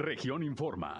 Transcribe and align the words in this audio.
Región 0.00 0.42
Informa. 0.42 0.98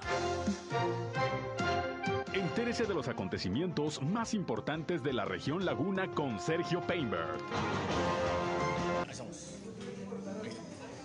Entérese 2.34 2.85
de 2.85 2.93
los 2.93 3.08
acontecimientos 3.08 4.03
más 4.03 4.34
importantes 4.34 5.03
de 5.03 5.15
la 5.15 5.25
región 5.25 5.65
Laguna 5.65 6.08
con 6.12 6.38
Sergio 6.38 6.83
Painberg. 6.83 7.39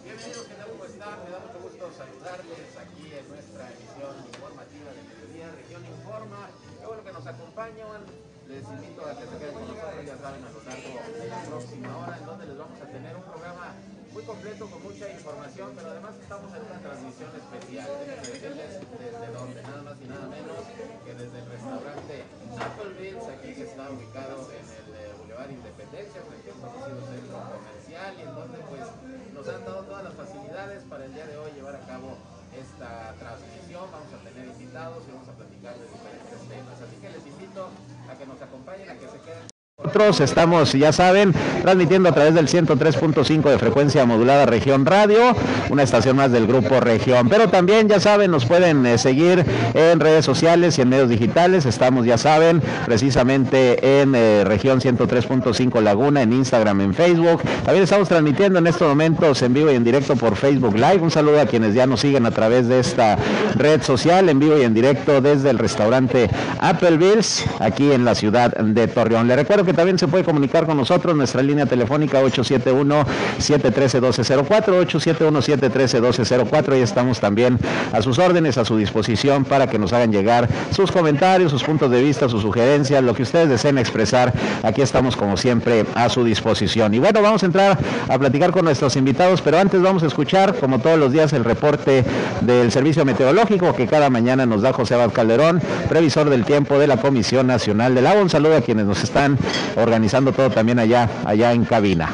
Bienvenidos, 0.04 0.44
¿qué 0.44 0.56
tal? 0.56 0.68
¿Cómo 0.72 0.84
están? 0.84 1.24
Me 1.24 1.32
da 1.32 1.40
mucho 1.40 1.60
gusto 1.64 1.90
saludarles 1.96 2.78
aquí 2.78 3.14
en 3.16 3.30
nuestra 3.30 3.72
emisión 3.72 4.28
informativa 4.28 4.92
de 4.92 5.02
Mediodía 5.16 5.56
Región 5.56 5.86
Informa. 5.86 6.50
Qué 6.78 6.86
bueno 6.86 7.04
que 7.06 7.14
nos 7.14 7.26
acompañan. 7.26 8.04
Les 8.50 8.64
invito 8.64 9.08
a 9.08 9.18
que 9.18 9.26
se 9.26 9.38
queden 9.40 9.54
con 9.54 9.68
nosotros, 9.70 10.06
ya 10.06 10.18
saben, 10.18 10.44
a 10.44 10.52
lo 10.52 10.62
largo 10.62 11.00
de 11.18 11.30
la 11.30 11.42
próxima 11.44 11.98
hora, 11.98 12.18
en 12.18 12.26
donde 12.26 12.46
les 12.46 12.58
vamos 12.58 12.82
a 12.82 12.86
tener 12.86 13.16
un 13.16 13.24
programa 13.24 13.74
muy 14.16 14.24
completo, 14.24 14.64
con 14.72 14.82
mucha 14.82 15.12
información, 15.12 15.76
pero 15.76 15.92
además 15.92 16.16
estamos 16.16 16.48
en 16.56 16.64
una 16.64 16.80
transmisión 16.80 17.32
especial. 17.36 17.88
Decirles 18.24 18.72
desde 18.80 19.28
donde, 19.36 19.62
nada 19.62 19.82
más 19.84 19.96
y 20.00 20.08
nada 20.08 20.28
menos 20.32 20.56
que 21.04 21.14
desde 21.20 21.38
el 21.44 21.48
restaurante 21.52 22.24
Applebee's, 22.56 23.28
aquí 23.28 23.52
que 23.52 23.64
está 23.68 23.92
ubicado 23.92 24.48
en 24.56 24.66
el 24.72 24.88
eh, 24.96 25.12
Boulevard 25.20 25.52
Independencia, 25.52 26.24
un 26.24 26.32
conocido 26.32 26.96
centro 27.12 27.36
comercial, 27.60 28.12
y 28.16 28.22
en 28.24 28.32
donde 28.40 28.58
pues 28.72 28.88
nos 29.36 29.48
han 29.52 29.66
dado 29.68 29.84
todas 29.84 30.04
las 30.08 30.16
facilidades 30.16 30.84
para 30.88 31.04
el 31.04 31.14
día 31.14 31.28
de 31.28 31.36
hoy 31.36 31.52
llevar 31.52 31.76
a 31.76 31.84
cabo 31.84 32.16
esta 32.56 33.12
transmisión. 33.20 33.84
Vamos 33.92 34.16
a 34.16 34.20
tener 34.24 34.48
invitados 34.48 35.04
y 35.04 35.12
vamos 35.12 35.28
a 35.28 35.36
platicar 35.36 35.76
de 35.76 35.92
diferentes 35.92 36.40
temas. 36.48 36.80
Así 36.80 36.96
que 37.04 37.10
les 37.12 37.26
invito 37.28 37.68
a 38.08 38.16
que 38.16 38.26
nos 38.26 38.40
acompañen, 38.40 38.88
a 38.88 38.96
que 38.96 39.12
se 39.12 39.20
queden. 39.28 39.55
Nosotros 39.78 40.22
estamos, 40.22 40.72
ya 40.72 40.94
saben, 40.94 41.34
transmitiendo 41.62 42.08
a 42.08 42.14
través 42.14 42.34
del 42.34 42.48
103.5 42.48 43.50
de 43.50 43.60
frecuencia 43.60 44.06
modulada 44.06 44.46
Región 44.46 44.86
Radio, 44.86 45.36
una 45.70 45.84
estación 45.84 46.16
más 46.16 46.32
del 46.32 46.48
grupo 46.48 46.80
Región. 46.80 47.28
Pero 47.28 47.50
también, 47.50 47.90
ya 47.90 48.00
saben, 48.00 48.32
nos 48.32 48.46
pueden 48.46 48.86
eh, 48.86 48.98
seguir 48.98 49.46
en 49.74 50.00
redes 50.00 50.24
sociales 50.24 50.78
y 50.78 50.82
en 50.82 50.88
medios 50.88 51.10
digitales. 51.10 51.66
Estamos, 51.66 52.06
ya 52.06 52.18
saben, 52.18 52.62
precisamente 52.86 54.02
en 54.02 54.16
eh, 54.16 54.44
Región 54.46 54.80
103.5 54.80 55.82
Laguna, 55.82 56.22
en 56.22 56.32
Instagram, 56.32 56.80
en 56.80 56.94
Facebook. 56.94 57.42
También 57.66 57.84
estamos 57.84 58.08
transmitiendo 58.08 58.60
en 58.60 58.68
estos 58.68 58.88
momentos 58.88 59.42
en 59.42 59.54
vivo 59.54 59.72
y 59.74 59.76
en 59.76 59.84
directo 59.84 60.16
por 60.16 60.38
Facebook 60.38 60.76
Live. 60.76 61.00
Un 61.02 61.12
saludo 61.12 61.42
a 61.42 61.48
quienes 61.48 61.74
ya 61.74 61.86
nos 61.86 62.00
siguen 62.00 62.26
a 62.26 62.32
través 62.32 62.70
de 62.70 62.80
esta 62.80 63.18
red 63.56 63.82
social, 63.82 64.30
en 64.30 64.40
vivo 64.40 64.58
y 64.58 64.62
en 64.62 64.74
directo 64.74 65.20
desde 65.20 65.50
el 65.50 65.60
restaurante 65.60 66.30
Applebee's, 66.60 67.46
aquí 67.60 67.92
en 67.92 68.06
la 68.06 68.16
ciudad 68.16 68.56
de 68.56 68.88
Torreón. 68.88 69.28
Le 69.28 69.36
recuerdo 69.36 69.65
que 69.66 69.74
también 69.74 69.98
se 69.98 70.08
puede 70.08 70.24
comunicar 70.24 70.66
con 70.66 70.78
nosotros, 70.78 71.14
nuestra 71.16 71.42
línea 71.42 71.66
telefónica 71.66 72.22
871-713-1204, 72.22 74.88
871-713-1204, 74.88 76.78
y 76.78 76.82
estamos 76.82 77.20
también 77.20 77.60
a 77.92 78.02
sus 78.02 78.20
órdenes, 78.20 78.58
a 78.58 78.66
su 78.66 78.78
disposición 78.78 79.46
para 79.46 79.68
que 79.68 79.80
nos 79.80 79.94
hagan 79.94 80.12
llegar 80.12 80.48
sus 80.72 80.92
comentarios, 80.92 81.52
sus 81.52 81.64
puntos 81.64 81.90
de 81.92 82.02
vista, 82.02 82.30
sus 82.30 82.42
sugerencias, 82.42 83.04
lo 83.04 83.14
que 83.14 83.24
ustedes 83.24 83.50
deseen 83.50 83.78
expresar, 83.78 84.34
aquí 84.64 84.82
estamos 84.82 85.16
como 85.16 85.38
siempre 85.38 85.86
a 85.96 86.10
su 86.10 86.24
disposición. 86.24 86.94
Y 86.94 87.00
bueno, 87.00 87.22
vamos 87.22 87.44
a 87.44 87.46
entrar 87.46 87.78
a 88.08 88.20
platicar 88.20 88.52
con 88.52 88.66
nuestros 88.66 88.96
invitados, 88.96 89.42
pero 89.42 89.60
antes 89.60 89.82
vamos 89.82 90.04
a 90.04 90.08
escuchar, 90.08 90.56
como 90.56 90.80
todos 90.80 91.00
los 91.00 91.12
días, 91.12 91.34
el 91.34 91.44
reporte 91.44 92.06
del 92.42 92.72
Servicio 92.72 93.06
Meteorológico 93.06 93.76
que 93.76 93.88
cada 93.88 94.10
mañana 94.10 94.46
nos 94.46 94.62
da 94.62 94.74
José 94.74 94.96
Abad 94.96 95.12
Calderón, 95.12 95.62
previsor 95.90 96.30
del 96.30 96.46
tiempo 96.46 96.80
de 96.80 96.88
la 96.88 96.98
Comisión 96.98 97.48
Nacional 97.48 97.96
del 97.96 98.08
Agua. 98.08 98.22
Un 98.22 98.30
saludo 98.30 98.58
a 98.58 98.62
quienes 98.62 98.86
nos 98.86 99.04
están 99.04 99.38
organizando 99.76 100.32
todo 100.32 100.50
también 100.50 100.80
allá, 100.80 101.10
allá 101.26 101.54
en 101.54 101.66
cabina. 101.66 102.10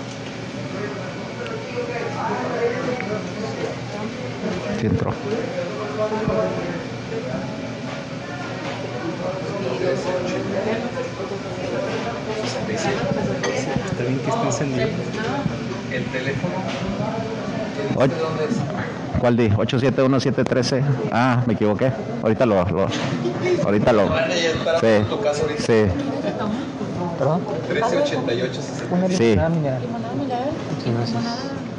Centro. 4.79 5.13
Está 13.91 14.03
bien 14.03 14.19
que 14.19 14.29
esté 14.29 14.45
encendido. 14.45 14.87
El 15.91 16.05
teléfono. 16.05 16.53
Oye, 17.95 18.11
¿Cuál 19.19 19.37
di? 19.37 19.49
871-713. 19.49 20.81
Ah, 21.11 21.43
me 21.45 21.53
equivoqué. 21.53 21.91
Ahorita 22.23 22.45
lo, 22.47 22.65
lo 22.65 22.87
ahorita 23.63 23.93
lo. 23.93 24.09
Sí, 24.79 25.05
sí. 25.59 25.83
¿Perdón? 27.21 27.41
1388 27.69 28.61
Sí. 29.15 29.35
Ah, 29.39 29.47
mira. 29.47 29.77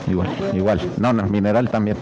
Igual, 0.06 0.28
igual. 0.52 0.80
No, 0.98 1.12
no, 1.12 1.24
mineral 1.24 1.68
también. 1.68 1.96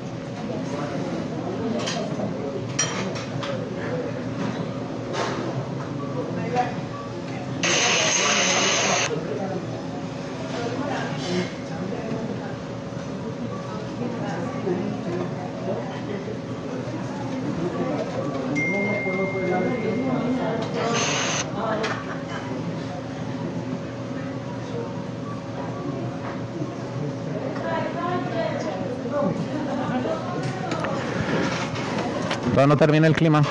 Todavía 32.50 32.66
no 32.66 32.76
termina 32.76 33.06
el 33.06 33.14
clima. 33.14 33.42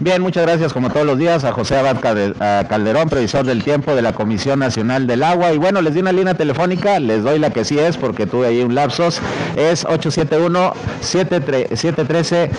Bien, 0.00 0.20
muchas 0.20 0.44
gracias 0.44 0.72
como 0.72 0.90
todos 0.90 1.06
los 1.06 1.16
días 1.18 1.44
a 1.44 1.52
José 1.52 1.78
Abad 1.78 1.98
Calderón, 2.68 3.08
previsor 3.08 3.46
del 3.46 3.62
tiempo 3.64 3.94
de 3.94 4.02
la 4.02 4.12
Comisión 4.12 4.58
Nacional 4.58 5.06
del 5.06 5.22
Agua. 5.22 5.54
Y 5.54 5.58
bueno, 5.58 5.80
les 5.80 5.94
di 5.94 6.00
una 6.00 6.12
línea 6.12 6.34
telefónica, 6.34 7.00
les 7.00 7.22
doy 7.22 7.38
la 7.38 7.48
que 7.50 7.64
sí 7.64 7.78
es 7.78 7.96
porque 7.96 8.26
tuve 8.26 8.48
ahí 8.48 8.60
un 8.60 8.74
lapsos. 8.74 9.22
Es 9.56 9.86
871-713. 9.86 12.50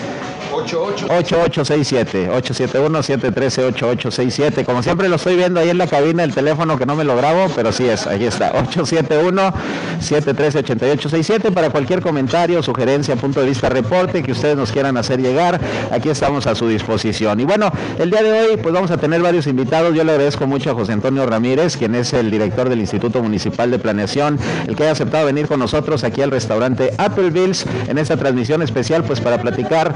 8867 0.73 2.29
871-713-8867 2.29 4.65
Como 4.65 4.81
siempre 4.81 5.07
lo 5.09 5.17
estoy 5.17 5.35
viendo 5.35 5.59
ahí 5.59 5.69
en 5.69 5.77
la 5.77 5.85
cabina 5.87 6.23
el 6.23 6.33
teléfono 6.33 6.77
que 6.77 6.85
no 6.85 6.95
me 6.95 7.03
lo 7.03 7.13
grabo, 7.15 7.47
pero 7.55 7.71
sí 7.71 7.87
es, 7.87 8.07
ahí 8.07 8.25
está, 8.25 8.51
871-713-8867 8.71 11.53
para 11.53 11.69
cualquier 11.69 12.01
comentario, 12.01 12.63
sugerencia, 12.63 13.15
punto 13.15 13.41
de 13.41 13.47
vista, 13.47 13.69
reporte 13.69 14.23
que 14.23 14.31
ustedes 14.31 14.57
nos 14.57 14.71
quieran 14.71 14.97
hacer 14.97 15.21
llegar, 15.21 15.61
aquí 15.91 16.09
estamos 16.09 16.47
a 16.47 16.55
su 16.55 16.67
disposición. 16.67 17.39
Y 17.39 17.45
bueno, 17.45 17.71
el 17.99 18.09
día 18.09 18.23
de 18.23 18.31
hoy 18.31 18.57
pues 18.57 18.73
vamos 18.73 18.89
a 18.91 18.97
tener 18.97 19.21
varios 19.21 19.45
invitados, 19.47 19.93
yo 19.93 20.03
le 20.03 20.11
agradezco 20.11 20.47
mucho 20.47 20.71
a 20.71 20.73
José 20.73 20.93
Antonio 20.93 21.25
Ramírez, 21.25 21.77
quien 21.77 21.95
es 21.95 22.13
el 22.13 22.31
director 22.31 22.69
del 22.69 22.79
Instituto 22.79 23.21
Municipal 23.21 23.69
de 23.71 23.79
Planeación, 23.79 24.39
el 24.67 24.75
que 24.75 24.83
haya 24.83 24.91
aceptado 24.93 25.25
venir 25.25 25.47
con 25.47 25.59
nosotros 25.59 26.03
aquí 26.03 26.21
al 26.21 26.31
restaurante 26.31 26.93
Applebee's 26.97 27.65
en 27.87 27.97
esta 27.97 28.17
transmisión 28.17 28.61
especial 28.61 29.03
pues 29.03 29.19
para 29.19 29.39
platicar 29.39 29.93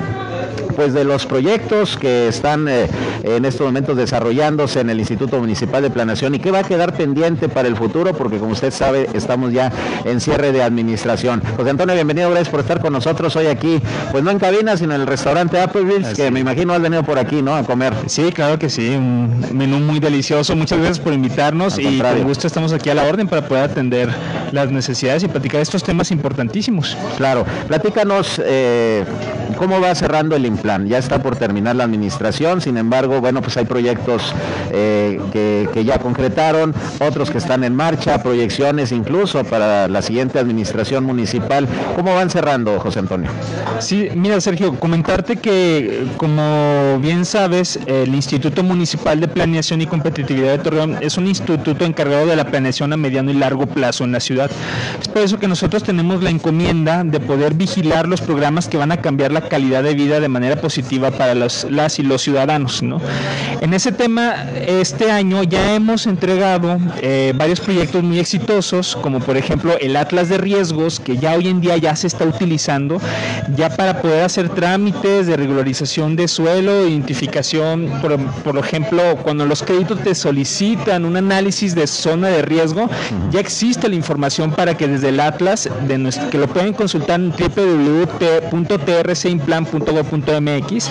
pues 0.80 0.94
de 0.94 1.04
los 1.04 1.26
proyectos 1.26 1.98
que 1.98 2.30
están 2.30 2.70
eh, 2.70 2.88
en 3.24 3.44
estos 3.44 3.66
momentos 3.66 3.98
desarrollándose 3.98 4.80
en 4.80 4.90
el 4.90 4.98
Instituto 4.98 5.38
Municipal 5.38 5.82
de 5.84 5.90
Planeación 5.90 6.36
y 6.36 6.40
qué 6.40 6.52
va 6.52 6.60
a 6.60 6.64
quedar 6.64 6.94
pendiente 6.94 7.50
para 7.50 7.68
el 7.68 7.76
futuro, 7.76 8.14
porque 8.14 8.38
como 8.38 8.54
usted 8.54 8.72
sabe, 8.72 9.10
estamos 9.14 9.52
ya 9.52 9.74
en 10.06 10.22
cierre 10.22 10.54
de 10.54 10.64
administración. 10.64 11.44
José 11.58 11.72
Antonio, 11.72 11.96
bienvenido, 11.96 12.30
gracias 12.30 12.48
por 12.48 12.62
estar 12.62 12.80
con 12.80 12.94
nosotros 12.94 13.36
hoy 13.36 13.48
aquí, 13.48 13.82
pues 14.14 14.24
no 14.24 14.32
en 14.32 14.40
cabina, 14.40 14.78
sino 14.78 14.96
en 14.96 15.02
el 15.02 15.08
restaurante 15.08 15.60
Applebee's, 15.60 16.14
que 16.16 16.32
me 16.32 16.40
imagino 16.40 16.72
has 16.72 16.82
venido 16.82 17.04
por 17.04 17.20
aquí, 17.20 17.42
¿no? 17.42 17.58
A 17.58 17.64
comer. 17.64 17.94
Sí, 18.06 18.32
claro 18.32 18.58
que 18.58 18.70
sí, 18.70 18.88
un 18.88 19.48
menú 19.52 19.82
muy 19.82 20.00
delicioso. 20.00 20.56
Muchas 20.56 20.78
gracias 20.78 21.00
por 21.00 21.12
invitarnos 21.12 21.74
Al 21.74 21.82
y 21.82 21.86
contrario. 21.88 22.20
con 22.20 22.28
gusto 22.30 22.48
estamos 22.48 22.72
aquí 22.72 22.90
a 22.90 22.96
la 22.96 23.04
orden 23.04 23.28
para 23.28 23.46
poder 23.46 23.66
atender 23.66 24.08
las 24.54 24.72
necesidades 24.72 25.24
y 25.24 25.28
platicar 25.28 25.60
estos 25.60 25.84
temas 25.84 26.10
importantísimos. 26.12 26.96
Claro, 27.18 27.46
platícanos 27.68 28.42
eh, 28.46 29.04
cómo 29.58 29.80
va 29.80 29.94
cerrando 29.96 30.36
el 30.36 30.46
Implan. 30.46 30.88
Ya 30.88 30.98
está 30.98 31.22
por 31.22 31.36
terminar 31.36 31.76
la 31.76 31.84
administración, 31.84 32.62
sin 32.62 32.78
embargo, 32.78 33.20
bueno, 33.22 33.42
pues 33.42 33.58
hay 33.58 33.66
proyectos 33.66 34.34
eh, 34.72 35.20
que, 35.32 35.70
que 35.74 35.86
ya 35.86 36.00
concretaron, 36.00 36.74
otros 37.00 37.30
que 37.30 37.38
están 37.38 37.64
en 37.64 37.76
marcha, 37.76 38.22
proyecciones 38.22 38.92
incluso 38.92 39.44
para 39.44 39.88
la 39.88 40.02
siguiente 40.02 40.40
administración 40.40 41.04
municipal. 41.04 41.68
¿Cómo 41.96 42.14
van 42.16 42.30
cerrando, 42.30 42.80
José 42.80 43.00
Antonio? 43.00 43.30
Sí, 43.80 44.10
mira 44.16 44.40
Sergio, 44.42 44.80
comentarte 44.80 45.38
que 45.38 46.08
como 46.18 47.00
bien 47.02 47.26
sabes, 47.26 47.80
el 47.86 48.14
Instituto 48.14 48.64
Municipal 48.64 49.20
de 49.20 49.28
Planeación 49.28 49.82
y 49.82 49.88
Competitividad 49.88 50.52
de 50.52 50.60
Torreón 50.60 50.98
es 51.02 51.18
un 51.18 51.28
instituto 51.28 51.86
encargado 51.86 52.26
de 52.26 52.36
la 52.36 52.46
planeación 52.46 52.94
a 52.94 52.98
mediano 52.98 53.32
y 53.32 53.36
largo 53.36 53.66
plazo 53.66 54.04
en 54.04 54.12
la 54.12 54.20
ciudad. 54.20 54.50
Es 55.02 55.08
por 55.08 55.22
eso 55.22 55.40
que 55.40 55.48
nosotros 55.48 55.84
tenemos 55.84 56.22
la 56.24 56.30
encomienda 56.30 57.04
de 57.04 57.20
poder 57.20 57.54
vigilar 57.54 58.08
los 58.08 58.22
programas 58.22 58.68
que 58.68 58.78
van 58.78 58.92
a 58.92 58.98
cambiar 58.98 59.32
la 59.32 59.39
calidad 59.42 59.84
de 59.84 59.94
vida 59.94 60.20
de 60.20 60.28
manera 60.28 60.56
positiva 60.56 61.12
para 61.12 61.36
las 61.36 62.00
y 62.00 62.04
los 62.04 62.22
ciudadanos. 62.22 62.84
¿no? 62.84 63.02
En 63.62 63.74
ese 63.74 63.92
tema, 63.92 64.46
este 64.68 65.12
año 65.12 65.44
ya 65.44 65.76
hemos 65.76 66.06
entregado 66.06 66.78
eh, 67.02 67.34
varios 67.36 67.60
proyectos 67.60 68.04
muy 68.04 68.20
exitosos, 68.20 68.96
como 68.96 69.20
por 69.20 69.38
ejemplo 69.38 69.78
el 69.80 69.96
Atlas 69.96 70.30
de 70.30 70.38
Riesgos, 70.38 71.00
que 71.00 71.18
ya 71.18 71.34
hoy 71.36 71.48
en 71.48 71.62
día 71.62 71.78
ya 71.78 71.96
se 71.96 72.08
está 72.08 72.26
utilizando, 72.26 73.00
ya 73.56 73.70
para 73.70 74.02
poder 74.02 74.24
hacer 74.24 74.50
trámites 74.50 75.28
de 75.28 75.38
regularización 75.38 76.16
de 76.16 76.28
suelo, 76.28 76.88
identificación, 76.88 77.90
por, 78.02 78.18
por 78.44 78.58
ejemplo, 78.58 79.18
cuando 79.24 79.46
los 79.46 79.64
créditos 79.64 80.00
te 80.04 80.16
solicitan 80.16 81.06
un 81.06 81.18
análisis 81.18 81.76
de 81.76 81.88
zona 81.88 82.30
de 82.30 82.42
riesgo, 82.42 82.90
ya 83.32 83.40
existe 83.40 83.88
la 83.88 83.96
información 83.96 84.52
para 84.52 84.76
que 84.76 84.88
desde 84.88 85.10
el 85.10 85.20
Atlas, 85.20 85.70
de 85.88 85.98
nuestro, 85.98 86.30
que 86.30 86.38
lo 86.38 86.48
pueden 86.48 86.74
consultar 86.74 87.20
en 87.20 87.32
www.trcimplan.gov.mx, 89.38 90.90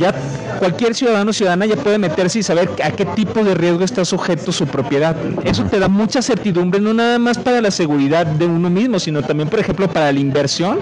ya 0.00 0.12
cualquier 0.58 0.94
ciudadano 0.94 1.30
o 1.30 1.32
ciudadana 1.32 1.66
ya 1.66 1.76
puede 1.76 1.98
meterse 1.98 2.40
y 2.40 2.42
saber 2.42 2.70
a 2.82 2.90
qué 2.90 3.04
tipo 3.04 3.44
de 3.44 3.54
riesgo 3.54 3.84
está 3.84 4.04
sujeto 4.04 4.52
su 4.52 4.66
propiedad. 4.66 5.16
Eso 5.44 5.64
te 5.64 5.78
da 5.78 5.88
mucha 5.88 6.22
certidumbre, 6.22 6.80
no 6.80 6.94
nada 6.94 7.18
más 7.18 7.38
para 7.38 7.60
la 7.60 7.70
seguridad 7.70 8.26
de 8.26 8.46
uno 8.46 8.70
mismo, 8.70 8.98
sino 8.98 9.22
también, 9.22 9.48
por 9.48 9.60
ejemplo, 9.60 9.88
para 9.88 10.12
la 10.12 10.20
inversión. 10.20 10.78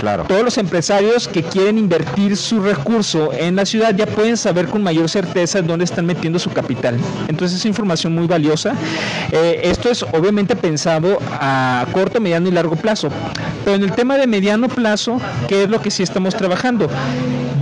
Claro. 0.00 0.24
Todos 0.24 0.42
los 0.42 0.58
empresarios 0.58 1.28
que 1.28 1.42
quieren 1.42 1.78
invertir 1.78 2.36
su 2.36 2.60
recurso 2.60 3.32
en 3.32 3.56
la 3.56 3.66
ciudad 3.66 3.94
ya 3.94 4.06
pueden 4.06 4.36
saber 4.36 4.66
con 4.66 4.82
mayor 4.82 5.08
certeza 5.08 5.62
dónde 5.62 5.84
están 5.84 6.06
metiendo 6.06 6.38
su 6.38 6.50
capital. 6.50 6.98
Entonces 7.28 7.58
es 7.58 7.66
información 7.66 8.14
muy 8.14 8.26
valiosa. 8.26 8.74
Eh, 9.32 9.60
esto 9.64 9.90
es 9.90 10.02
obviamente 10.02 10.56
pensado 10.56 11.18
a 11.32 11.86
corto, 11.92 12.20
mediano 12.20 12.48
y 12.48 12.52
largo 12.52 12.76
plazo. 12.76 13.08
Pero 13.64 13.76
en 13.76 13.82
el 13.82 13.92
tema 13.92 14.16
de 14.16 14.26
mediano 14.26 14.68
plazo, 14.68 15.20
¿qué 15.48 15.64
es 15.64 15.70
lo 15.70 15.80
que 15.80 15.90
sí 15.90 16.02
estamos 16.02 16.34
trabajando? 16.34 16.88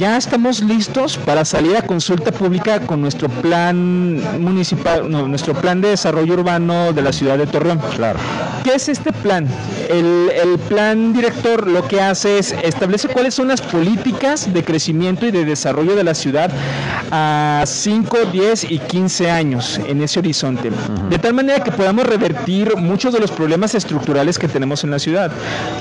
Ya 0.03 0.17
estamos 0.17 0.61
listos 0.61 1.17
para 1.17 1.45
salir 1.45 1.77
a 1.77 1.83
consulta 1.83 2.33
pública 2.33 2.81
con 2.81 3.01
nuestro 3.01 3.29
plan 3.29 4.17
municipal, 4.43 5.09
nuestro 5.09 5.55
plan 5.55 5.81
de 5.81 5.91
desarrollo 5.91 6.35
urbano 6.35 6.93
de 6.93 7.03
la 7.03 7.13
ciudad 7.13 7.39
de 7.39 7.47
Torreón. 7.47 7.79
Claro. 7.95 8.19
¿Qué 8.65 8.75
es 8.75 8.89
este 8.89 9.13
plan? 9.13 9.47
El, 9.93 10.31
el, 10.31 10.59
plan 10.59 11.13
director 11.13 11.69
lo 11.69 11.87
que 11.87 12.01
hace 12.01 12.39
es 12.39 12.53
establece 12.63 13.09
cuáles 13.09 13.35
son 13.35 13.49
las 13.49 13.61
políticas 13.61 14.53
de 14.53 14.65
crecimiento 14.65 15.27
y 15.27 15.31
de 15.31 15.45
desarrollo 15.45 15.95
de 15.95 16.03
la 16.03 16.15
ciudad 16.15 16.51
a 17.11 17.63
5, 17.67 18.17
10 18.33 18.71
y 18.71 18.79
15 18.79 19.31
años 19.31 19.79
en 19.87 20.03
ese 20.03 20.21
horizonte. 20.21 20.71
De 21.11 21.19
tal 21.19 21.35
manera 21.35 21.63
que 21.63 21.71
podamos 21.71 22.07
revertir 22.07 22.75
muchos 22.77 23.13
de 23.13 23.21
los 23.21 23.31
problemas 23.31 23.75
estructurales 23.75 24.39
que 24.39 24.49
tenemos 24.49 24.83
en 24.83 24.91
la 24.91 24.99
ciudad. 24.99 25.31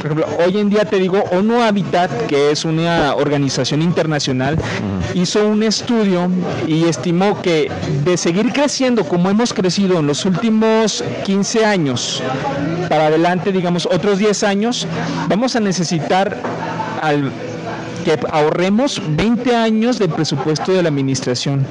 Por 0.02 0.12
ejemplo, 0.12 0.26
hoy 0.46 0.58
en 0.58 0.70
día 0.70 0.84
te 0.84 0.98
digo, 0.98 1.24
ONU 1.32 1.62
Habitat, 1.62 2.12
que 2.28 2.52
es 2.52 2.66
una 2.66 3.16
organización 3.16 3.82
internacional, 3.82 4.58
hizo 5.14 5.48
un 5.48 5.64
estudio 5.64 6.30
y 6.68 6.86
estimó 6.86 7.42
que 7.42 7.72
de 8.04 8.18
seguir 8.18 8.52
creciendo 8.52 9.06
como 9.06 9.30
hemos 9.30 9.54
crecido 9.54 10.00
en 10.00 10.08
los 10.08 10.26
últimos 10.26 11.04
15 11.24 11.66
años 11.66 12.22
para 12.90 13.08
adelante, 13.08 13.54
digamos 13.54 13.88
otros 14.02 14.18
10 14.18 14.44
años, 14.46 14.88
vamos 15.28 15.56
a 15.56 15.60
necesitar 15.60 16.36
al 17.04 17.32
que 18.04 18.18
ahorremos 18.30 19.02
20 19.16 19.56
años 19.56 20.00
de 20.00 20.08
presupuesto 20.08 20.72
de 20.74 20.84
la 20.84 20.90
administración. 20.90 21.66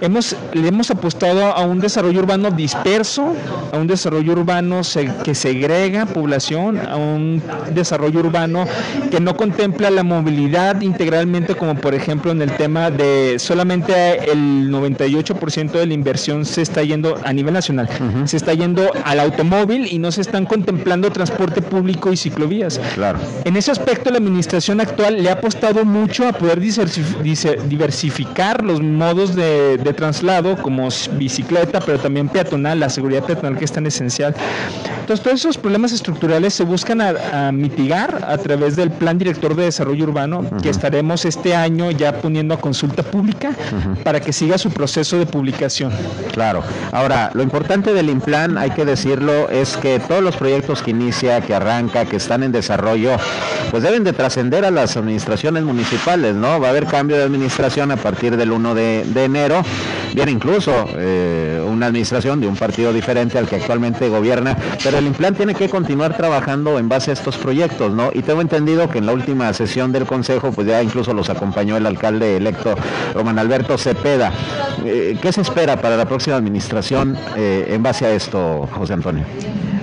hemos, 0.00 0.36
le 0.52 0.68
hemos 0.68 0.90
apostado 0.90 1.46
a 1.46 1.62
un 1.62 1.80
desarrollo 1.80 2.20
urbano 2.20 2.50
disperso, 2.50 3.34
a 3.72 3.78
un 3.78 3.86
desarrollo 3.86 4.32
urbano 4.32 4.80
que 5.24 5.34
segrega 5.34 6.06
población, 6.06 6.78
a 6.78 6.96
un 6.96 7.42
desarrollo 7.72 8.20
urbano 8.20 8.66
que 9.10 9.20
no 9.20 9.36
contempla 9.36 9.90
la 9.90 10.02
movilidad 10.02 10.80
integralmente, 10.80 11.54
como 11.54 11.74
por 11.74 11.94
ejemplo 11.94 12.32
en 12.32 12.42
el 12.42 12.52
tema 12.56 12.90
de 12.90 13.38
solamente 13.38 14.30
el 14.30 14.70
98% 14.70 15.72
de 15.72 15.86
la 15.86 15.94
inversión 15.94 16.44
se 16.44 16.62
está 16.62 16.82
yendo 16.82 17.16
a 17.24 17.32
nivel 17.32 17.54
nacional, 17.54 17.88
se 18.24 18.36
está 18.36 18.54
yendo 18.54 18.90
al 19.04 19.20
automóvil 19.20 19.86
y 19.90 19.98
no 19.98 20.10
se 20.12 20.20
están 20.20 20.46
contemplando 20.46 21.10
transporte 21.10 21.62
público 21.62 22.12
y 22.12 22.16
ciclovías. 22.16 22.80
Claro. 22.94 23.18
En 23.44 23.56
ese 23.56 23.70
aspecto 23.70 24.10
la 24.10 24.18
administración 24.18 24.80
actual 24.80 25.22
le 25.22 25.30
ha 25.30 25.34
apostado 25.34 25.69
mucho 25.84 26.28
a 26.28 26.32
poder 26.32 26.60
diversificar 26.60 28.64
los 28.64 28.80
modos 28.80 29.34
de, 29.34 29.78
traslado, 29.96 30.56
como 30.56 30.88
bicicleta, 31.12 31.80
pero 31.80 31.98
también 31.98 32.28
peatonal, 32.28 32.80
la 32.80 32.88
seguridad 32.88 33.24
peatonal 33.24 33.58
que 33.58 33.64
es 33.64 33.72
tan 33.72 33.86
esencial. 33.86 34.34
Entonces, 35.00 35.24
todos 35.24 35.40
esos 35.40 35.58
problemas 35.58 35.92
estructurales 35.92 36.54
se 36.54 36.64
buscan 36.64 37.00
a, 37.00 37.50
mitigar 37.52 38.24
a 38.26 38.38
través 38.38 38.76
del 38.76 38.90
Plan 38.90 39.18
Director 39.18 39.56
de 39.56 39.64
Desarrollo 39.64 40.04
Urbano, 40.04 40.44
que 40.62 40.68
estaremos 40.68 41.24
este 41.24 41.54
año 41.54 41.90
ya 41.90 42.18
poniendo 42.18 42.54
a 42.54 42.60
consulta 42.60 43.02
pública 43.02 43.52
para 44.04 44.20
que 44.20 44.32
siga 44.32 44.58
su 44.58 44.70
proceso 44.70 45.18
de 45.18 45.26
publicación. 45.26 45.92
Claro. 46.32 46.62
Ahora, 46.92 47.30
lo 47.34 47.42
importante 47.42 47.92
del 47.92 48.10
Implan, 48.10 48.58
hay 48.58 48.70
que 48.70 48.84
decirlo, 48.84 49.48
es 49.50 49.76
que 49.76 49.98
todos 49.98 50.22
los 50.22 50.36
proyectos 50.36 50.82
que 50.82 50.92
inicia, 50.92 51.40
que 51.40 51.54
arranca, 51.54 52.04
que 52.04 52.16
están 52.16 52.42
en 52.42 52.52
desarrollo, 52.52 53.16
pues 53.70 53.82
deben 53.82 54.04
de 54.04 54.12
trascender 54.12 54.64
a 54.64 54.70
las 54.70 54.96
administraciones 54.96 55.59
municipales, 55.64 56.34
¿no? 56.34 56.60
Va 56.60 56.68
a 56.68 56.70
haber 56.70 56.86
cambio 56.86 57.16
de 57.16 57.24
administración 57.24 57.90
a 57.90 57.96
partir 57.96 58.36
del 58.36 58.52
1 58.52 58.74
de, 58.74 59.24
enero. 59.24 59.62
Viene 60.14 60.32
incluso 60.32 60.72
eh, 60.96 61.62
una 61.66 61.86
administración 61.86 62.40
de 62.40 62.46
un 62.46 62.56
partido 62.56 62.92
diferente 62.92 63.38
al 63.38 63.46
que 63.46 63.56
actualmente 63.56 64.08
gobierna, 64.08 64.56
pero 64.82 64.98
el 64.98 65.06
Implan 65.06 65.34
tiene 65.34 65.54
que 65.54 65.68
continuar 65.68 66.16
trabajando 66.16 66.78
en 66.78 66.88
base 66.88 67.10
a 67.10 67.14
estos 67.14 67.36
proyectos, 67.36 67.92
¿no? 67.92 68.10
Y 68.12 68.22
tengo 68.22 68.40
entendido 68.40 68.88
que 68.88 68.98
en 68.98 69.06
la 69.06 69.12
última 69.12 69.52
sesión 69.52 69.92
del 69.92 70.06
Consejo, 70.06 70.52
pues 70.52 70.66
ya 70.66 70.82
incluso 70.82 71.14
los 71.14 71.30
acompañó 71.30 71.76
el 71.76 71.86
alcalde 71.86 72.36
electo 72.36 72.74
Román 73.14 73.38
Alberto 73.38 73.78
Cepeda. 73.78 74.32
Eh, 74.84 75.16
¿Qué 75.20 75.32
se 75.32 75.42
espera 75.42 75.80
para 75.80 75.96
la 75.96 76.06
próxima 76.06 76.36
administración 76.36 77.16
eh, 77.36 77.68
en 77.70 77.82
base 77.82 78.06
a 78.06 78.12
esto, 78.12 78.68
José 78.72 78.94
Antonio? 78.94 79.24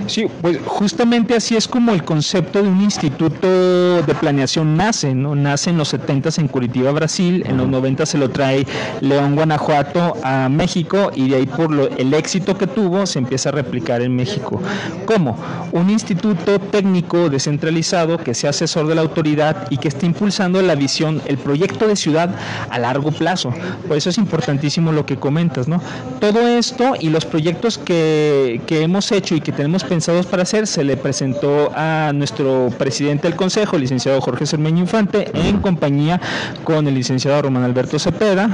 Sí, 0.08 0.26
pues 0.40 0.58
justamente 0.64 1.34
así 1.34 1.54
es 1.54 1.68
como 1.68 1.92
el 1.92 2.02
concepto 2.02 2.62
de 2.62 2.68
un 2.68 2.80
instituto 2.80 4.00
de 4.02 4.14
planeación 4.14 4.74
nace, 4.74 5.14
¿no? 5.14 5.34
Nace 5.34 5.68
en 5.68 5.76
los 5.76 5.88
70 5.88 6.30
en 6.38 6.48
Curitiba, 6.48 6.90
Brasil, 6.92 7.44
en 7.46 7.58
los 7.58 7.68
90 7.68 8.06
se 8.06 8.16
lo 8.16 8.30
trae 8.30 8.66
León, 9.00 9.36
Guanajuato 9.36 10.14
a 10.22 10.48
México 10.48 11.10
y 11.14 11.28
de 11.28 11.36
ahí 11.36 11.46
por 11.46 11.70
lo, 11.70 11.88
el 11.88 12.14
éxito 12.14 12.56
que 12.56 12.66
tuvo 12.66 13.04
se 13.04 13.18
empieza 13.18 13.50
a 13.50 13.52
replicar 13.52 14.00
en 14.00 14.16
México. 14.16 14.62
¿Cómo? 15.04 15.38
Un 15.72 15.90
instituto 15.90 16.58
técnico 16.58 17.28
descentralizado 17.28 18.16
que 18.16 18.32
sea 18.32 18.50
asesor 18.50 18.86
de 18.86 18.94
la 18.94 19.02
autoridad 19.02 19.66
y 19.70 19.76
que 19.76 19.88
esté 19.88 20.06
impulsando 20.06 20.62
la 20.62 20.74
visión, 20.74 21.20
el 21.26 21.36
proyecto 21.36 21.86
de 21.86 21.96
ciudad 21.96 22.34
a 22.70 22.78
largo 22.78 23.12
plazo. 23.12 23.52
Por 23.86 23.96
eso 23.98 24.08
es 24.08 24.16
importantísimo 24.16 24.90
lo 24.90 25.04
que 25.04 25.16
comentas, 25.16 25.68
¿no? 25.68 25.82
Todo 26.18 26.48
esto 26.48 26.94
y 26.98 27.10
los 27.10 27.26
proyectos 27.26 27.76
que, 27.76 28.62
que 28.66 28.82
hemos 28.82 29.12
hecho 29.12 29.34
y 29.34 29.42
que 29.42 29.52
tenemos 29.52 29.84
pensado 29.84 29.97
para 30.30 30.44
hacer, 30.44 30.66
se 30.66 30.84
le 30.84 30.96
presentó 30.96 31.72
a 31.74 32.12
nuestro 32.14 32.68
presidente 32.78 33.26
del 33.26 33.36
Consejo, 33.36 33.76
el 33.76 33.82
licenciado 33.82 34.20
Jorge 34.20 34.46
Cermeño 34.46 34.78
Infante, 34.78 35.28
en 35.34 35.58
compañía 35.60 36.20
con 36.62 36.86
el 36.86 36.94
licenciado 36.94 37.42
Román 37.42 37.64
Alberto 37.64 37.98
Cepeda, 37.98 38.48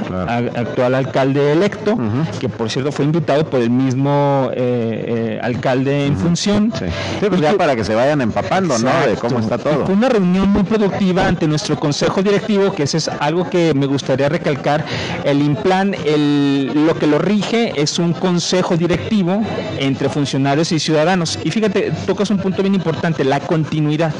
actual 0.56 0.94
alcalde 0.94 1.52
electo, 1.52 1.98
que 2.40 2.48
por 2.48 2.70
cierto 2.70 2.92
fue 2.92 3.04
invitado 3.04 3.48
por 3.48 3.60
el 3.60 3.68
mismo 3.68 4.48
eh, 4.52 5.36
eh, 5.36 5.40
alcalde 5.42 6.06
en 6.06 6.16
función. 6.16 6.72
Sí. 6.78 6.86
Pues 7.28 7.40
ya 7.40 7.52
para 7.54 7.76
que 7.76 7.84
se 7.84 7.94
vayan 7.94 8.22
empapando, 8.22 8.78
¿no? 8.78 8.90
De 9.06 9.14
cómo 9.16 9.38
está 9.38 9.58
todo. 9.58 9.84
Fue 9.84 9.94
una 9.94 10.08
reunión 10.08 10.48
muy 10.48 10.62
productiva 10.62 11.26
ante 11.26 11.46
nuestro 11.46 11.78
Consejo 11.78 12.22
Directivo, 12.22 12.72
que 12.72 12.84
eso 12.84 12.96
es 12.96 13.08
algo 13.08 13.50
que 13.50 13.74
me 13.74 13.86
gustaría 13.86 14.28
recalcar. 14.28 14.84
El 15.24 15.42
Implan, 15.42 15.94
el, 16.06 16.86
lo 16.86 16.98
que 16.98 17.06
lo 17.06 17.18
rige 17.18 17.72
es 17.76 17.98
un 17.98 18.14
consejo 18.14 18.76
directivo 18.76 19.42
entre 19.78 20.08
funcionarios 20.08 20.72
y 20.72 20.78
ciudadanos 20.78 21.33
y 21.42 21.50
fíjate, 21.50 21.92
tocas 22.06 22.30
un 22.30 22.38
punto 22.38 22.62
bien 22.62 22.74
importante, 22.74 23.24
la 23.24 23.40
continuidad. 23.40 24.12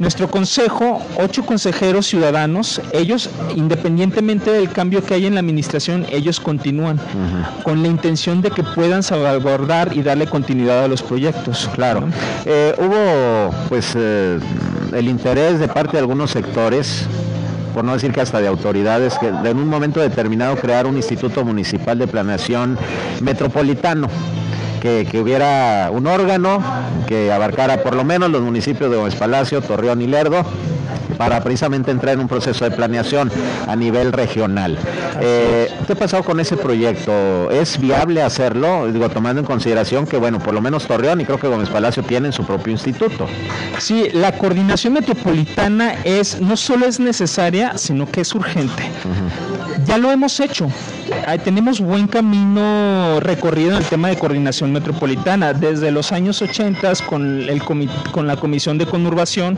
Nuestro 0.00 0.30
consejo, 0.30 1.02
ocho 1.18 1.44
consejeros 1.44 2.06
ciudadanos, 2.06 2.80
ellos, 2.92 3.28
independientemente 3.54 4.50
del 4.50 4.70
cambio 4.70 5.04
que 5.04 5.12
hay 5.12 5.26
en 5.26 5.34
la 5.34 5.40
administración, 5.40 6.06
ellos 6.10 6.40
continúan 6.40 6.98
con 7.62 7.82
la 7.82 7.88
intención 7.88 8.40
de 8.40 8.50
que 8.50 8.62
puedan 8.62 9.02
salvaguardar 9.02 9.94
y 9.94 10.02
darle 10.02 10.26
continuidad 10.26 10.84
a 10.84 10.88
los 10.88 11.02
proyectos. 11.02 11.68
Claro. 11.74 12.08
Eh, 12.46 12.74
hubo, 12.78 13.54
pues, 13.68 13.92
eh, 13.94 14.38
el 14.94 15.06
interés 15.06 15.58
de 15.58 15.68
parte 15.68 15.92
de 15.92 15.98
algunos 15.98 16.30
sectores 16.30 17.06
por 17.74 17.84
no 17.84 17.92
decir 17.92 18.12
que 18.12 18.20
hasta 18.20 18.40
de 18.40 18.48
autoridades, 18.48 19.16
que 19.18 19.28
en 19.28 19.56
un 19.56 19.68
momento 19.68 20.00
determinado 20.00 20.56
crear 20.56 20.86
un 20.86 20.96
instituto 20.96 21.44
municipal 21.44 21.96
de 21.98 22.08
planeación 22.08 22.76
metropolitano 23.20 24.08
que, 24.80 25.20
hubiera 25.20 25.90
un 25.92 26.06
órgano 26.06 26.62
que 27.06 27.30
abarcara 27.32 27.82
por 27.82 27.94
lo 27.94 28.04
menos 28.04 28.30
los 28.30 28.42
municipios 28.42 28.90
de 28.90 28.96
Gómez 28.96 29.14
Palacio, 29.14 29.60
Torreón 29.60 30.02
y 30.02 30.06
Lerdo 30.06 30.44
para 31.16 31.42
precisamente 31.42 31.90
entrar 31.90 32.14
en 32.14 32.20
un 32.20 32.28
proceso 32.28 32.64
de 32.64 32.70
planeación 32.70 33.30
a 33.66 33.76
nivel 33.76 34.10
regional. 34.10 34.78
Eh, 35.20 35.70
¿Qué 35.86 35.92
ha 35.92 35.96
pasado 35.96 36.24
con 36.24 36.40
ese 36.40 36.56
proyecto? 36.56 37.50
¿Es 37.50 37.78
viable 37.78 38.22
hacerlo? 38.22 38.90
Digo, 38.90 39.10
tomando 39.10 39.40
en 39.40 39.46
consideración 39.46 40.06
que, 40.06 40.16
bueno, 40.16 40.38
por 40.38 40.54
lo 40.54 40.62
menos 40.62 40.86
Torreón 40.86 41.20
y 41.20 41.26
creo 41.26 41.38
que 41.38 41.46
Gómez 41.46 41.68
Palacio 41.68 42.02
tienen 42.02 42.32
su 42.32 42.44
propio 42.44 42.72
instituto. 42.72 43.26
Sí, 43.78 44.08
la 44.14 44.32
coordinación 44.32 44.94
metropolitana 44.94 45.96
es 46.04 46.40
no 46.40 46.56
solo 46.56 46.86
es 46.86 46.98
necesaria, 46.98 47.76
sino 47.76 48.10
que 48.10 48.22
es 48.22 48.34
urgente. 48.34 48.84
Ya 49.84 49.98
lo 49.98 50.10
hemos 50.10 50.40
hecho. 50.40 50.68
Tenemos 51.44 51.80
buen 51.80 52.06
camino 52.06 53.20
recorrido 53.20 53.70
en 53.70 53.78
el 53.78 53.84
tema 53.84 54.08
de 54.08 54.18
coordinación 54.18 54.72
metropolitana, 54.72 55.52
desde 55.52 55.90
los 55.90 56.12
años 56.12 56.42
80 56.42 56.92
con, 57.08 57.48
el 57.48 57.62
con 57.62 58.26
la 58.26 58.36
Comisión 58.36 58.78
de 58.78 58.86
Conurbación 58.86 59.56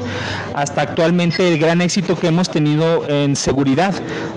hasta 0.54 0.82
actualmente 0.82 1.48
el 1.48 1.58
gran 1.58 1.80
éxito 1.80 2.18
que 2.18 2.28
hemos 2.28 2.50
tenido 2.50 3.08
en 3.08 3.36
seguridad, 3.36 3.94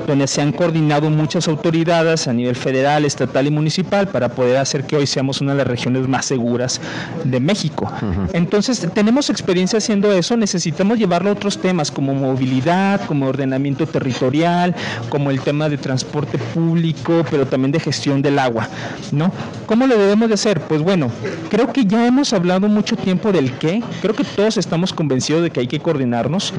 donde 0.07 0.27
se 0.27 0.41
han 0.41 0.51
coordinado 0.51 1.09
muchas 1.09 1.47
autoridades 1.47 2.27
a 2.27 2.33
nivel 2.33 2.55
federal, 2.55 3.05
estatal 3.05 3.47
y 3.47 3.51
municipal 3.51 4.07
para 4.07 4.29
poder 4.29 4.57
hacer 4.57 4.85
que 4.85 4.95
hoy 4.95 5.07
seamos 5.07 5.41
una 5.41 5.51
de 5.51 5.59
las 5.59 5.67
regiones 5.67 6.07
más 6.07 6.25
seguras 6.25 6.81
de 7.23 7.39
México. 7.39 7.91
Entonces, 8.33 8.87
tenemos 8.93 9.29
experiencia 9.29 9.77
haciendo 9.77 10.11
eso, 10.13 10.37
necesitamos 10.37 10.97
llevarlo 10.97 11.29
a 11.29 11.33
otros 11.33 11.59
temas 11.59 11.91
como 11.91 12.13
movilidad, 12.13 13.01
como 13.05 13.27
ordenamiento 13.27 13.85
territorial, 13.87 14.75
como 15.09 15.31
el 15.31 15.41
tema 15.41 15.69
de 15.69 15.77
transporte 15.77 16.37
público, 16.37 17.04
pero 17.29 17.45
también 17.45 17.71
de 17.71 17.79
gestión 17.79 18.21
del 18.21 18.39
agua, 18.39 18.67
¿no? 19.11 19.31
¿Cómo 19.65 19.87
lo 19.87 19.97
debemos 19.97 20.27
de 20.27 20.33
hacer? 20.33 20.59
Pues 20.61 20.81
bueno, 20.81 21.09
creo 21.49 21.71
que 21.71 21.85
ya 21.85 22.05
hemos 22.05 22.33
hablado 22.33 22.67
mucho 22.67 22.95
tiempo 22.95 23.31
del 23.31 23.51
qué, 23.53 23.83
creo 24.01 24.15
que 24.15 24.23
todos 24.23 24.57
estamos 24.57 24.93
convencidos 24.93 25.43
de 25.43 25.49
que 25.49 25.59
hay 25.59 25.67
que 25.67 25.79
coordinarnos. 25.79 26.53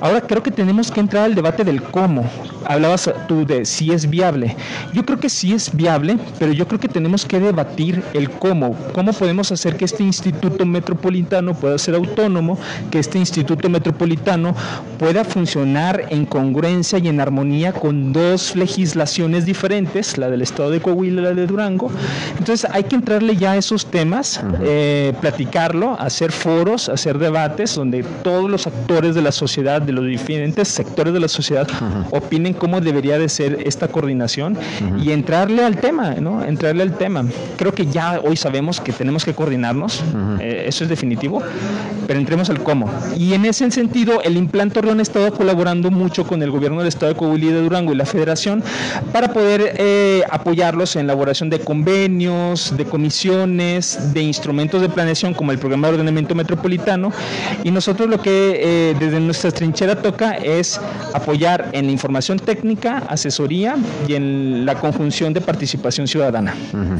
Ahora 0.00 0.20
creo 0.20 0.42
que 0.42 0.50
tenemos 0.50 0.90
que 0.90 1.00
entrar 1.00 1.24
al 1.24 1.34
debate 1.34 1.64
del 1.64 1.82
cómo. 1.82 2.24
Hablabas 2.66 3.10
tú 3.28 3.46
de 3.46 3.64
si 3.64 3.92
es 3.92 4.08
viable. 4.08 4.56
Yo 4.92 5.04
creo 5.04 5.18
que 5.18 5.28
sí 5.28 5.52
es 5.52 5.74
viable, 5.74 6.18
pero 6.38 6.52
yo 6.52 6.66
creo 6.66 6.80
que 6.80 6.88
tenemos 6.88 7.24
que 7.24 7.40
debatir 7.40 8.02
el 8.14 8.30
cómo. 8.30 8.76
¿Cómo 8.94 9.12
podemos 9.12 9.50
hacer 9.52 9.76
que 9.76 9.84
este 9.84 10.02
instituto 10.02 10.64
metropolitano 10.64 11.54
pueda 11.54 11.78
ser 11.78 11.94
autónomo, 11.94 12.58
que 12.90 12.98
este 12.98 13.18
instituto 13.18 13.68
metropolitano 13.68 14.54
pueda 14.98 15.24
funcionar 15.24 16.06
en 16.10 16.26
congruencia 16.26 16.98
y 16.98 17.08
en 17.08 17.20
armonía 17.20 17.72
con 17.72 18.12
dos 18.12 18.54
legislaciones 18.56 19.46
diferentes, 19.46 19.89
la 20.16 20.30
del 20.30 20.42
estado 20.42 20.70
de 20.70 20.80
Coahuila 20.80 21.20
y 21.20 21.24
la 21.24 21.34
de 21.34 21.46
Durango? 21.46 21.90
Entonces 22.38 22.68
hay 22.72 22.84
que 22.84 22.96
entrarle 22.96 23.36
ya 23.36 23.52
a 23.52 23.56
esos 23.56 23.86
temas, 23.86 24.40
eh, 24.62 25.12
platicarlo, 25.20 25.96
hacer 26.00 26.32
foros, 26.32 26.88
hacer 26.88 27.18
debates 27.18 27.74
donde 27.74 28.02
todos 28.22 28.50
los 28.50 28.66
actores 28.66 29.14
de 29.14 29.22
la 29.22 29.32
sociedad, 29.32 29.82
de 29.82 29.92
los 29.92 30.06
diferentes 30.06 30.68
sectores 30.68 31.12
de 31.12 31.20
la 31.20 31.28
sociedad, 31.28 31.68
opinen 32.10 32.54
cómo 32.54 32.80
debería 32.80 33.18
de 33.18 33.28
ser 33.28 33.58
esta 33.64 33.88
coordinación 33.88 34.56
y 35.02 35.10
entrarle 35.12 35.64
al 35.64 35.76
tema, 35.76 36.14
¿no? 36.14 36.42
Entrarle 36.44 36.82
al 36.82 36.96
tema. 36.96 37.24
Creo 37.56 37.74
que 37.74 37.86
ya 37.86 38.20
hoy 38.20 38.36
sabemos 38.36 38.80
que 38.80 38.92
tenemos 38.92 39.24
que 39.24 39.34
coordinarnos, 39.34 40.02
eh, 40.40 40.64
eso 40.66 40.84
es 40.84 40.90
definitivo, 40.90 41.42
pero 42.06 42.18
entremos 42.18 42.48
al 42.50 42.62
cómo. 42.62 42.90
Y 43.16 43.34
en 43.34 43.44
ese 43.44 43.70
sentido, 43.70 44.22
el 44.22 44.36
Implanto 44.36 44.70
Torreón 44.70 45.00
ha 45.00 45.02
estado 45.02 45.32
colaborando 45.32 45.90
mucho 45.90 46.26
con 46.26 46.42
el 46.42 46.50
gobierno 46.50 46.78
del 46.78 46.88
Estado 46.88 47.12
de 47.12 47.18
Coahuila 47.18 47.46
y 47.46 47.52
de 47.52 47.62
Durango 47.62 47.92
y 47.92 47.96
la 47.96 48.06
Federación 48.06 48.62
para 49.12 49.32
poder 49.32 49.69
eh, 49.76 50.22
apoyarlos 50.30 50.96
en 50.96 51.02
elaboración 51.02 51.50
de 51.50 51.60
convenios, 51.60 52.76
de 52.76 52.84
comisiones, 52.84 54.12
de 54.12 54.22
instrumentos 54.22 54.80
de 54.80 54.88
planeación 54.88 55.34
como 55.34 55.52
el 55.52 55.58
Programa 55.58 55.88
de 55.88 55.94
Ordenamiento 55.94 56.34
Metropolitano. 56.34 57.12
Y 57.64 57.70
nosotros 57.70 58.08
lo 58.08 58.20
que 58.20 58.60
eh, 58.62 58.96
desde 58.98 59.20
nuestra 59.20 59.50
trinchera 59.50 59.96
toca 59.96 60.32
es 60.32 60.80
apoyar 61.14 61.68
en 61.72 61.86
la 61.86 61.92
información 61.92 62.38
técnica, 62.38 62.98
asesoría 63.08 63.76
y 64.06 64.14
en 64.14 64.66
la 64.66 64.74
conjunción 64.76 65.32
de 65.32 65.40
participación 65.40 66.06
ciudadana. 66.06 66.54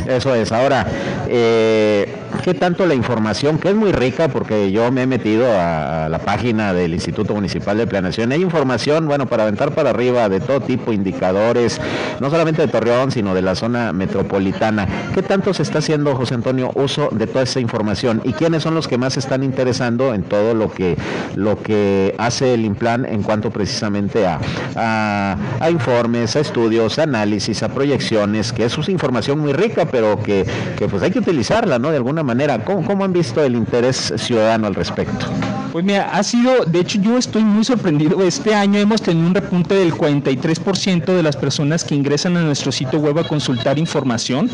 Eso 0.07 0.35
es. 0.35 0.53
Ahora, 0.53 0.87
eh, 1.29 2.20
¿qué 2.43 2.55
tanto 2.55 2.87
la 2.87 2.95
información, 2.95 3.59
que 3.59 3.69
es 3.69 3.75
muy 3.75 3.93
rica 3.93 4.29
porque 4.29 4.71
yo 4.73 4.91
me 4.91 5.03
he 5.03 5.07
metido 5.07 5.47
a 5.49 6.09
la 6.09 6.19
página 6.19 6.73
del 6.73 6.95
Instituto 6.95 7.35
Municipal 7.35 7.79
de 7.79 7.87
Planeación, 7.87 8.33
hay 8.33 8.43
información, 8.43 9.07
bueno, 9.07 9.27
para 9.27 9.45
aventar 9.45 9.75
para 9.75 9.91
arriba 9.91 10.29
de 10.29 10.41
todo 10.41 10.61
tipo, 10.61 10.93
indicadores, 10.93 11.81
no 12.21 12.31
solamente 12.31 12.63
de 12.63 12.69
Torreón, 12.69 13.11
sino 13.11 13.35
de 13.35 13.43
la 13.43 13.55
zona 13.55 13.93
metropolitana. 13.93 14.87
¿Qué 15.15 15.23
tanto 15.23 15.55
se 15.55 15.63
está 15.63 15.79
haciendo, 15.79 16.15
José 16.17 16.35
Antonio, 16.35 16.71
uso 16.75 17.09
de 17.13 17.27
toda 17.27 17.45
esa 17.45 17.61
información? 17.61 18.21
¿Y 18.25 18.33
quiénes 18.33 18.63
son 18.63 18.75
los 18.75 18.89
que 18.89 18.99
más 18.99 19.17
están 19.17 19.43
interesando 19.43 20.15
en 20.15 20.23
todo 20.23 20.55
lo 20.55 20.71
que, 20.71 20.97
lo 21.37 21.63
que 21.63 22.15
hace 22.19 22.55
el 22.55 22.65
Implan 22.65 23.07
en 23.07 23.23
cuanto 23.23 23.51
precisamente 23.51 24.27
a, 24.27 24.41
a, 24.77 25.71
informes, 25.71 26.37
a 26.37 26.41
estudios, 26.41 26.99
a 26.99 27.05
análisis, 27.05 27.63
a 27.63 27.69
proyecciones, 27.69 28.53
que 28.53 28.65
es 28.65 28.75
información 28.89 29.39
muy 29.39 29.53
rica, 29.53 29.87
pero 29.87 30.23
que, 30.23 30.47
que 30.77 30.89
pues 30.89 31.03
hay 31.03 31.11
que 31.11 31.19
utilizarla, 31.19 31.79
¿no? 31.79 31.91
De 31.91 31.97
alguna 31.97 32.20
manera. 32.23 32.65
¿Cómo, 32.65 32.85
cómo 32.87 33.05
han 33.05 33.13
visto 33.13 33.43
el 33.43 33.55
interés 33.55 34.13
ciudadano 34.17 34.67
al 34.67 34.75
respecto? 34.75 35.27
Pues 35.73 35.85
mira, 35.85 36.11
ha 36.13 36.23
sido, 36.23 36.65
de 36.65 36.81
hecho 36.81 37.01
yo 37.01 37.17
estoy 37.17 37.45
muy 37.45 37.65
sorprendido. 37.65 38.23
Este 38.23 38.55
año 38.55 38.79
hemos 38.79 39.03
tenido 39.03 39.27
un 39.27 39.35
repunte 39.35 39.75
del 39.75 39.95
43% 39.95 41.05
de 41.05 41.23
las 41.23 41.37
personas 41.37 41.85
que 41.85 41.95
ingresan 41.95 42.37
a 42.37 42.43
nuestro 42.43 42.73
sitio 42.73 42.99
web 42.99 43.19
a 43.19 43.25
consultar 43.25 43.79
información. 43.79 44.51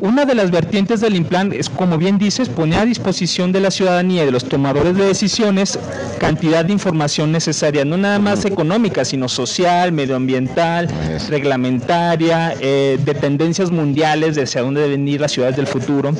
Una 0.00 0.24
de 0.24 0.34
las 0.34 0.50
vertientes 0.50 1.00
del 1.00 1.16
Implan 1.16 1.52
es, 1.52 1.68
como 1.68 1.98
bien 1.98 2.16
dices, 2.16 2.48
poner 2.48 2.80
a 2.80 2.84
disposición 2.86 3.52
de 3.52 3.60
la 3.60 3.70
ciudadanía 3.70 4.22
y 4.22 4.26
de 4.26 4.32
los 4.32 4.44
tomadores 4.44 4.96
de 4.96 5.04
decisiones 5.04 5.78
cantidad 6.18 6.64
de 6.64 6.72
información 6.72 7.30
necesaria, 7.30 7.84
no 7.84 7.98
nada 7.98 8.18
más 8.18 8.44
económica, 8.46 9.04
sino 9.04 9.28
social, 9.28 9.92
medioambiental, 9.92 10.88
reglamentaria, 11.28 12.54
eh, 12.60 12.98
de 13.04 13.14
tendencias 13.14 13.70
mundiales, 13.70 14.34
de 14.34 14.42
hacia 14.42 14.62
dónde 14.62 14.80
deben 14.80 15.06
ir 15.06 15.20
las 15.20 15.32
ciudades 15.32 15.56
del 15.56 15.66
futuro. 15.66 16.12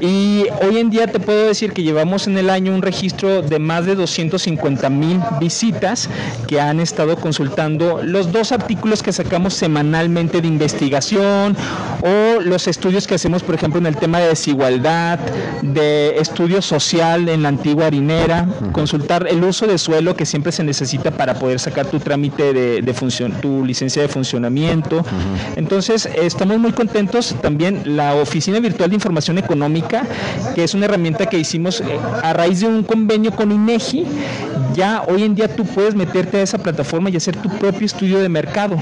Y 0.00 0.46
hoy 0.62 0.78
en 0.78 0.90
día 0.90 1.06
te 1.06 1.20
puedo 1.20 1.46
decir 1.46 1.72
que 1.72 1.82
llevamos 1.82 2.26
en 2.26 2.38
el 2.38 2.50
año 2.50 2.74
un 2.74 2.82
registro 2.82 3.42
de 3.42 3.59
más 3.60 3.86
de 3.86 3.94
250 3.94 4.90
mil 4.90 5.20
visitas 5.40 6.08
que 6.46 6.60
han 6.60 6.80
estado 6.80 7.16
consultando 7.16 8.00
los 8.02 8.32
dos 8.32 8.52
artículos 8.52 9.02
que 9.02 9.12
sacamos 9.12 9.54
semanalmente 9.54 10.40
de 10.40 10.48
investigación 10.48 11.56
o 12.02 12.40
los 12.40 12.66
estudios 12.66 13.06
que 13.06 13.14
hacemos, 13.14 13.42
por 13.42 13.54
ejemplo, 13.54 13.78
en 13.80 13.86
el 13.86 13.96
tema 13.96 14.18
de 14.18 14.28
desigualdad, 14.28 15.18
de 15.62 16.16
estudio 16.18 16.62
social 16.62 17.28
en 17.28 17.42
la 17.42 17.50
antigua 17.50 17.86
harinera, 17.86 18.48
consultar 18.72 19.26
el 19.28 19.44
uso 19.44 19.66
de 19.66 19.78
suelo 19.78 20.16
que 20.16 20.26
siempre 20.26 20.52
se 20.52 20.64
necesita 20.64 21.10
para 21.10 21.34
poder 21.34 21.60
sacar 21.60 21.86
tu 21.86 21.98
trámite 21.98 22.52
de, 22.52 22.82
de 22.82 22.94
función, 22.94 23.32
tu 23.40 23.64
licencia 23.64 24.02
de 24.02 24.08
funcionamiento. 24.08 25.04
Entonces, 25.56 26.08
estamos 26.14 26.58
muy 26.58 26.72
contentos. 26.72 27.34
También 27.40 27.82
la 27.84 28.14
Oficina 28.14 28.60
Virtual 28.60 28.88
de 28.90 28.96
Información 28.96 29.38
Económica, 29.38 30.04
que 30.54 30.64
es 30.64 30.74
una 30.74 30.86
herramienta 30.86 31.26
que 31.26 31.38
hicimos 31.38 31.80
eh, 31.80 31.84
a 32.22 32.32
raíz 32.32 32.60
de 32.60 32.66
un 32.66 32.82
convenio 32.82 33.32
con 33.32 33.49
INEGI, 33.50 34.06
ya 34.74 35.02
hoy 35.08 35.22
en 35.24 35.34
día 35.34 35.48
tú 35.48 35.64
puedes 35.64 35.94
meterte 35.94 36.38
a 36.38 36.42
esa 36.42 36.58
plataforma 36.58 37.10
y 37.10 37.16
hacer 37.16 37.36
tu 37.36 37.48
propio 37.48 37.86
estudio 37.86 38.18
de 38.20 38.28
mercado. 38.28 38.76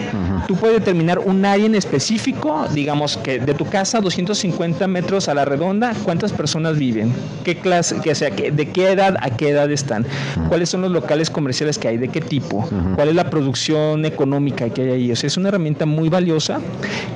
Tú 0.47 0.57
puedes 0.57 0.79
determinar 0.79 1.19
un 1.19 1.45
área 1.45 1.67
en 1.67 1.75
específico, 1.75 2.67
digamos 2.73 3.17
que 3.17 3.39
de 3.39 3.55
tu 3.55 3.67
casa 3.67 4.01
250 4.01 4.87
metros 4.89 5.29
a 5.29 5.35
la 5.35 5.45
redonda, 5.45 5.95
cuántas 6.05 6.33
personas 6.33 6.79
viven, 6.79 7.13
qué 7.45 7.59
clase, 7.59 8.01
que 8.01 8.15
sea, 8.15 8.31
de 8.31 8.69
qué 8.71 8.93
edad 8.93 9.17
a 9.21 9.31
qué 9.31 9.51
edad 9.51 9.71
están, 9.71 10.07
cuáles 10.49 10.69
son 10.71 10.83
los 10.83 10.91
locales 10.91 11.31
comerciales 11.31 11.79
que 11.79 11.89
hay, 11.89 11.99
de 11.99 12.09
qué 12.09 12.21
tipo, 12.21 12.69
cuál 12.95 13.09
es 13.09 13.15
la 13.15 13.31
producción 13.31 14.05
económica 14.05 14.69
que 14.71 14.83
hay 14.83 14.91
ahí. 14.91 15.13
O 15.13 15.17
sea, 15.17 15.27
es 15.27 15.37
una 15.37 15.49
herramienta 15.49 15.87
muy 15.87 16.09
valiosa 16.09 16.61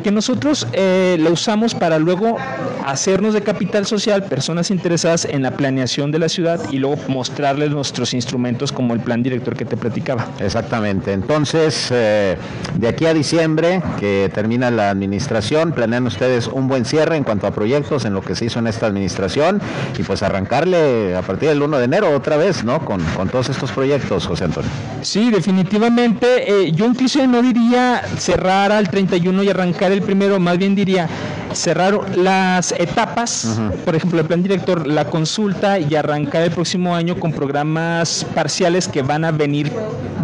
que 0.02 0.10
nosotros 0.10 0.66
eh, 0.72 1.16
la 1.20 1.30
usamos 1.30 1.74
para 1.74 1.98
luego 1.98 2.36
hacernos 2.84 3.34
de 3.34 3.42
capital 3.42 3.86
social, 3.86 4.24
personas 4.24 4.70
interesadas 4.70 5.24
en 5.24 5.42
la 5.42 5.52
planeación 5.52 6.10
de 6.10 6.18
la 6.18 6.28
ciudad 6.28 6.60
y 6.70 6.78
luego 6.78 6.96
mostrarles 7.08 7.70
nuestros 7.70 8.14
instrumentos 8.14 8.71
como 8.72 8.94
el 8.94 9.00
plan 9.00 9.22
director 9.22 9.56
que 9.56 9.64
te 9.64 9.76
platicaba. 9.76 10.26
Exactamente. 10.38 11.12
Entonces, 11.12 11.88
eh, 11.90 12.36
de 12.74 12.88
aquí 12.88 13.06
a 13.06 13.14
diciembre, 13.14 13.82
que 13.98 14.30
termina 14.34 14.70
la 14.70 14.90
administración, 14.90 15.72
planean 15.72 16.06
ustedes 16.06 16.48
un 16.48 16.68
buen 16.68 16.84
cierre 16.84 17.16
en 17.16 17.24
cuanto 17.24 17.46
a 17.46 17.50
proyectos 17.52 18.04
en 18.04 18.14
lo 18.14 18.22
que 18.22 18.34
se 18.34 18.46
hizo 18.46 18.58
en 18.58 18.66
esta 18.66 18.86
administración 18.86 19.60
y 19.98 20.02
pues 20.02 20.22
arrancarle 20.22 21.16
a 21.16 21.22
partir 21.22 21.48
del 21.48 21.62
1 21.62 21.78
de 21.78 21.84
enero 21.84 22.10
otra 22.10 22.36
vez, 22.36 22.64
¿no? 22.64 22.84
Con, 22.84 23.02
con 23.16 23.28
todos 23.28 23.48
estos 23.48 23.72
proyectos, 23.72 24.26
José 24.26 24.44
Antonio. 24.44 24.70
Sí, 25.02 25.30
definitivamente. 25.30 26.50
Eh, 26.50 26.72
yo 26.72 26.86
incluso 26.86 27.26
no 27.26 27.42
diría 27.42 28.02
cerrar 28.18 28.72
al 28.72 28.88
31 28.88 29.42
y 29.42 29.50
arrancar 29.50 29.92
el 29.92 30.02
primero, 30.02 30.38
más 30.38 30.58
bien 30.58 30.74
diría 30.74 31.08
cerrar 31.54 32.16
las 32.16 32.72
etapas, 32.72 33.60
por 33.84 33.94
ejemplo, 33.94 34.20
el 34.20 34.26
plan 34.26 34.42
director, 34.42 34.86
la 34.86 35.04
consulta 35.04 35.78
y 35.78 35.94
arrancar 35.94 36.42
el 36.42 36.50
próximo 36.50 36.94
año 36.94 37.18
con 37.18 37.32
programas 37.32 38.24
parciales 38.34 38.51
que 38.92 39.02
van 39.02 39.24
a 39.24 39.32
venir 39.32 39.72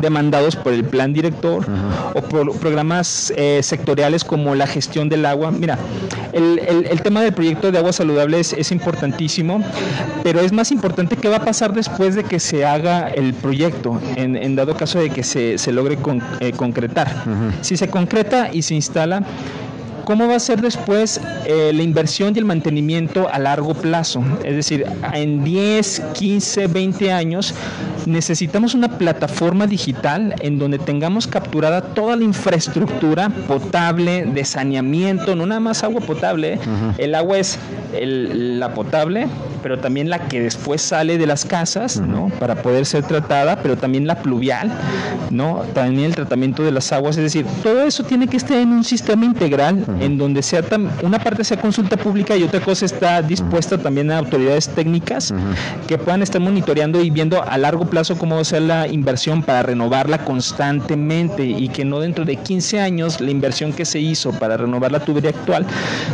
demandados 0.01 0.55
por 0.55 0.73
el 0.73 0.85
plan 0.85 1.13
director 1.13 1.67
o 2.15 2.23
por 2.23 2.57
programas 2.59 3.33
eh, 3.37 3.61
sectoriales 3.63 4.23
como 4.23 4.55
la 4.55 4.67
gestión 4.67 5.09
del 5.09 5.27
agua. 5.27 5.51
Mira, 5.51 5.79
el, 6.33 6.59
el, 6.59 7.03
tema 7.03 7.23
del 7.23 7.33
proyecto 7.33 7.73
de 7.73 7.79
aguas 7.79 7.97
saludables 7.97 8.53
es 8.53 8.71
importantísimo, 8.71 9.63
pero 10.23 10.41
es 10.41 10.53
más 10.53 10.71
importante 10.71 11.17
qué 11.17 11.29
va 11.29 11.37
a 11.37 11.45
pasar 11.45 11.73
después 11.73 12.15
de 12.15 12.25
que 12.25 12.39
se 12.39 12.65
haga 12.65 13.09
el 13.09 13.35
proyecto, 13.35 14.01
en, 14.17 14.55
dado 14.55 14.77
caso 14.77 15.01
de 15.01 15.11
que 15.11 15.23
se, 15.23 15.59
se 15.59 15.73
logre 15.73 15.99
eh, 16.41 16.53
concretar. 16.53 17.25
Si 17.63 17.77
se 17.77 17.89
concreta 17.89 18.51
y 18.53 18.63
se 18.63 18.75
instala, 18.75 19.23
¿Cómo 20.09 20.27
va 20.27 20.37
a 20.37 20.41
ser 20.41 20.63
después 20.63 21.21
eh, 21.45 21.71
la 21.75 21.83
inversión 21.83 22.33
y 22.35 22.39
el 22.39 22.47
mantenimiento 22.47 23.29
a 23.31 23.39
largo 23.39 23.75
plazo? 23.75 24.25
Es 24.43 24.57
decir, 24.57 24.87
en 25.13 25.45
10, 25.45 26.03
15, 26.15 26.67
20 26.67 27.13
años 27.13 27.53
necesitamos 28.07 28.75
una 28.75 28.97
plataforma 28.97 29.67
digital 29.67 30.35
en 30.41 30.59
donde 30.59 30.79
tengamos 30.79 31.27
capturada 31.27 31.83
toda 31.83 32.17
la 32.17 32.25
infraestructura 32.25 33.29
potable 33.29 34.25
de 34.25 34.45
saneamiento, 34.47 35.37
no 35.37 35.45
nada 35.45 35.61
más 35.61 35.85
agua 35.85 36.01
potable, 36.01 36.55
¿eh? 36.55 36.59
el 36.97 37.15
agua 37.15 37.37
es 37.37 37.59
la 37.93 38.73
potable, 38.73 39.27
pero 39.63 39.79
también 39.79 40.09
la 40.09 40.29
que 40.29 40.41
después 40.41 40.81
sale 40.81 41.19
de 41.19 41.27
las 41.27 41.45
casas, 41.45 42.01
¿no? 42.01 42.31
Para 42.39 42.63
poder 42.63 42.87
ser 42.87 43.03
tratada, 43.05 43.61
pero 43.63 43.77
también 43.77 44.07
la 44.07 44.23
pluvial, 44.23 44.71
¿no? 45.31 45.63
También 45.75 46.07
el 46.07 46.15
tratamiento 46.15 46.63
de 46.63 46.71
las 46.71 46.93
aguas, 46.93 47.17
es 47.17 47.25
decir, 47.25 47.45
todo 47.63 47.83
eso 47.83 48.05
tiene 48.05 48.29
que 48.29 48.37
estar 48.37 48.57
en 48.57 48.71
un 48.71 48.85
sistema 48.85 49.25
integral 49.25 49.85
en 50.01 50.19
donde 50.19 50.43
sea 50.43 50.63
una 51.03 51.19
parte 51.19 51.45
sea 51.45 51.61
consulta 51.61 51.97
pública 51.97 52.37
y 52.37 52.43
otra 52.43 52.61
cosa 52.61 52.87
está 52.87 53.23
dispuesta 53.23 53.79
también 53.79 54.11
a 54.11 54.19
autoridades 54.19 54.69
técnicas 54.69 55.33
que 55.87 55.99
puedan 55.99 56.23
estar 56.23 56.41
monitoreando 56.41 57.01
y 57.01 57.11
viendo 57.11 57.43
a 57.43 57.59
largo 57.59 57.87
plazo 57.87 58.17
cómo 58.19 58.37
va 58.37 58.43
a 58.43 58.45
ser 58.45 58.63
la 58.63 58.87
inversión 58.87 59.43
para 59.43 59.63
renovarla 59.63 60.25
constantemente 60.25 61.45
y 61.45 61.69
que 61.69 61.85
no 61.85 62.01
dentro 62.01 62.25
de 62.25 62.37
15 62.37 62.81
años 62.81 63.21
la 63.21 63.31
inversión 63.31 63.73
que 63.73 63.85
se 63.85 63.99
hizo 63.99 64.33
para 64.33 64.57
renovar 64.57 64.93
la 64.93 65.01
tubería 65.01 65.31
actual, 65.31 65.67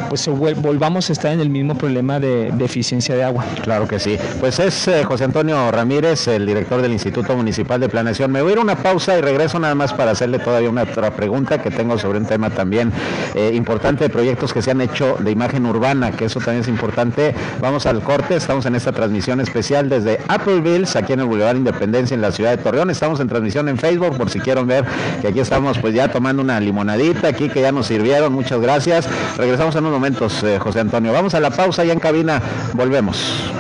pues 0.09 0.29
volvamos 0.29 1.11
a 1.11 1.13
estar 1.13 1.33
en 1.33 1.41
el 1.41 1.51
mismo 1.51 1.77
problema 1.77 2.21
de, 2.21 2.53
eficiencia 2.65 3.15
de 3.15 3.23
agua. 3.23 3.45
Claro 3.63 3.87
que 3.87 3.99
sí. 3.99 4.17
Pues 4.41 4.59
es 4.59 4.89
eh, 4.89 5.05
José 5.05 5.25
Antonio 5.25 5.71
Ramírez, 5.71 6.29
el 6.29 6.47
director 6.47 6.81
del 6.81 6.93
Instituto 6.93 7.37
Municipal 7.37 7.79
de 7.79 7.91
Planeación. 7.91 8.33
Me 8.33 8.41
voy 8.41 8.51
a 8.51 8.53
ir 8.55 8.59
a 8.59 8.63
una 8.63 8.77
pausa 8.77 9.19
y 9.19 9.21
regreso 9.21 9.59
nada 9.59 9.75
más 9.75 9.93
para 9.93 10.13
hacerle 10.13 10.39
todavía 10.39 10.71
una 10.71 10.85
otra 10.85 11.11
pregunta 11.11 11.61
que 11.61 11.71
tengo 11.71 11.99
sobre 11.99 12.19
un 12.19 12.25
tema 12.25 12.49
también 12.49 12.91
eh, 13.35 13.53
importante 13.55 13.74
importante 13.75 14.05
de 14.05 14.11
proyectos 14.11 14.53
que 14.53 14.63
se 14.63 14.71
han 14.71 14.81
hecho 14.81 15.17
de 15.19 15.33
imagen 15.33 15.67
urbana, 15.67 16.13
que 16.13 16.27
eso 16.27 16.39
también 16.39 16.63
es 16.63 16.69
importante. 16.69 17.35
Vamos 17.61 17.87
al 17.87 18.03
corte, 18.03 18.37
estamos 18.37 18.67
en 18.67 18.77
esta 18.77 18.93
transmisión 18.93 19.41
especial 19.41 19.89
desde 19.89 20.21
Applevilles, 20.29 20.95
aquí 20.95 21.13
en 21.13 21.21
el 21.21 21.27
Boulevard 21.27 21.57
Independencia, 21.57 22.15
en 22.15 22.21
la 22.21 22.31
ciudad 22.31 22.57
de 22.57 22.63
Torreón. 22.63 22.91
Estamos 22.91 23.19
en 23.19 23.27
transmisión 23.27 23.69
en 23.69 23.77
Facebook, 23.77 24.17
por 24.17 24.31
si 24.31 24.39
quieren 24.39 24.69
ver 24.69 24.85
que 25.21 25.27
aquí 25.27 25.41
estamos 25.41 25.77
pues 25.81 25.93
ya 25.93 26.07
tomando 26.07 26.41
una 26.41 26.61
limonadita 26.61 27.27
aquí 27.27 27.49
que 27.49 27.63
ya 27.63 27.73
nos 27.73 27.89
sirvieron. 27.89 28.33
Muchas 28.33 28.61
gracias. 28.61 29.09
Regresamos 29.37 29.75
en 29.75 29.81
unos 29.87 29.95
momentos, 29.95 30.41
eh, 30.45 30.61
José 30.61 30.79
Antonio. 30.79 31.13
Vamos 31.13 31.35
a 31.35 31.41
la 31.41 31.51
pausa 31.51 31.83
ya 31.85 31.95
en 31.95 31.99
cabina, 31.99 32.41
volvemos. 32.75 33.51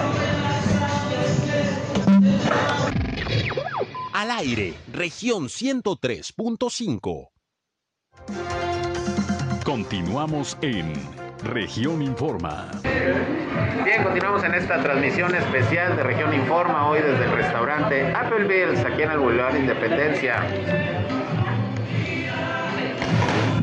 Al 4.12 4.30
aire, 4.30 4.75
región 4.92 5.49
103.5. 5.49 7.30
Continuamos 9.64 10.59
en 10.61 10.92
Región 11.42 12.02
Informa. 12.02 12.71
Bien, 13.83 14.02
continuamos 14.02 14.44
en 14.44 14.52
esta 14.52 14.83
transmisión 14.83 15.35
especial 15.35 15.97
de 15.97 16.02
Región 16.02 16.35
Informa, 16.35 16.87
hoy 16.87 17.00
desde 17.00 17.25
el 17.25 17.33
restaurante 17.33 18.12
Applebee's, 18.14 18.85
aquí 18.85 19.02
en 19.02 19.12
el 19.12 19.18
Boulevard 19.18 19.56
Independencia. 19.56 20.42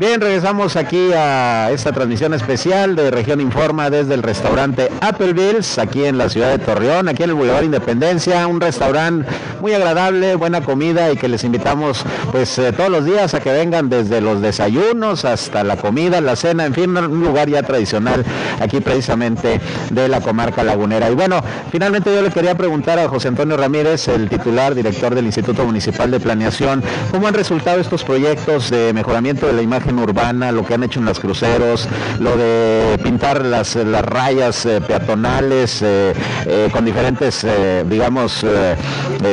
Bien, 0.02 0.20
regresamos 0.20 0.74
aquí 0.74 1.12
a 1.12 1.70
esta 1.70 1.92
transmisión 1.92 2.34
especial 2.34 2.96
de 2.96 3.12
Región 3.12 3.40
Informa 3.40 3.88
desde 3.88 4.14
el 4.14 4.24
restaurante 4.24 4.90
Applebee's, 5.00 5.78
aquí 5.78 6.04
en 6.04 6.18
la 6.18 6.28
ciudad 6.28 6.50
de 6.50 6.58
Torreón, 6.58 7.08
aquí 7.08 7.22
en 7.22 7.30
el 7.30 7.36
Boulevard 7.36 7.62
Independencia, 7.62 8.48
un 8.48 8.60
restaurante 8.60 9.30
muy 9.60 9.74
agradable, 9.74 10.34
buena 10.34 10.60
comida 10.60 11.12
y 11.12 11.16
que 11.16 11.28
les 11.28 11.44
invitamos 11.44 12.04
pues 12.32 12.58
eh, 12.58 12.72
todos 12.72 12.90
los 12.90 13.04
días 13.04 13.32
a 13.34 13.38
que 13.38 13.52
vengan 13.52 13.88
desde 13.88 14.20
los 14.20 14.40
desayunos 14.40 15.24
hasta 15.24 15.62
la 15.62 15.76
comida, 15.76 16.20
la 16.20 16.34
cena, 16.34 16.66
en 16.66 16.74
fin, 16.74 16.96
un 16.96 17.20
lugar 17.20 17.48
ya 17.48 17.62
tradicional 17.62 18.24
aquí 18.60 18.80
precisamente 18.80 19.60
de 19.90 20.08
la 20.08 20.20
comarca 20.20 20.64
lagunera. 20.64 21.12
Y 21.12 21.14
bueno, 21.14 21.40
finalmente 21.70 22.12
yo 22.12 22.22
le 22.22 22.30
quería 22.30 22.56
preguntar 22.56 22.98
a 22.98 23.08
José 23.08 23.28
Antonio 23.28 23.56
Ramírez, 23.56 24.08
el 24.08 24.28
titular, 24.28 24.74
director 24.74 25.14
del 25.14 25.26
Instituto 25.26 25.64
Municipal 25.64 26.10
de 26.10 26.18
Planeación, 26.18 26.82
¿cómo 27.12 27.28
han 27.28 27.34
resultado 27.34 27.78
estos 27.78 28.02
proyectos 28.02 28.68
de 28.68 28.92
mejoramiento 28.92 29.46
de 29.46 29.52
la 29.52 29.62
imagen 29.62 29.91
urbana, 29.98 30.52
lo 30.52 30.64
que 30.64 30.74
han 30.74 30.82
hecho 30.82 31.00
en 31.00 31.06
los 31.06 31.20
cruceros, 31.20 31.88
lo 32.18 32.36
de 32.36 32.98
pintar 33.02 33.44
las, 33.44 33.76
las 33.76 34.02
rayas 34.02 34.66
eh, 34.66 34.80
peatonales 34.80 35.82
eh, 35.82 36.12
eh, 36.46 36.68
con 36.72 36.84
diferentes, 36.84 37.46
digamos, 37.86 38.44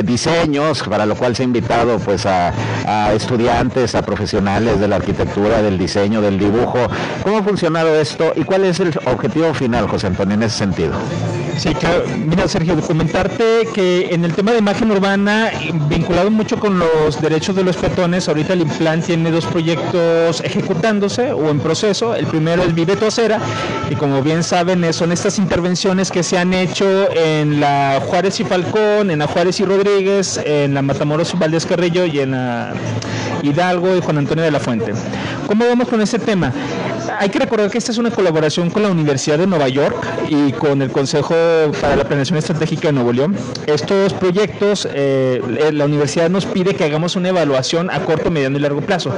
diseños, 0.04 0.82
para 0.82 1.06
lo 1.06 1.14
cual 1.14 1.34
se 1.36 1.42
ha 1.42 1.44
invitado 1.44 1.98
pues 1.98 2.26
a, 2.26 2.52
estudiantes, 3.12 3.94
a 3.94 4.02
profesionales 4.02 4.80
de 4.80 4.88
la 4.88 4.96
arquitectura, 4.96 5.62
del 5.62 5.78
diseño, 5.78 6.20
del 6.20 6.38
dibujo. 6.38 6.78
¿Cómo 7.22 7.38
ha 7.38 7.42
funcionado 7.42 7.94
esto 7.94 8.32
y 8.36 8.44
cuál 8.44 8.64
es 8.64 8.80
el 8.80 8.92
objetivo 9.06 9.52
final, 9.54 9.88
José 9.88 10.08
Antonio, 10.08 10.34
en 10.34 10.42
ese 10.42 10.58
sentido? 10.58 10.94
Sí. 11.60 11.68
Mira, 12.26 12.48
Sergio, 12.48 12.80
comentarte 12.80 13.68
que 13.74 14.08
en 14.14 14.24
el 14.24 14.32
tema 14.32 14.52
de 14.52 14.60
imagen 14.60 14.90
urbana, 14.90 15.50
vinculado 15.90 16.30
mucho 16.30 16.58
con 16.58 16.78
los 16.78 17.20
derechos 17.20 17.54
de 17.54 17.62
los 17.62 17.76
peatones, 17.76 18.26
ahorita 18.28 18.54
el 18.54 18.62
Implant 18.62 19.04
tiene 19.04 19.30
dos 19.30 19.44
proyectos 19.44 20.40
ejecutándose 20.40 21.32
o 21.32 21.50
en 21.50 21.60
proceso. 21.60 22.14
El 22.14 22.26
primero 22.26 22.62
es 22.62 22.74
Vive 22.74 22.96
tu 22.96 23.04
acera 23.04 23.38
y 23.90 23.94
como 23.94 24.22
bien 24.22 24.42
saben 24.42 24.90
son 24.94 25.12
estas 25.12 25.38
intervenciones 25.38 26.10
que 26.10 26.22
se 26.22 26.38
han 26.38 26.54
hecho 26.54 26.86
en 27.14 27.60
la 27.60 28.00
Juárez 28.06 28.40
y 28.40 28.44
Falcón, 28.44 29.10
en 29.10 29.18
la 29.18 29.26
Juárez 29.26 29.60
y 29.60 29.66
Rodríguez, 29.66 30.40
en 30.42 30.72
la 30.72 30.80
Matamoros 30.80 31.34
y 31.34 31.36
Valdés 31.36 31.66
Carrillo 31.66 32.06
y 32.06 32.20
en 32.20 32.30
la 32.30 32.72
Hidalgo 33.42 33.94
y 33.94 34.00
Juan 34.00 34.16
Antonio 34.16 34.44
de 34.44 34.50
la 34.50 34.60
Fuente. 34.60 34.94
¿Cómo 35.46 35.66
vamos 35.66 35.88
con 35.88 36.00
ese 36.00 36.18
tema? 36.18 36.54
Hay 37.20 37.28
que 37.28 37.38
recordar 37.38 37.70
que 37.70 37.76
esta 37.76 37.92
es 37.92 37.98
una 37.98 38.10
colaboración 38.10 38.70
con 38.70 38.82
la 38.82 38.88
Universidad 38.88 39.36
de 39.36 39.46
Nueva 39.46 39.68
York 39.68 39.94
y 40.30 40.52
con 40.52 40.80
el 40.80 40.90
Consejo 40.90 41.34
para 41.78 41.94
la 41.94 42.04
Planeación 42.04 42.38
Estratégica 42.38 42.88
de 42.88 42.92
Nuevo 42.92 43.12
León. 43.12 43.36
Estos 43.66 44.14
proyectos, 44.14 44.88
eh, 44.90 45.42
la 45.70 45.84
universidad 45.84 46.30
nos 46.30 46.46
pide 46.46 46.74
que 46.74 46.84
hagamos 46.84 47.16
una 47.16 47.28
evaluación 47.28 47.90
a 47.90 48.00
corto, 48.06 48.30
mediano 48.30 48.56
y 48.56 48.60
largo 48.60 48.80
plazo. 48.80 49.14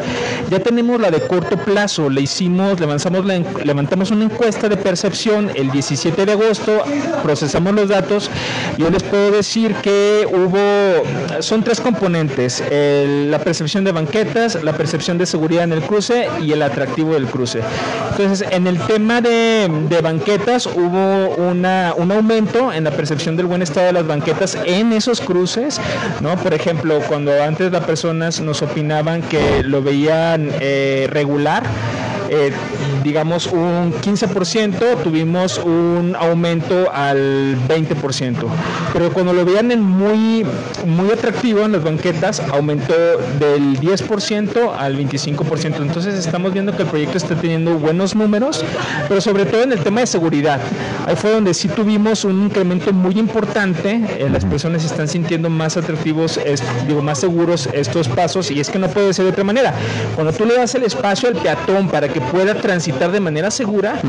Ya 0.51 0.59
tenemos 0.59 1.01
la 1.01 1.13
de 1.13 1.21
corto 1.29 1.57
plazo, 1.57 2.11
le 2.11 2.23
hicimos, 2.23 2.81
levantamos, 2.81 3.25
levantamos 3.65 4.11
una 4.11 4.25
encuesta 4.25 4.69
de 4.69 4.77
percepción 4.77 5.53
el 5.55 5.71
17 5.71 6.27
de 6.27 6.33
agosto, 6.33 6.83
procesamos 7.23 7.73
los 7.73 7.89
datos. 7.89 8.33
Yo 8.79 8.91
les 8.91 9.05
puedo 9.05 9.31
decir 9.31 9.77
que 9.77 10.27
hubo, 10.29 11.41
son 11.41 11.63
tres 11.63 11.81
componentes, 11.81 12.65
la 12.69 13.39
percepción 13.39 13.85
de 13.85 13.93
banquetas, 13.93 14.61
la 14.65 14.73
percepción 14.73 15.19
de 15.19 15.27
seguridad 15.27 15.63
en 15.63 15.73
el 15.73 15.83
cruce 15.83 16.27
y 16.41 16.51
el 16.51 16.63
atractivo 16.63 17.15
del 17.15 17.27
cruce. 17.27 17.61
Entonces, 18.11 18.47
en 18.51 18.67
el 18.67 18.79
tema 18.81 19.21
de, 19.21 19.69
banquetas 20.03 20.67
hubo 20.67 21.35
una, 21.37 21.95
un 21.97 22.13
aumento 22.13 22.73
en 22.73 22.85
la 22.85 22.91
percepción 22.91 23.37
del 23.37 23.47
buen 23.47 23.63
estado 23.63 23.87
de 23.87 23.93
las 23.93 24.07
banquetas 24.07 24.59
en 24.65 24.93
esos 24.93 25.21
cruces, 25.21 25.81
¿no? 26.21 26.37
Por 26.37 26.55
ejemplo, 26.55 27.01
cuando 27.09 27.43
antes 27.43 27.73
las 27.73 27.85
personas 27.85 28.41
nos 28.41 28.63
opinaban 28.63 29.23
que 29.23 29.63
lo 29.63 29.83
veían 29.83 30.51
eh, 30.61 31.07
regular, 31.11 31.63
eh, 32.29 32.53
digamos, 33.03 33.47
un 33.47 33.93
15%, 33.93 35.03
tuvimos 35.03 35.59
un 35.59 36.17
aumento 36.19 36.91
al 36.93 37.57
20%. 37.69 38.37
Pero 38.93 39.13
cuando 39.13 39.33
lo 39.33 39.45
veían 39.45 39.71
en 39.71 39.83
muy, 39.83 40.45
muy 40.87 41.11
atractivo 41.11 41.65
en 41.65 41.73
las 41.73 41.83
banquetas, 41.83 42.41
aumentó 42.51 42.95
del 43.39 43.79
10% 43.81 44.73
al 44.77 44.97
25%. 44.97 45.77
Entonces 45.81 46.15
estamos 46.15 46.53
viendo 46.53 46.77
que 46.77 46.83
el 46.83 46.89
proyecto 46.89 47.19
está 47.19 47.35
teniendo 47.35 47.75
buenos 47.79 48.15
números, 48.15 48.65
pero 49.09 49.21
sobre 49.21 49.47
todo 49.47 49.63
en 49.63 49.73
el 49.73 49.81
tema 49.81 50.01
de 50.01 50.07
seguridad. 50.07 50.61
Ahí 51.07 51.17
fue 51.17 51.33
donde 51.33 51.55
sí 51.55 51.69
tuvimos 51.69 52.25
un 52.25 52.45
incremento 52.45 52.93
muy 52.93 53.19
importante. 53.19 54.01
Eh, 54.19 54.29
las 54.31 54.45
personas 54.45 54.85
están 54.85 55.09
sintiendo 55.09 55.51
más 55.51 55.77
atractivos, 55.77 56.39
digo, 56.87 57.03
más 57.03 57.19
seguros 57.19 57.69
estos 57.73 58.09
pasos 58.09 58.51
y 58.51 58.61
es 58.61 58.71
que 58.71 58.79
no 58.79 58.89
puede 58.89 59.13
ser 59.13 59.25
de 59.25 59.31
otra 59.33 59.45
manera. 59.45 59.75
Cuando 60.15 60.33
tú 60.33 60.45
le 60.45 60.55
das 60.55 60.75
el 60.75 60.85
espacio 60.85 61.29
al 61.29 61.37
peatón 61.37 61.89
para 61.89 62.09
que 62.09 62.21
pueda 62.21 62.55
transitar, 62.55 62.92
transitar 62.93 63.13
de 63.13 63.21
manera 63.21 63.51
segura, 63.51 64.01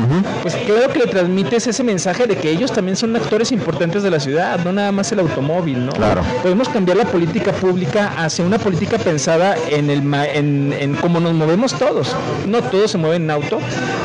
pues 0.42 0.54
creo 0.66 0.88
que 0.88 1.00
le 1.00 1.06
transmites 1.06 1.66
ese 1.66 1.82
mensaje 1.82 2.26
de 2.26 2.36
que 2.36 2.50
ellos 2.50 2.72
también 2.72 2.96
son 2.96 3.14
actores 3.16 3.52
importantes 3.52 4.02
de 4.02 4.10
la 4.10 4.20
ciudad, 4.20 4.60
no 4.64 4.72
nada 4.72 4.92
más 4.92 5.10
el 5.12 5.20
automóvil, 5.20 5.86
¿no? 5.86 5.92
Claro. 5.92 6.22
Podemos 6.42 6.68
cambiar 6.68 6.96
la 6.98 7.04
política 7.04 7.52
pública 7.52 8.12
hacia 8.16 8.44
una 8.44 8.58
política 8.58 8.98
pensada 8.98 9.56
en 9.70 9.90
el 9.90 10.02
en, 10.14 10.74
en 10.78 10.94
cómo 10.96 11.20
nos 11.20 11.32
movemos 11.34 11.74
todos. 11.78 12.14
No 12.46 12.62
todos 12.62 12.90
se 12.90 12.98
mueven 12.98 13.22
en 13.24 13.30
auto, 13.30 13.58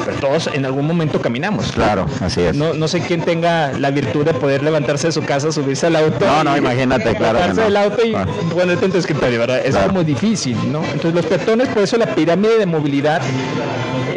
pero 0.05 0.17
todos 0.17 0.49
en 0.53 0.65
algún 0.65 0.87
momento 0.87 1.21
caminamos. 1.21 1.71
Claro, 1.71 2.05
así 2.21 2.41
es. 2.41 2.55
No, 2.55 2.73
no 2.73 2.87
sé 2.87 3.01
quién 3.01 3.21
tenga 3.21 3.73
la 3.73 3.91
virtud 3.91 4.25
de 4.25 4.33
poder 4.33 4.63
levantarse 4.63 5.07
de 5.07 5.13
su 5.13 5.23
casa, 5.23 5.51
subirse 5.51 5.87
al 5.87 5.95
auto. 5.95 6.25
No, 6.25 6.43
no, 6.43 6.57
imagínate, 6.57 7.15
claro. 7.15 7.39
Levantarse 7.39 7.61
del 7.61 7.77
auto 7.77 8.05
y 8.05 8.15
ponerte 8.53 8.85
en 8.85 8.91
tu 8.91 8.97
escritorio, 8.97 9.39
¿verdad? 9.39 9.61
Es 9.65 9.75
como 9.75 10.03
difícil, 10.03 10.57
¿no? 10.71 10.83
Entonces 10.83 11.13
los 11.13 11.25
peatones, 11.25 11.67
por 11.69 11.83
eso 11.83 11.97
la 11.97 12.15
pirámide 12.15 12.57
de 12.57 12.65
movilidad 12.65 13.21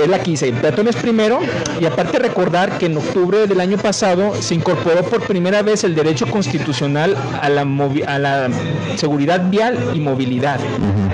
es 0.00 0.08
la 0.08 0.18
que. 0.18 0.32
Peatones 0.32 0.96
primero 0.96 1.40
y 1.78 1.84
aparte 1.84 2.18
recordar 2.18 2.78
que 2.78 2.86
en 2.86 2.96
octubre 2.96 3.46
del 3.46 3.60
año 3.60 3.76
pasado 3.76 4.34
se 4.40 4.54
incorporó 4.54 5.02
por 5.02 5.22
primera 5.26 5.62
vez 5.62 5.84
el 5.84 5.94
derecho 5.94 6.26
constitucional 6.26 7.16
a 7.40 7.48
la, 7.48 7.62
a 8.06 8.18
la 8.18 8.48
seguridad 8.96 9.48
vial 9.50 9.78
y 9.94 10.00
movilidad. 10.00 10.58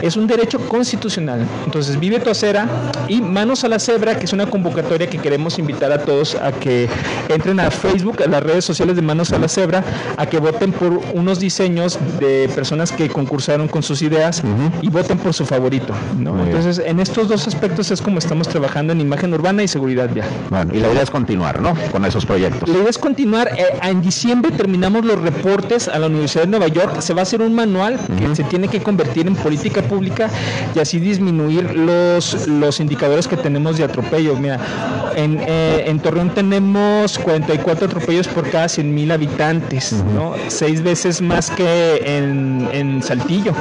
Es 0.01 0.17
un 0.17 0.27
derecho 0.27 0.61
constitucional. 0.69 1.45
Entonces 1.65 1.99
vive 1.99 2.21
tu 2.21 2.31
acera 2.31 2.69
y 3.09 3.21
Manos 3.21 3.65
a 3.65 3.69
la 3.69 3.79
Cebra, 3.79 4.17
que 4.19 4.25
es 4.25 4.33
una 4.33 4.47
convocatoria 4.47 5.09
que 5.11 5.19
queremos 5.19 5.59
invitar 5.59 5.91
a 5.93 5.99
todos 5.99 6.37
a 6.37 6.53
que 6.53 6.89
entren 7.29 7.59
a 7.61 7.71
Facebook, 7.71 8.23
a 8.23 8.29
las 8.29 8.43
redes 8.43 8.65
sociales 8.65 8.95
de 8.97 9.03
Manos 9.03 9.33
a 9.33 9.39
la 9.39 9.49
Cebra, 9.49 9.83
a 10.17 10.27
que 10.27 10.39
voten 10.39 10.73
por 10.73 11.01
unos 11.13 11.41
diseños 11.41 11.99
de 12.21 12.49
personas 12.55 12.93
que 12.93 13.09
concursaron 13.09 13.67
con 13.69 13.83
sus 13.83 14.01
ideas 14.01 14.43
y 14.81 14.89
voten 14.89 15.19
por 15.19 15.35
su 15.35 15.45
favorito. 15.45 15.93
Entonces 16.19 16.81
en 16.85 17.01
estos 17.01 17.29
dos 17.29 17.47
aspectos 17.49 17.91
es 17.91 18.01
como 18.01 18.19
estamos 18.19 18.49
trabajando 18.49 18.69
en 18.81 19.01
imagen 19.01 19.35
urbana 19.35 19.63
y 19.63 19.69
seguridad 19.69 20.09
vial. 20.13 20.29
Bueno, 20.51 20.73
y 20.75 20.81
la 20.81 20.91
idea 20.91 21.03
es 21.03 21.11
continuar, 21.11 21.61
¿no? 21.61 21.75
Con 21.91 22.05
esos 22.05 22.25
proyectos. 22.25 22.69
La 22.69 22.79
idea 22.79 22.91
es 22.91 22.99
continuar. 22.99 23.49
Eh, 23.57 23.67
en 23.83 24.01
diciembre 24.01 24.53
terminamos 24.53 25.05
los 25.05 25.21
reportes 25.21 25.89
a 25.89 25.99
la 25.99 26.07
Universidad 26.07 26.45
de 26.45 26.51
Nueva 26.51 26.69
York. 26.69 27.01
Se 27.01 27.15
va 27.15 27.21
a 27.21 27.23
hacer 27.23 27.43
un 27.43 27.55
manual 27.55 27.99
que 28.19 28.35
se 28.37 28.45
tiene 28.45 28.69
que 28.69 28.83
convertir 28.83 29.27
en 29.27 29.35
política 29.35 29.83
pública 29.83 30.29
y 30.75 30.79
así 30.79 30.99
disminuir 30.99 31.75
los, 31.75 32.47
los 32.47 32.81
indicadores 32.81 33.27
que 33.27 33.37
tenemos 33.37 33.79
de 33.79 33.85
atropello. 33.85 34.37
Mira, 34.37 34.59
en, 35.17 35.41
eh, 35.41 35.85
en 35.87 36.01
Torreón 36.01 36.31
tenemos 36.35 37.19
44 37.19 37.87
atropellos 37.87 38.29
por 38.29 38.49
cada 38.51 38.69
100 38.69 38.95
mil 38.95 39.11
habitantes, 39.11 39.93
¿no? 40.15 40.35
Seis 40.49 40.83
veces 40.83 41.21
más 41.21 41.51
que 41.51 42.03
en, 42.05 42.69
en 42.73 43.03
Saltillo. 43.03 43.53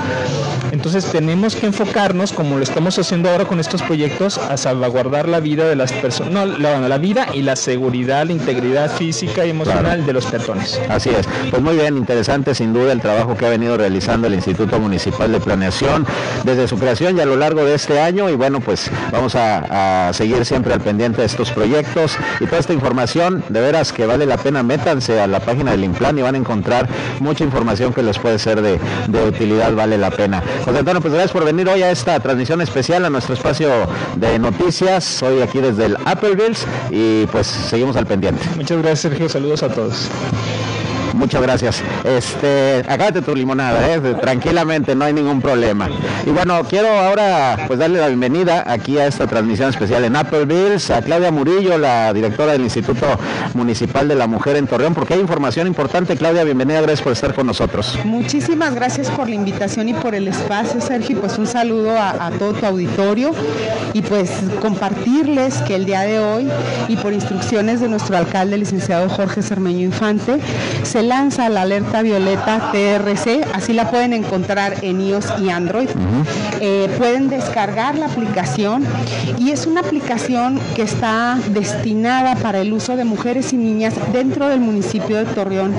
Entonces 0.71 1.05
tenemos 1.05 1.55
que 1.55 1.65
enfocarnos, 1.65 2.31
como 2.31 2.57
lo 2.57 2.63
estamos 2.63 2.99
haciendo 2.99 3.29
ahora 3.29 3.45
con 3.45 3.59
estos 3.59 3.81
proyectos, 3.81 4.37
a 4.37 4.57
salvaguardar 4.57 4.96
la 5.05 5.39
vida 5.39 5.67
de 5.67 5.75
las 5.75 5.91
personas, 5.93 6.33
no, 6.33 6.45
la, 6.45 6.79
la, 6.79 6.97
vida 6.97 7.27
y 7.33 7.41
la 7.41 7.55
seguridad, 7.55 8.25
la 8.25 8.33
integridad 8.33 8.91
física 8.91 9.45
y 9.45 9.51
emocional 9.51 10.05
de 10.05 10.13
los 10.13 10.25
peatones. 10.25 10.79
Así 10.89 11.09
es. 11.09 11.27
Pues 11.49 11.61
muy 11.61 11.75
bien, 11.75 11.97
interesante 11.97 12.55
sin 12.55 12.73
duda 12.73 12.91
el 12.91 13.01
trabajo 13.01 13.37
que 13.37 13.45
ha 13.45 13.49
venido 13.49 13.77
realizando 13.77 14.27
el 14.27 14.33
Instituto 14.33 14.79
Municipal 14.79 15.31
de 15.31 15.39
Planeación 15.39 16.05
desde 16.43 16.67
su 16.67 16.77
creación 16.77 17.17
y 17.17 17.21
a 17.21 17.25
lo 17.25 17.35
largo 17.35 17.63
de 17.63 17.75
este 17.75 17.99
año 17.99 18.29
y 18.29 18.35
bueno, 18.35 18.59
pues 18.59 18.89
vamos 19.11 19.35
a, 19.35 20.07
a 20.09 20.13
seguir 20.13 20.45
siempre 20.45 20.73
al 20.73 20.81
pendiente 20.81 21.21
de 21.21 21.27
estos 21.27 21.51
proyectos 21.51 22.17
y 22.39 22.45
toda 22.45 22.59
esta 22.59 22.73
información, 22.73 23.43
de 23.49 23.61
veras 23.61 23.93
que 23.93 24.05
vale 24.05 24.25
la 24.25 24.37
pena, 24.37 24.63
métanse 24.63 25.19
a 25.19 25.27
la 25.27 25.39
página 25.39 25.71
del 25.71 25.83
Implan 25.83 26.17
y 26.17 26.21
van 26.21 26.35
a 26.35 26.37
encontrar 26.37 26.87
mucha 27.19 27.43
información 27.43 27.93
que 27.93 28.03
les 28.03 28.17
puede 28.17 28.39
ser 28.39 28.61
de, 28.61 28.79
de 29.07 29.23
utilidad, 29.27 29.73
vale 29.73 29.97
la 29.97 30.11
pena. 30.11 30.41
José 30.65 30.79
Antonio, 30.79 31.01
pues 31.01 31.13
gracias 31.13 31.31
por 31.31 31.45
venir 31.45 31.67
hoy 31.69 31.83
a 31.83 31.91
esta 31.91 32.19
transmisión 32.19 32.61
especial 32.61 33.05
a 33.05 33.09
nuestro 33.09 33.33
espacio 33.33 33.69
de 34.15 34.39
noticias, 34.39 34.86
hoy 35.21 35.41
aquí 35.41 35.59
desde 35.59 35.85
el 35.85 35.97
Applevilles 36.05 36.65
y 36.89 37.25
pues 37.25 37.45
seguimos 37.47 37.97
al 37.97 38.05
pendiente. 38.05 38.41
Muchas 38.55 38.77
gracias 38.77 38.99
Sergio, 39.01 39.27
saludos 39.27 39.61
a 39.63 39.69
todos. 39.69 40.07
Muchas 41.17 41.41
gracias. 41.41 41.81
Este, 42.03 42.83
acábate 42.87 43.21
tu 43.21 43.35
limonada, 43.35 43.93
¿eh? 43.93 43.99
tranquilamente, 44.21 44.95
no 44.95 45.05
hay 45.05 45.13
ningún 45.13 45.41
problema. 45.41 45.89
Y 46.25 46.29
bueno, 46.29 46.63
quiero 46.63 46.87
ahora 46.87 47.65
pues 47.67 47.79
darle 47.79 47.99
la 47.99 48.07
bienvenida 48.07 48.63
aquí 48.67 48.97
a 48.99 49.07
esta 49.07 49.25
transmisión 49.25 49.69
especial 49.69 50.03
en 50.03 50.15
Applevilles 50.15 50.91
a 50.91 51.01
Claudia 51.01 51.31
Murillo, 51.31 51.77
la 51.77 52.13
directora 52.13 52.51
del 52.51 52.61
Instituto 52.61 53.05
Municipal 53.55 54.07
de 54.07 54.15
la 54.15 54.27
Mujer 54.27 54.57
en 54.57 54.67
Torreón, 54.67 54.93
porque 54.93 55.15
hay 55.15 55.19
información 55.19 55.65
importante. 55.65 56.15
Claudia, 56.15 56.43
bienvenida, 56.43 56.81
gracias 56.81 57.01
por 57.01 57.13
estar 57.13 57.33
con 57.33 57.47
nosotros. 57.47 57.97
Muchísimas 58.05 58.75
gracias 58.75 59.09
por 59.09 59.27
la 59.27 59.35
invitación 59.35 59.89
y 59.89 59.93
por 59.93 60.13
el 60.13 60.27
espacio, 60.27 60.79
Sergio. 60.81 61.19
Pues 61.19 61.37
un 61.39 61.47
saludo 61.47 61.97
a, 61.97 62.29
todo 62.37 62.53
tu 62.53 62.65
auditorio 62.65 63.31
y 63.93 64.01
pues 64.01 64.29
compartirles 64.61 65.55
que 65.59 65.75
el 65.75 65.85
día 65.85 66.01
de 66.01 66.19
hoy 66.19 66.47
y 66.87 66.95
por 66.97 67.13
instrucciones 67.13 67.81
de 67.81 67.87
nuestro 67.87 68.17
alcalde, 68.17 68.57
licenciado 68.57 69.09
Jorge 69.09 69.41
Cermeño 69.41 69.85
Infante, 69.85 70.37
se 70.83 71.03
lanza 71.07 71.49
la 71.49 71.61
alerta 71.61 72.01
violeta 72.01 72.71
TRC, 72.71 73.45
así 73.53 73.73
la 73.73 73.89
pueden 73.89 74.13
encontrar 74.13 74.83
en 74.83 75.01
iOS 75.01 75.25
y 75.41 75.49
Android. 75.49 75.89
Eh, 76.59 76.89
pueden 76.97 77.29
descargar 77.29 77.97
la 77.97 78.07
aplicación 78.07 78.83
y 79.37 79.51
es 79.51 79.65
una 79.67 79.81
aplicación 79.81 80.59
que 80.75 80.81
está 80.81 81.37
destinada 81.49 82.35
para 82.35 82.59
el 82.59 82.73
uso 82.73 82.95
de 82.95 83.05
mujeres 83.05 83.53
y 83.53 83.57
niñas 83.57 83.93
dentro 84.11 84.47
del 84.49 84.59
municipio 84.59 85.17
de 85.17 85.25
Torreón, 85.25 85.73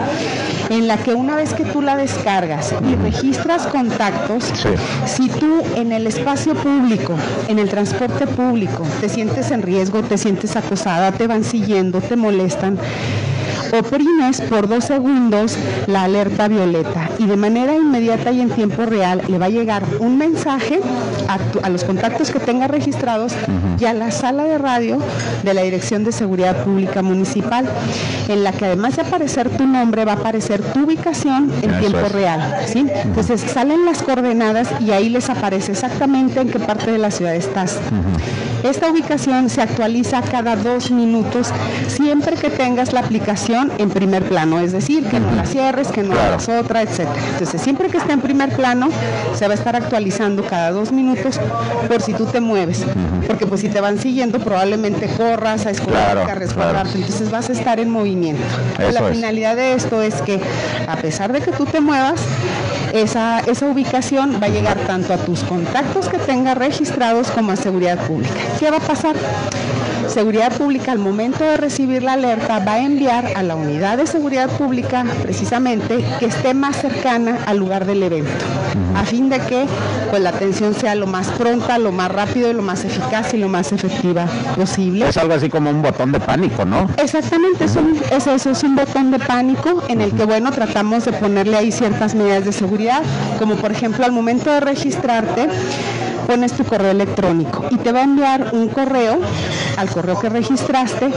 en 0.70 0.86
la 0.86 0.96
que 0.96 1.14
una 1.14 1.36
vez 1.36 1.52
que 1.54 1.64
tú 1.64 1.82
la 1.82 1.96
descargas 1.96 2.74
y 2.88 2.94
registras 2.96 3.66
contactos, 3.66 4.44
Sí. 4.54 4.68
si 5.06 5.28
tú 5.28 5.62
en 5.76 5.92
el 5.92 6.06
espacio 6.06 6.54
público, 6.54 7.14
en 7.48 7.58
el 7.58 7.68
transporte 7.68 8.26
público, 8.26 8.86
te 9.00 9.08
sientes 9.08 9.50
en 9.50 9.62
riesgo, 9.62 10.02
te 10.02 10.16
sientes 10.16 10.56
acosada, 10.56 11.12
te 11.12 11.26
van 11.26 11.44
siguiendo, 11.44 12.00
te 12.00 12.16
molestan, 12.16 12.78
oprimes 13.72 14.40
por 14.42 14.68
dos 14.68 14.85
segundos 14.85 15.57
la 15.87 16.04
alerta 16.04 16.48
violeta 16.48 17.09
y 17.18 17.26
de 17.26 17.37
manera 17.37 17.74
inmediata 17.74 18.31
y 18.33 18.40
en 18.40 18.50
tiempo 18.50 18.85
real 18.87 19.22
le 19.28 19.38
va 19.38 19.46
a 19.46 19.50
llegar 19.50 19.83
un 20.00 20.16
mensaje 20.18 20.81
a, 21.28 21.38
tu- 21.38 21.61
a 21.62 21.68
los 21.68 21.85
contactos 21.85 22.31
que 22.31 22.38
tengas 22.40 22.70
registrados 22.70 23.33
y 23.78 23.85
a 23.85 23.92
la 23.94 24.11
sala 24.11 24.44
de 24.44 24.59
radio 24.59 24.98
de 25.42 25.54
la 25.54 25.62
Dirección 25.62 26.04
de 26.04 26.12
Seguridad 26.12 26.64
Pública 26.64 27.02
Municipal, 27.02 27.66
en 28.28 28.44
la 28.44 28.52
que 28.52 28.66
además 28.66 28.96
de 28.96 29.02
aparecer 29.02 29.48
tu 29.50 29.66
nombre 29.66 30.04
va 30.04 30.12
a 30.12 30.16
aparecer 30.16 30.62
tu 30.62 30.85
ubicación 30.85 31.50
en 31.62 31.70
Eso 31.70 31.81
tiempo 31.81 32.07
es. 32.07 32.12
real. 32.12 32.54
¿sí? 32.66 32.87
Entonces 33.04 33.40
salen 33.40 33.85
las 33.85 34.02
coordenadas 34.02 34.68
y 34.81 34.90
ahí 34.92 35.09
les 35.09 35.28
aparece 35.31 35.72
exactamente 35.72 36.40
en 36.40 36.48
qué 36.48 36.59
parte 36.59 36.90
de 36.90 36.98
la 36.98 37.11
ciudad 37.11 37.35
estás. 37.35 37.78
Esta 38.62 38.90
ubicación 38.90 39.48
se 39.50 39.62
actualiza 39.62 40.20
cada 40.22 40.57
dos 40.57 40.90
minutos 40.90 41.48
siempre 41.87 42.37
que 42.37 42.50
tengas 42.50 42.92
la 42.92 43.00
aplicación 43.00 43.58
en 43.79 43.90
primer 43.90 44.25
plano, 44.29 44.61
es 44.61 44.73
decir, 44.73 45.05
que 45.09 45.21
no 45.21 45.31
la 45.33 45.44
cierres, 45.47 45.88
que 45.88 46.03
no 46.03 46.12
Claro. 46.14 46.29
hagas 46.35 46.49
otra, 46.49 46.83
etcétera. 46.83 47.14
Entonces, 47.33 47.61
siempre 47.61 47.88
que 47.88 47.99
esté 47.99 48.12
en 48.12 48.21
primer 48.21 48.51
plano, 48.51 48.88
se 49.35 49.47
va 49.47 49.53
a 49.53 49.57
estar 49.57 49.77
actualizando 49.77 50.44
cada 50.44 50.71
dos 50.73 50.92
minutos 50.92 51.38
por 51.88 52.01
si 52.03 52.12
tú 52.14 52.27
te 52.27 52.40
mueves. 52.40 52.85
Porque 53.27 53.47
pues 53.47 53.61
si 53.61 53.68
te 53.68 53.81
van 53.81 53.99
siguiendo, 53.99 54.38
probablemente 54.38 55.07
corras 55.09 55.66
a 55.66 55.71
esconderte, 55.71 56.12
Claro, 56.12 56.31
a 56.31 56.35
resguardarte. 56.35 56.83
claro. 56.92 56.99
Entonces 57.07 57.31
vas 57.31 57.49
a 57.49 57.53
estar 57.53 57.79
en 57.81 57.90
movimiento. 57.90 58.42
Eso 58.79 58.90
la 59.01 59.09
es. 59.11 59.14
finalidad 59.16 59.57
de 59.57 59.75
esto 59.75 60.03
es 60.03 60.14
que 60.23 60.40
a 60.87 60.97
pesar 60.97 61.33
de 61.33 61.40
que 61.40 61.53
tú 61.53 61.64
te 61.66 61.81
muevas, 61.81 62.21
esa, 62.92 63.40
esa 63.40 63.66
ubicación 63.66 64.38
va 64.42 64.47
a 64.47 64.51
llegar 64.51 64.79
tanto 64.87 65.12
a 65.12 65.16
tus 65.18 65.40
contactos 65.44 66.09
que 66.09 66.18
tengas 66.18 66.57
registrados 66.57 67.29
como 67.31 67.53
a 67.53 67.57
seguridad 67.57 67.99
pública. 68.07 68.35
¿Qué 68.59 68.71
va 68.71 68.79
a 68.79 68.81
pasar? 68.81 69.14
Seguridad 70.09 70.53
Pública 70.57 70.92
al 70.92 70.99
momento 70.99 71.44
de 71.44 71.57
recibir 71.57 72.03
la 72.03 72.14
alerta 72.14 72.59
va 72.61 72.75
a 72.75 72.79
enviar 72.81 73.33
a 73.37 73.42
la 73.42 73.55
unidad 73.57 73.99
de 73.99 74.07
seguridad 74.07 74.49
pública 74.51 75.05
precisamente 75.23 76.05
que 76.18 76.27
esté 76.27 76.55
más 76.55 76.77
cercana 76.77 77.38
al 77.47 77.59
lugar 77.59 77.85
del 77.85 78.03
evento, 78.03 78.31
a 78.97 79.05
fin 79.05 79.29
de 79.29 79.38
que 79.40 79.66
pues 80.11 80.23
la 80.23 80.31
atención 80.31 80.75
sea 80.75 80.94
lo 80.94 81.07
más 81.07 81.29
pronta, 81.29 81.79
lo 81.79 81.92
más 81.92 82.11
rápido 82.11 82.51
y 82.51 82.55
lo 82.55 82.62
más 82.62 82.85
eficaz 82.85 83.35
y 83.35 83.37
lo 83.37 83.49
más 83.49 83.71
efectiva 83.73 84.27
posible. 84.57 85.09
Es 85.09 85.16
algo 85.18 85.35
así 85.35 85.49
como 85.51 85.71
un 85.71 85.83
botón 85.83 86.11
de 86.12 86.21
pánico, 86.21 86.64
¿no? 86.64 86.88
Exactamente, 86.97 87.64
es, 87.66 87.77
un- 87.77 88.01
es 88.11 88.27
eso, 88.27 88.51
es 88.51 88.62
un 88.64 88.75
botón 88.77 89.11
de 89.11 89.18
pánico 89.18 89.83
en 89.88 90.01
el 90.01 90.12
que, 90.12 90.25
bueno, 90.25 90.51
tratamos 90.51 91.05
de 91.05 91.12
ponerle 91.12 91.57
ahí 91.57 91.71
ciertas 91.71 92.14
medidas 92.14 92.44
de 92.44 92.53
seguridad, 92.53 93.03
como 93.38 93.57
por 93.57 93.71
ejemplo 93.73 94.05
al 94.05 94.12
momento 94.12 94.51
de 94.51 94.61
registrarte, 94.61 95.49
pones 96.28 96.52
tu 96.52 96.62
correo 96.62 96.90
electrónico. 96.90 97.64
Y 97.70 97.78
te 97.78 97.90
va 97.90 98.00
a 98.00 98.04
enviar 98.04 98.50
un 98.52 98.68
correo 98.68 99.18
al 99.78 99.88
correo 99.88 100.20
que 100.20 100.28
registraste 100.28 101.08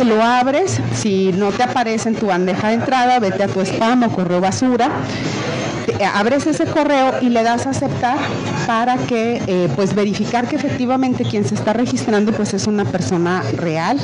y 0.00 0.02
lo 0.02 0.20
abres, 0.20 0.80
si 0.92 1.30
no 1.32 1.52
te 1.52 1.62
aparece 1.62 2.08
en 2.08 2.16
tu 2.16 2.26
bandeja 2.26 2.68
de 2.68 2.74
entrada, 2.74 3.20
vete 3.20 3.44
a 3.44 3.46
tu 3.46 3.60
spam 3.60 4.02
o 4.02 4.08
correo 4.10 4.40
basura 4.40 4.90
te- 5.86 5.92
eh, 6.02 6.06
abres 6.12 6.46
ese 6.46 6.64
correo 6.66 7.14
y 7.20 7.28
le 7.28 7.42
das 7.42 7.66
a 7.66 7.70
aceptar 7.70 8.16
para 8.66 8.96
que 8.96 9.42
eh, 9.46 9.68
pues 9.76 9.94
verificar 9.94 10.46
que 10.48 10.56
efectivamente 10.56 11.24
quien 11.24 11.44
se 11.44 11.54
está 11.54 11.72
registrando 11.72 12.32
pues 12.32 12.54
es 12.54 12.66
una 12.66 12.84
persona 12.84 13.42
real 13.56 13.98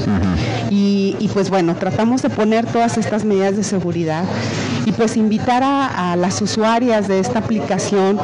y, 0.70 1.16
y, 1.18 1.28
pues 1.28 1.50
bueno 1.50 1.74
tratamos 1.76 2.22
de 2.22 2.30
poner 2.30 2.66
todas 2.66 2.96
estas 2.98 3.24
medidas 3.24 3.56
de 3.56 3.62
seguridad 3.64 4.24
y 4.86 4.92
pues 4.92 5.16
invitar 5.16 5.62
a, 5.62 6.12
a 6.12 6.16
las 6.16 6.40
usuarias 6.42 7.08
de 7.08 7.20
esta 7.20 7.38
aplicación 7.40 8.18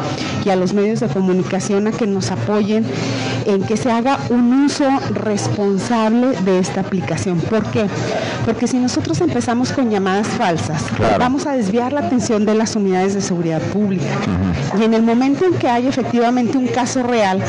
y 0.45 0.51
a 0.51 0.57
los 0.57 0.73
medios 0.73 1.01
de 1.01 1.09
comunicación 1.09 1.87
a 1.87 1.93
que 1.93 2.07
nos 2.07 2.31
apoyen 2.31 2.85
en 3.47 3.63
que 3.63 3.77
se 3.77 3.91
haga 3.91 4.19
un 4.31 4.65
uso 4.65 4.85
responsable 5.11 6.29
de 6.45 6.59
esta 6.59 6.81
aplicación. 6.81 7.39
¿Por 7.41 7.65
qué? 7.71 7.87
Porque 8.45 8.67
si 8.67 8.79
nosotros 8.79 9.21
empezamos 9.21 9.73
con 9.73 9.91
llamadas 9.91 10.27
falsas, 10.29 10.83
vamos 11.19 11.47
a 11.47 11.53
desviar 11.53 11.93
la 11.93 12.01
atención 12.01 12.45
de 12.45 12.55
las 12.55 12.75
unidades 12.77 13.15
de 13.15 13.23
seguridad 13.47 13.63
pública. 13.73 14.05
Y 14.79 14.85
en 14.85 14.95
el 14.95 15.03
momento 15.03 15.45
en 15.45 15.55
que 15.55 15.69
hay 15.69 15.87
efectivamente 15.87 16.59
un 16.59 16.67
caso 16.67 17.03
real, 17.03 17.43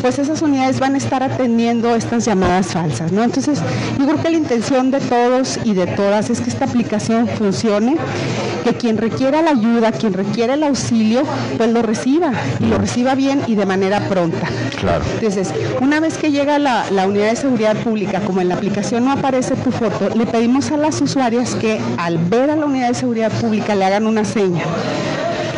pues 0.00 0.18
esas 0.18 0.42
unidades 0.42 0.80
van 0.80 0.94
a 0.94 0.98
estar 0.98 1.22
atendiendo 1.22 1.94
estas 1.94 2.26
llamadas 2.26 2.66
falsas, 2.66 3.10
¿no? 3.10 3.24
Entonces, 3.24 3.60
yo 3.98 4.04
creo 4.04 4.20
que 4.20 4.28
la 4.28 4.36
intención 4.36 4.90
de 4.90 5.00
todos 5.00 5.58
y 5.64 5.72
de 5.72 5.86
todas 5.86 6.28
es 6.28 6.42
que 6.42 6.50
esta 6.50 6.66
aplicación 6.66 7.26
funcione, 7.26 7.96
que 8.64 8.74
quien 8.74 8.98
requiera 8.98 9.40
la 9.40 9.52
ayuda, 9.52 9.92
quien 9.92 10.12
requiera 10.12 10.54
el 10.54 10.62
auxilio, 10.62 11.22
pues 11.56 11.70
lo 11.70 11.80
reciba 11.80 12.32
y 12.60 12.66
lo 12.66 12.76
reciba 12.76 13.14
bien 13.14 13.40
y 13.46 13.54
de 13.54 13.64
manera 13.64 14.06
pronta. 14.08 14.46
Claro. 14.78 15.04
Entonces, 15.14 15.54
una 15.80 16.00
vez 16.00 16.18
que 16.18 16.30
llega 16.30 16.58
la, 16.58 16.90
la 16.90 17.06
unidad 17.06 17.30
de 17.30 17.36
seguridad 17.36 17.76
pública, 17.76 18.20
como 18.20 18.42
en 18.42 18.50
la 18.50 18.56
aplicación 18.56 19.06
no 19.06 19.12
aparece 19.12 19.56
tu 19.56 19.70
foto, 19.70 20.10
le 20.14 20.26
pedimos 20.26 20.70
a 20.70 20.76
las 20.76 21.00
usuarias 21.00 21.54
que 21.54 21.80
al 21.96 22.18
ver 22.18 22.50
a 22.50 22.56
la 22.56 22.66
unidad 22.66 22.88
de 22.88 22.94
seguridad 22.94 23.32
pública 23.32 23.74
le 23.74 23.86
hagan 23.86 24.06
una 24.06 24.26
seña 24.26 24.64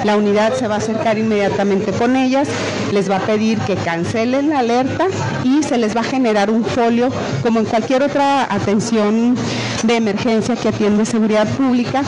la 0.07 0.17
unidad 0.17 0.55
se 0.55 0.69
va 0.69 0.77
a 0.77 0.79
acercar 0.79 1.19
inmediatamente 1.19 1.91
con 1.91 2.15
ellas, 2.15 2.49
les 2.93 3.11
va 3.11 3.17
a 3.17 3.27
pedir 3.27 3.59
que 3.59 3.75
cancelen 3.75 4.51
la 4.51 4.61
alerta 4.61 5.09
y 5.43 5.65
se 5.65 5.79
les 5.79 5.97
va 5.97 6.03
a 6.03 6.05
generar 6.05 6.49
un 6.49 6.65
folio 6.65 7.09
como 7.43 7.59
en 7.59 7.67
cualquier 7.67 8.05
otra 8.05 8.45
atención 8.45 9.35
de 9.83 9.97
emergencia 9.97 10.55
que 10.55 10.69
atiende 10.69 11.05
seguridad 11.05 11.49
pública 11.49 12.03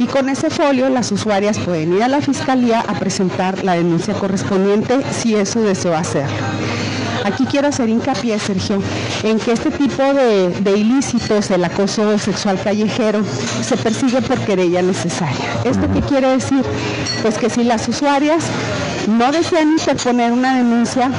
y 0.00 0.06
con 0.06 0.28
ese 0.28 0.50
folio 0.50 0.88
las 0.88 1.12
usuarias 1.12 1.58
pueden 1.60 1.94
ir 1.94 2.02
a 2.02 2.08
la 2.08 2.20
fiscalía 2.20 2.80
a 2.80 2.98
presentar 2.98 3.62
la 3.62 3.74
denuncia 3.74 4.14
correspondiente 4.14 5.00
si 5.12 5.36
eso 5.36 5.60
deseo 5.62 5.96
hacerlo. 5.96 6.65
Aquí 7.26 7.44
quiero 7.44 7.66
hacer 7.66 7.88
hincapié, 7.88 8.38
Sergio, 8.38 8.80
en 9.24 9.40
que 9.40 9.50
este 9.50 9.72
tipo 9.72 10.00
de, 10.00 10.78
ilícitos, 10.78 11.50
el 11.50 11.64
acoso 11.64 12.16
sexual 12.20 12.56
callejero, 12.62 13.20
se 13.62 13.76
persigue 13.76 14.22
por 14.22 14.38
querella 14.44 14.80
necesaria. 14.80 15.44
¿Esto 15.64 15.92
qué 15.92 16.02
quiere 16.02 16.28
decir? 16.28 16.62
Pues 17.22 17.36
que 17.36 17.50
si 17.50 17.64
las 17.64 17.88
usuarias 17.88 18.44
no 19.06 19.30
desean 19.30 19.72
interponer 19.72 20.32
una 20.32 20.56
denuncia, 20.56 21.10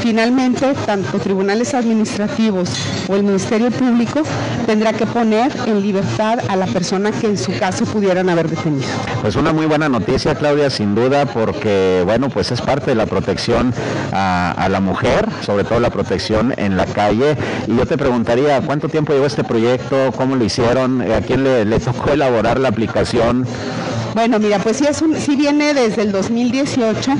finalmente 0.00 0.74
tanto 0.86 1.18
tribunales 1.18 1.74
administrativos 1.74 2.70
o 3.08 3.14
el 3.14 3.22
Ministerio 3.22 3.70
Público 3.70 4.22
tendrá 4.66 4.92
que 4.92 5.06
poner 5.06 5.52
en 5.66 5.82
libertad 5.82 6.38
a 6.48 6.56
la 6.56 6.66
persona 6.66 7.12
que 7.12 7.26
en 7.26 7.38
su 7.38 7.56
caso 7.58 7.84
pudieran 7.84 8.28
haber 8.28 8.48
detenido. 8.48 8.88
Pues 9.20 9.36
una 9.36 9.52
muy 9.52 9.66
buena 9.66 9.88
noticia, 9.88 10.34
Claudia, 10.34 10.70
sin 10.70 10.94
duda, 10.94 11.26
porque 11.26 12.02
bueno, 12.04 12.28
pues 12.30 12.50
es 12.50 12.60
parte 12.60 12.90
de 12.90 12.94
la 12.94 13.06
protección 13.06 13.74
a, 14.12 14.68
la 14.70 14.80
mujer, 14.80 15.28
sobre 15.42 15.64
todo 15.64 15.78
la 15.80 15.90
protección 15.90 16.54
en 16.56 16.76
la 16.76 16.86
calle. 16.86 17.36
Y 17.66 17.76
yo 17.76 17.86
te 17.86 17.98
preguntaría, 17.98 18.60
¿cuánto 18.62 18.88
tiempo 18.88 19.12
llevó 19.12 19.26
este 19.26 19.44
proyecto? 19.44 20.12
¿Cómo 20.16 20.36
lo 20.36 20.44
hicieron? 20.44 21.02
¿A 21.02 21.20
quién 21.20 21.44
le, 21.44 21.64
le 21.64 21.80
tocó 21.80 22.12
elaborar 22.12 22.58
la 22.58 22.68
aplicación? 22.68 23.46
Bueno, 24.14 24.38
mira, 24.38 24.60
pues 24.60 24.76
sí, 24.76 24.86
es 24.88 25.02
un, 25.02 25.16
sí 25.16 25.34
viene 25.34 25.74
desde 25.74 26.02
el 26.02 26.12
2018. 26.12 27.12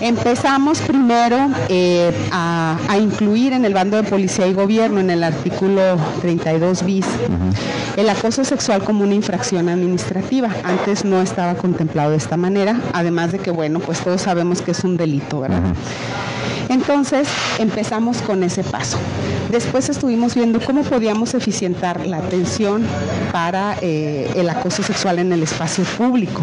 Empezamos 0.00 0.80
primero 0.80 1.50
eh, 1.68 2.10
a, 2.32 2.78
incluir 2.98 3.52
en 3.52 3.66
el 3.66 3.74
bando 3.74 3.98
de 3.98 4.04
policía 4.04 4.46
y 4.46 4.54
gobierno, 4.54 5.00
en 5.00 5.10
el 5.10 5.22
artículo 5.22 5.98
32 6.22 6.84
bis, 6.84 7.06
el 7.96 8.08
acoso 8.08 8.42
sexual 8.44 8.82
como 8.82 9.04
una 9.04 9.14
infracción 9.14 9.68
administrativa. 9.68 10.48
Antes 10.64 11.04
no 11.04 11.20
estaba 11.20 11.54
contemplado 11.56 12.12
de 12.12 12.16
esta 12.16 12.38
manera, 12.38 12.80
además 12.94 13.32
de 13.32 13.38
que, 13.38 13.50
bueno, 13.50 13.78
pues 13.78 14.00
todos 14.00 14.22
sabemos 14.22 14.62
que 14.62 14.70
es 14.70 14.82
un 14.82 14.96
delito, 14.96 15.40
¿verdad? 15.40 15.74
Entonces 16.70 17.28
empezamos 17.58 18.22
con 18.22 18.44
ese 18.44 18.62
paso. 18.62 18.96
Después 19.50 19.88
estuvimos 19.88 20.36
viendo 20.36 20.60
cómo 20.60 20.82
podíamos 20.82 21.34
eficientar 21.34 22.06
la 22.06 22.18
atención 22.18 22.86
para 23.32 23.76
eh, 23.82 24.30
el 24.36 24.48
acoso 24.48 24.84
sexual 24.84 25.18
en 25.18 25.32
el 25.32 25.42
espacio 25.42 25.82
público. 25.98 26.42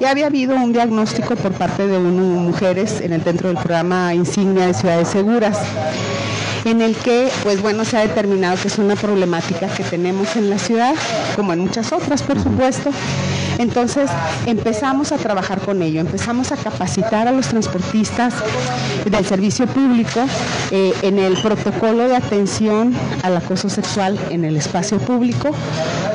Ya 0.00 0.10
había 0.10 0.26
habido 0.26 0.56
un 0.56 0.72
diagnóstico 0.72 1.36
por 1.36 1.52
parte 1.52 1.86
de 1.86 1.98
uno, 1.98 2.22
mujeres 2.40 3.02
en 3.02 3.12
el 3.12 3.22
dentro 3.22 3.48
del 3.48 3.58
programa 3.58 4.14
Insignia 4.14 4.66
de 4.66 4.72
Ciudades 4.72 5.08
Seguras 5.08 5.58
en 6.64 6.82
el 6.82 6.96
que, 6.96 7.30
pues 7.44 7.62
bueno, 7.62 7.84
se 7.84 7.96
ha 7.96 8.00
determinado 8.00 8.56
que 8.60 8.68
es 8.68 8.78
una 8.78 8.96
problemática 8.96 9.68
que 9.68 9.84
tenemos 9.84 10.34
en 10.34 10.50
la 10.50 10.58
ciudad, 10.58 10.94
como 11.36 11.52
en 11.52 11.60
muchas 11.60 11.92
otras, 11.92 12.22
por 12.22 12.42
supuesto, 12.42 12.90
entonces 13.58 14.10
empezamos 14.46 15.12
a 15.12 15.16
trabajar 15.16 15.60
con 15.60 15.82
ello, 15.82 16.00
empezamos 16.00 16.52
a 16.52 16.56
capacitar 16.56 17.28
a 17.28 17.32
los 17.32 17.48
transportistas 17.48 18.34
del 19.04 19.24
servicio 19.24 19.66
público 19.66 20.20
eh, 20.70 20.92
en 21.02 21.18
el 21.18 21.36
protocolo 21.40 22.08
de 22.08 22.16
atención 22.16 22.94
al 23.22 23.36
acoso 23.36 23.68
sexual 23.68 24.18
en 24.30 24.44
el 24.44 24.56
espacio 24.56 24.98
público, 24.98 25.50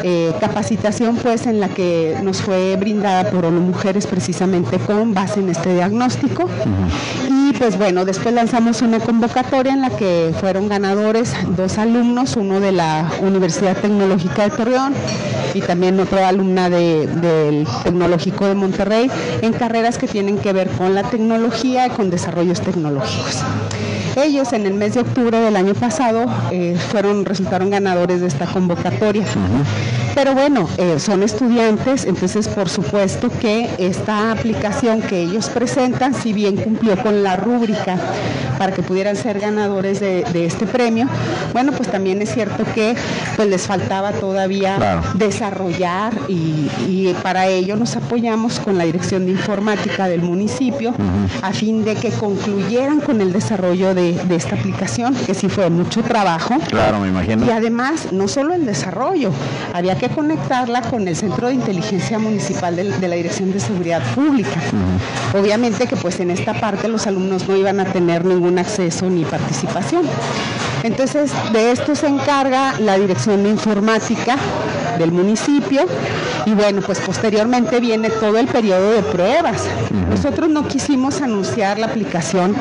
eh, 0.04 0.34
capacitación 0.40 1.16
pues 1.18 1.48
en 1.48 1.60
la 1.60 1.70
que 1.70 2.18
nos 2.24 2.42
fue 2.42 2.76
brindada 2.76 3.30
por 3.30 3.46
ONU 3.46 3.62
Mujeres 3.62 4.08
precisamente 4.08 4.78
con 4.80 5.14
base 5.14 5.40
en 5.40 5.50
este 5.50 5.74
diagnóstico. 5.74 6.50
Y 7.30 7.54
pues 7.54 7.78
bueno, 7.78 8.06
después 8.06 8.34
lanzamos 8.34 8.82
una 8.82 9.00
convocatoria 9.00 9.74
en 9.74 9.82
la 9.82 9.90
que 9.90 10.34
fueron 10.40 10.70
ganadores 10.70 11.34
dos 11.56 11.78
alumnos, 11.78 12.36
uno 12.36 12.60
de 12.60 12.72
la 12.72 13.12
Universidad 13.22 13.78
Tecnológica 13.78 14.44
de 14.44 14.50
Torreón 14.50 14.94
y 15.54 15.62
también 15.62 16.00
otra 16.00 16.30
alumna 16.30 16.70
de 16.70 17.08
del 17.08 17.68
Tecnológico 17.84 18.46
de 18.46 18.56
Monterrey 18.56 19.12
en 19.42 19.54
carreras 19.54 19.98
que 19.98 20.08
tienen 20.08 20.38
que 20.38 20.54
ver 20.54 20.70
con 20.70 20.96
la 20.96 21.04
tecnología 21.04 21.88
y 21.88 21.90
con 21.90 22.10
desarrollos 22.10 22.62
tecnológicos. 22.62 23.44
Ellos 24.16 24.52
en 24.54 24.66
el 24.66 24.74
mes 24.74 24.96
de 24.96 25.02
octubre 25.02 25.40
del 25.40 25.56
año 25.56 25.74
pasado 25.74 26.26
eh, 26.52 26.76
fueron, 26.92 27.24
resultaron 27.24 27.70
ganadores 27.70 28.22
de 28.22 28.28
esta 28.28 28.46
convocatoria. 28.46 29.26
Pero 30.14 30.34
bueno, 30.34 30.68
eh, 30.78 31.00
son 31.00 31.24
estudiantes, 31.24 32.06
entonces 32.06 32.48
por 32.48 32.70
supuesto 32.70 33.30
que 33.30 33.70
esta 33.78 34.32
aplicación 34.32 35.02
que 35.02 35.22
ellos 35.22 35.50
presentan, 35.50 36.14
si 36.14 36.34
bien 36.34 36.58
cumplió 36.58 36.98
con 36.98 37.24
la 37.24 37.38
rúbrica 37.38 37.98
para 38.58 38.74
que 38.74 38.84
pudieran 38.84 39.16
ser 39.16 39.40
ganadores 39.40 40.00
de, 40.00 40.46
este 40.46 40.68
premio, 40.68 41.08
bueno, 41.54 41.72
pues 41.72 41.90
también 41.90 42.22
es 42.22 42.32
cierto 42.34 42.64
que 42.76 42.96
pues 43.36 43.48
les 43.48 43.66
faltaba 43.66 44.12
todavía 44.12 45.02
desarrollar 45.16 46.14
y, 46.28 46.70
para 47.24 47.48
ello 47.48 47.76
nos 47.76 47.96
apoyamos 47.96 48.60
con 48.60 48.78
la 48.78 48.86
Dirección 48.86 49.26
de 49.26 49.32
Informática 49.32 50.08
del 50.08 50.22
municipio 50.22 50.94
a 51.42 51.52
fin 51.52 51.84
de 51.84 51.96
que 51.96 52.10
concluyeran 52.12 53.00
con 53.02 53.22
el 53.22 53.34
desarrollo 53.34 53.94
de, 53.94 54.14
de 54.14 54.36
esta 54.36 54.56
aplicación, 54.56 55.14
que 55.16 55.34
sí 55.34 55.50
fue 55.50 55.70
mucho 55.70 56.02
trabajo. 56.04 56.58
Claro, 56.68 57.00
me 57.00 57.10
imagino. 57.10 57.46
Y 57.46 57.50
además, 57.50 58.12
no 58.12 58.28
solo 58.28 58.54
el 58.54 58.66
desarrollo, 58.66 59.32
había 59.74 59.96
que 60.02 60.10
conectarla 60.10 60.82
con 60.82 61.08
el 61.08 61.16
Centro 61.16 61.50
de 61.50 61.54
Inteligencia 61.54 62.18
Municipal 62.18 62.76
de, 62.76 62.86
la 62.86 63.16
Dirección 63.16 63.52
de 63.52 63.60
Seguridad 63.60 64.02
Pública. 64.16 64.60
Obviamente 65.32 65.86
que 65.86 65.96
pues 65.96 66.20
en 66.20 66.32
esta 66.32 66.60
parte 66.60 66.88
los 66.88 67.06
alumnos 67.06 67.48
no 67.48 67.56
iban 67.56 67.80
a 67.80 67.86
tener 67.86 68.26
ningún 68.26 68.58
acceso 68.58 69.08
ni 69.12 69.24
participación. 69.26 70.08
Entonces, 70.82 71.32
de 71.54 71.72
esto 71.72 71.94
se 71.94 72.08
encarga 72.08 72.80
la 72.80 72.98
Dirección 72.98 73.44
de 73.44 73.52
Informática 73.52 74.38
del 75.02 75.12
municipio 75.12 75.86
y 76.46 76.52
bueno, 76.52 76.82
pues 76.82 77.00
posteriormente 77.00 77.80
viene 77.80 78.10
todo 78.10 78.38
el 78.38 78.48
periodo 78.48 78.92
de 78.92 79.02
pruebas. 79.04 79.64
Nosotros 80.10 80.50
no 80.50 80.68
quisimos 80.68 81.22
anunciar 81.22 81.78
la 81.80 81.88
aplicación 81.88 82.56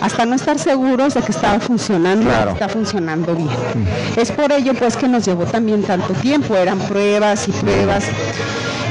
hasta 0.00 0.24
no 0.24 0.34
estar 0.34 0.58
seguros 0.58 1.14
de 1.14 1.22
que 1.22 1.32
estaba 1.32 1.60
funcionando, 1.60 2.30
está 2.30 2.68
funcionando 2.68 3.34
bien. 3.34 3.50
Es 4.16 4.32
por 4.32 4.52
ello 4.52 4.74
pues 4.74 4.96
que 4.96 5.08
nos 5.08 5.24
llevó 5.24 5.44
también 5.44 5.82
tanto 5.82 6.14
tiempo, 6.14 6.56
eran 6.56 6.78
pruebas 6.78 7.48
y 7.48 7.52
pruebas 7.52 8.04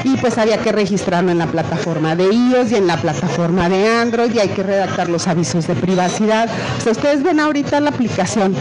y 0.03 0.17
pues 0.17 0.37
había 0.37 0.57
que 0.57 0.71
registrarlo 0.71 1.31
en 1.31 1.37
la 1.37 1.47
plataforma 1.47 2.15
de 2.15 2.25
iOS 2.25 2.71
y 2.71 2.75
en 2.75 2.87
la 2.87 2.97
plataforma 2.97 3.69
de 3.69 3.87
Android 3.87 4.33
y 4.33 4.39
hay 4.39 4.49
que 4.49 4.63
redactar 4.63 5.09
los 5.09 5.27
avisos 5.27 5.67
de 5.67 5.75
privacidad. 5.75 6.49
ustedes 6.89 7.23
ven 7.23 7.39
ahorita 7.39 7.79
la 7.79 7.89
aplicación, 7.89 8.55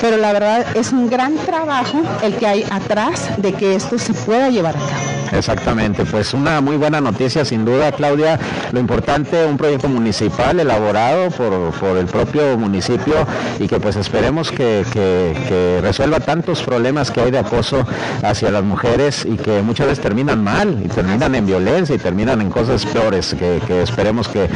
pero 0.00 0.16
la 0.16 0.32
verdad 0.32 0.66
es 0.74 0.92
un 0.92 1.08
gran 1.08 1.36
trabajo 1.36 2.02
el 2.22 2.34
que 2.34 2.46
hay 2.46 2.64
atrás 2.70 3.28
de 3.38 3.52
que 3.52 3.74
esto 3.74 3.98
se 3.98 4.14
pueda 4.14 4.50
llevar 4.50 4.76
a 4.76 4.80
cabo. 4.80 5.18
Exactamente, 5.32 6.04
pues 6.04 6.32
una 6.32 6.60
muy 6.60 6.76
buena 6.76 7.00
noticia 7.00 7.44
sin 7.44 7.64
duda, 7.64 7.92
Claudia. 7.92 8.38
Lo 8.72 8.80
importante, 8.80 9.44
un 9.44 9.56
proyecto 9.56 9.88
municipal 9.88 10.58
elaborado 10.58 11.30
por, 11.30 11.96
el 11.96 12.06
propio 12.06 12.56
municipio 12.56 13.14
y 13.58 13.66
que 13.66 13.78
pues 13.80 13.96
esperemos 13.96 14.50
que, 14.50 15.78
resuelva 15.82 16.20
tantos 16.20 16.62
problemas 16.62 17.10
que 17.10 17.20
hay 17.20 17.30
de 17.30 17.38
acoso 17.38 17.84
hacia 18.22 18.50
las 18.50 18.64
mujeres 18.64 19.24
y 19.24 19.36
que 19.36 19.62
muchas 19.62 19.88
veces 19.88 20.02
terminan 20.02 20.42
mal 20.42 20.77
y 20.84 20.88
terminan 20.88 21.34
en 21.34 21.46
violencia 21.46 21.94
y 21.94 21.98
terminan 21.98 22.40
en 22.40 22.50
cosas 22.50 22.84
peores, 22.86 23.34
que, 23.34 23.82
esperemos 23.82 24.28
que, 24.28 24.48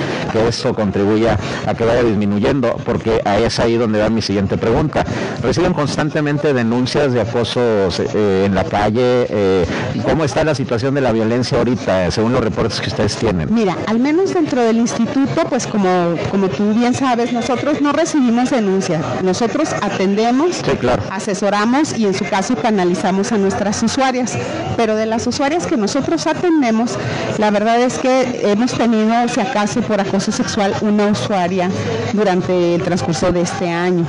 eso 0.48 0.74
contribuya 0.74 1.38
a 1.66 1.74
que 1.74 1.85
vaya 1.85 2.02
disminuyendo, 2.02 2.76
porque 2.85 3.20
ahí 3.24 3.44
es 3.44 3.58
ahí 3.61 3.76
donde 3.76 4.00
va 4.00 4.08
mi 4.08 4.22
siguiente 4.22 4.58
pregunta. 4.58 5.04
Reciben 5.42 5.72
constantemente 5.72 6.52
denuncias 6.52 7.12
de 7.12 7.20
acoso 7.20 7.61
eh, 7.61 8.44
en 8.46 8.54
la 8.54 8.64
calle, 8.64 9.26
eh, 9.30 9.66
¿cómo 10.04 10.24
está 10.24 10.44
la 10.44 10.54
situación 10.54 10.94
de 10.94 11.00
la 11.00 11.12
violencia 11.12 11.58
ahorita, 11.58 12.11
según 12.11 12.32
los 12.32 12.42
reportes 12.42 12.80
que 12.80 12.88
ustedes 12.88 13.16
tienen? 13.16 13.52
Mira, 13.52 13.76
al 13.87 13.98
menos 13.98 14.35
dentro 14.35 14.62
del 14.62 14.76
instituto, 14.76 15.44
pues 15.48 15.66
como, 15.66 16.14
como 16.30 16.48
tú 16.48 16.74
bien 16.74 16.94
sabes, 16.94 17.32
nosotros 17.32 17.80
no 17.80 17.92
recibimos 17.92 18.50
denuncias, 18.50 19.02
nosotros 19.22 19.70
atendemos, 19.80 20.62
asesoramos 21.11 21.96
y 21.96 22.06
en 22.06 22.14
su 22.14 22.24
caso 22.24 22.56
canalizamos 22.56 23.32
a 23.32 23.38
nuestras 23.38 23.82
usuarias, 23.82 24.37
pero 24.76 24.96
de 24.96 25.06
las 25.06 25.26
usuarias 25.26 25.66
que 25.66 25.76
nosotros 25.76 26.12
atendemos, 26.12 26.98
la 27.38 27.51
verdad 27.51 27.81
es 27.81 27.98
que 27.98 28.42
hemos 28.44 28.72
tenido, 28.72 29.27
si 29.29 29.40
acaso 29.40 29.81
por 29.81 29.98
acoso 29.98 30.31
sexual, 30.31 30.75
una 30.83 31.07
usuaria 31.07 31.70
durante 32.12 32.75
el 32.75 32.83
transcurso 32.83 33.33
de 33.33 33.40
este 33.40 33.70
año. 33.70 34.05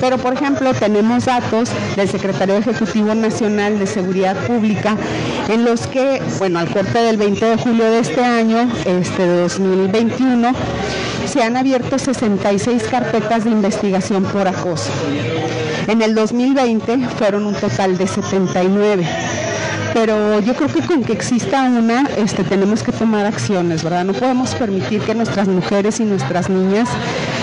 Pero 0.00 0.16
por 0.16 0.32
ejemplo, 0.32 0.72
tenemos 0.72 1.26
datos 1.26 1.68
del 1.94 2.08
Secretario 2.08 2.56
Ejecutivo 2.56 3.14
Nacional 3.14 3.78
de 3.78 3.86
Seguridad 3.86 4.34
Pública 4.46 4.96
en 5.50 5.64
los 5.64 5.86
que, 5.86 6.22
bueno, 6.38 6.58
al 6.58 6.70
corte 6.72 6.98
del 6.98 7.18
20 7.18 7.44
de 7.44 7.56
julio 7.58 7.84
de 7.84 7.98
este 7.98 8.24
año, 8.24 8.68
este 8.86 9.26
2021, 9.26 10.52
se 11.26 11.42
han 11.42 11.56
abierto 11.56 11.98
66 11.98 12.84
carpetas 12.90 13.44
de 13.44 13.50
investigación 13.50 14.24
por 14.24 14.48
acoso. 14.48 14.90
En 15.86 16.00
el 16.00 16.14
2020 16.14 17.08
fueron 17.18 17.44
un 17.44 17.54
total 17.54 17.98
de 17.98 18.06
79 18.06 19.06
pero 19.96 20.40
yo 20.40 20.54
creo 20.54 20.68
que 20.68 20.82
con 20.82 21.02
que 21.02 21.14
exista 21.14 21.62
una, 21.62 22.02
este, 22.18 22.44
tenemos 22.44 22.82
que 22.82 22.92
tomar 22.92 23.24
acciones, 23.24 23.82
¿verdad? 23.82 24.04
No 24.04 24.12
podemos 24.12 24.54
permitir 24.54 25.00
que 25.00 25.14
nuestras 25.14 25.48
mujeres 25.48 26.00
y 26.00 26.04
nuestras 26.04 26.50
niñas 26.50 26.86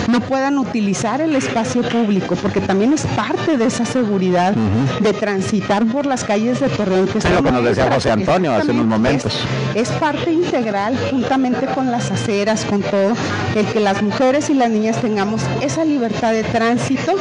no 0.08 0.22
puedan 0.22 0.58
utilizar 0.58 1.22
el 1.22 1.36
espacio 1.36 1.82
público, 1.82 2.36
porque 2.36 2.62
también 2.62 2.94
es 2.94 3.06
parte 3.08 3.58
de 3.58 3.66
esa 3.66 3.86
seguridad 3.86 4.54
de 5.00 5.14
transitar 5.14 5.86
por 5.86 6.06
las 6.06 6.24
calles 6.24 6.60
de 6.60 6.70
Torreón. 6.70 7.08
Que 7.08 7.18
es 7.18 7.30
lo 7.30 7.44
que 7.44 7.52
nos 7.52 7.64
decía 7.64 7.92
José 7.92 8.12
Antonio 8.12 8.54
hace 8.54 8.72
unos 8.72 8.86
momentos. 8.86 9.40
Es, 9.76 9.90
parte 9.90 10.32
integral, 10.32 10.98
juntamente 11.10 11.66
con 11.68 11.92
las 11.92 12.12
aceras, 12.12 12.66
con 12.66 12.82
todo, 12.82 13.14
el 13.56 13.66
que 13.68 13.80
las 13.80 14.02
mujeres 14.02 14.50
y 14.50 14.54
las 14.54 14.70
niñas 14.70 15.00
tengamos 15.02 15.42
esa 15.62 15.86
libertad 15.86 16.32
de 16.34 16.44
tránsito 16.44 17.14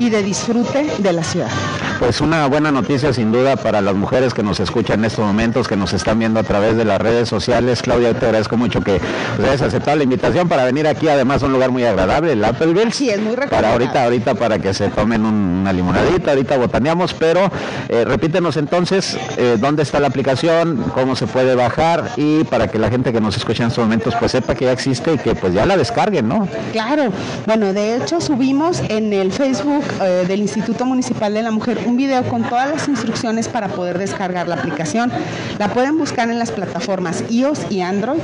y 0.00 0.10
de 0.10 0.22
disfrute 0.22 0.86
de 0.98 1.12
la 1.12 1.22
ciudad. 1.22 1.50
Pues 1.98 2.20
una 2.20 2.46
buena 2.46 2.72
noticia 2.72 3.12
sin 3.12 3.30
duda 3.30 3.56
para 3.56 3.80
las 3.80 3.94
mujeres 3.94 4.34
que 4.34 4.42
nos 4.42 4.58
escuchan 4.58 5.00
en 5.00 5.04
estos 5.06 5.24
momentos, 5.24 5.68
que 5.68 5.76
nos 5.76 5.92
están 5.92 6.18
viendo 6.18 6.40
a 6.40 6.42
través 6.42 6.76
de 6.76 6.84
las 6.84 7.00
redes 7.00 7.28
sociales. 7.28 7.82
Claudia, 7.82 8.12
te 8.18 8.26
agradezco 8.26 8.56
mucho 8.56 8.80
que 8.80 9.00
pues, 9.36 9.48
hayas 9.48 9.62
aceptado 9.62 9.96
la 9.96 10.04
invitación 10.04 10.48
para 10.48 10.64
venir 10.64 10.88
aquí, 10.88 11.08
además 11.08 11.42
un 11.42 11.52
lugar 11.52 11.70
muy 11.70 11.84
agradable, 11.84 12.23
el 12.32 12.44
Appleville. 12.44 12.92
Sí, 12.92 13.10
es 13.10 13.20
muy 13.20 13.36
Para 13.36 13.72
ahorita, 13.72 14.04
ahorita 14.04 14.34
para 14.34 14.58
que 14.58 14.74
se 14.74 14.88
tomen 14.88 15.24
una 15.24 15.72
limonadita, 15.72 16.30
ahorita 16.30 16.56
botaneamos, 16.56 17.14
pero 17.14 17.50
eh, 17.88 18.04
repítenos 18.04 18.56
entonces 18.56 19.16
eh, 19.36 19.56
dónde 19.58 19.82
está 19.82 20.00
la 20.00 20.08
aplicación, 20.08 20.84
cómo 20.94 21.16
se 21.16 21.26
puede 21.26 21.54
bajar 21.54 22.10
y 22.16 22.44
para 22.44 22.68
que 22.68 22.78
la 22.78 22.90
gente 22.90 23.12
que 23.12 23.20
nos 23.20 23.36
escucha 23.36 23.64
en 23.64 23.68
estos 23.68 23.84
momentos 23.84 24.14
pues 24.18 24.32
sepa 24.32 24.54
que 24.54 24.66
ya 24.66 24.72
existe 24.72 25.14
y 25.14 25.18
que 25.18 25.34
pues 25.34 25.52
ya 25.52 25.66
la 25.66 25.76
descarguen, 25.76 26.28
¿no? 26.28 26.48
Claro, 26.72 27.10
bueno, 27.46 27.72
de 27.72 27.96
hecho 27.96 28.20
subimos 28.20 28.82
en 28.88 29.12
el 29.12 29.32
Facebook 29.32 29.84
eh, 30.02 30.24
del 30.26 30.40
Instituto 30.40 30.84
Municipal 30.84 31.34
de 31.34 31.42
la 31.42 31.50
Mujer 31.50 31.78
un 31.86 31.96
video 31.96 32.22
con 32.24 32.42
todas 32.44 32.70
las 32.70 32.88
instrucciones 32.88 33.48
para 33.48 33.68
poder 33.68 33.98
descargar 33.98 34.48
la 34.48 34.56
aplicación. 34.56 35.10
La 35.58 35.68
pueden 35.68 35.98
buscar 35.98 36.28
en 36.30 36.38
las 36.38 36.50
plataformas 36.50 37.24
iOS 37.30 37.60
y 37.70 37.80
Android. 37.80 38.20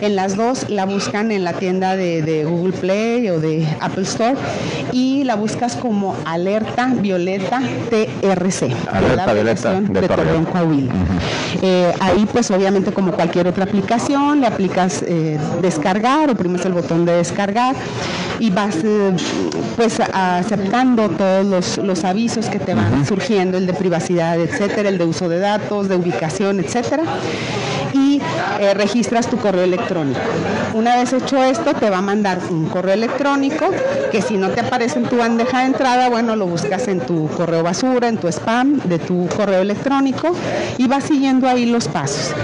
En 0.00 0.16
las 0.16 0.36
dos 0.36 0.68
la 0.68 0.84
buscan 0.84 1.30
en 1.30 1.44
la 1.44 1.52
tienda 1.52 1.96
de, 1.96 2.44
Google 2.44 2.72
Play 2.72 3.21
o 3.30 3.40
de 3.40 3.66
Apple 3.80 4.02
Store 4.02 4.34
y 4.92 5.24
la 5.24 5.34
buscas 5.36 5.76
como 5.76 6.16
Alerta 6.24 6.92
Violeta 6.94 7.60
TRC. 7.90 8.74
Alerta 8.90 9.32
Violeta 9.32 9.80
de, 9.80 10.08
Torreón, 10.08 10.44
Coahuila. 10.44 10.92
Eh, 11.62 11.92
ahí 12.00 12.26
pues 12.30 12.50
obviamente 12.50 12.92
como 12.92 13.12
cualquier 13.12 13.46
otra 13.46 13.64
aplicación 13.64 14.40
le 14.40 14.46
aplicas 14.46 15.02
eh, 15.06 15.38
descargar, 15.60 16.30
oprimes 16.30 16.64
el 16.64 16.72
botón 16.72 17.04
de 17.04 17.12
descargar 17.12 17.76
y 18.38 18.50
vas 18.50 18.76
eh, 18.82 19.12
pues 19.76 20.00
aceptando 20.00 21.08
todos 21.10 21.46
los, 21.46 21.78
los 21.78 22.04
avisos 22.04 22.46
que 22.46 22.58
te 22.58 22.74
van 22.74 23.06
surgiendo, 23.06 23.58
el 23.58 23.66
de 23.66 23.74
privacidad, 23.74 24.40
etcétera, 24.40 24.88
el 24.88 24.98
de 24.98 25.04
uso 25.04 25.28
de 25.28 25.38
datos, 25.38 25.88
de 25.88 25.96
ubicación, 25.96 26.60
etcétera 26.60 27.04
y 27.92 28.20
eh, 28.60 28.74
registras 28.74 29.28
tu 29.28 29.36
correo 29.36 29.64
electrónico. 29.64 30.20
Una 30.74 30.96
vez 30.96 31.12
hecho 31.12 31.42
esto, 31.42 31.74
te 31.74 31.90
va 31.90 31.98
a 31.98 32.02
mandar 32.02 32.38
un 32.50 32.66
correo 32.66 32.94
electrónico 32.94 33.70
que 34.10 34.22
si 34.22 34.36
no 34.36 34.50
te 34.50 34.60
aparece 34.60 34.98
en 34.98 35.06
tu 35.06 35.18
bandeja 35.18 35.60
de 35.60 35.66
entrada, 35.66 36.08
bueno, 36.08 36.36
lo 36.36 36.46
buscas 36.46 36.88
en 36.88 37.00
tu 37.00 37.28
correo 37.28 37.62
basura, 37.62 38.08
en 38.08 38.18
tu 38.18 38.28
spam 38.28 38.78
de 38.84 38.98
tu 38.98 39.28
correo 39.36 39.60
electrónico 39.60 40.34
y 40.78 40.86
vas 40.86 41.04
siguiendo 41.04 41.48
ahí 41.48 41.66
los 41.66 41.88
pasos. 41.88 42.34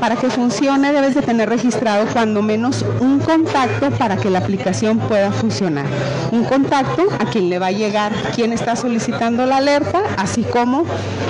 Para 0.00 0.16
que 0.16 0.28
funcione 0.30 0.92
debes 0.92 1.14
de 1.14 1.22
tener 1.22 1.48
registrado 1.48 2.06
cuando 2.12 2.42
menos 2.42 2.84
un 3.00 3.20
contacto 3.20 3.90
para 3.92 4.16
que 4.16 4.30
la 4.30 4.40
aplicación 4.40 4.98
pueda 4.98 5.32
funcionar. 5.32 5.86
Un 6.30 6.44
contacto 6.44 7.06
a 7.18 7.24
quien 7.24 7.48
le 7.48 7.58
va 7.58 7.68
a 7.68 7.72
llegar 7.72 8.12
quién 8.34 8.52
está 8.52 8.76
solicitando 8.76 9.46
la 9.46 9.58
alerta, 9.58 10.02
así 10.16 10.42
como 10.42 10.84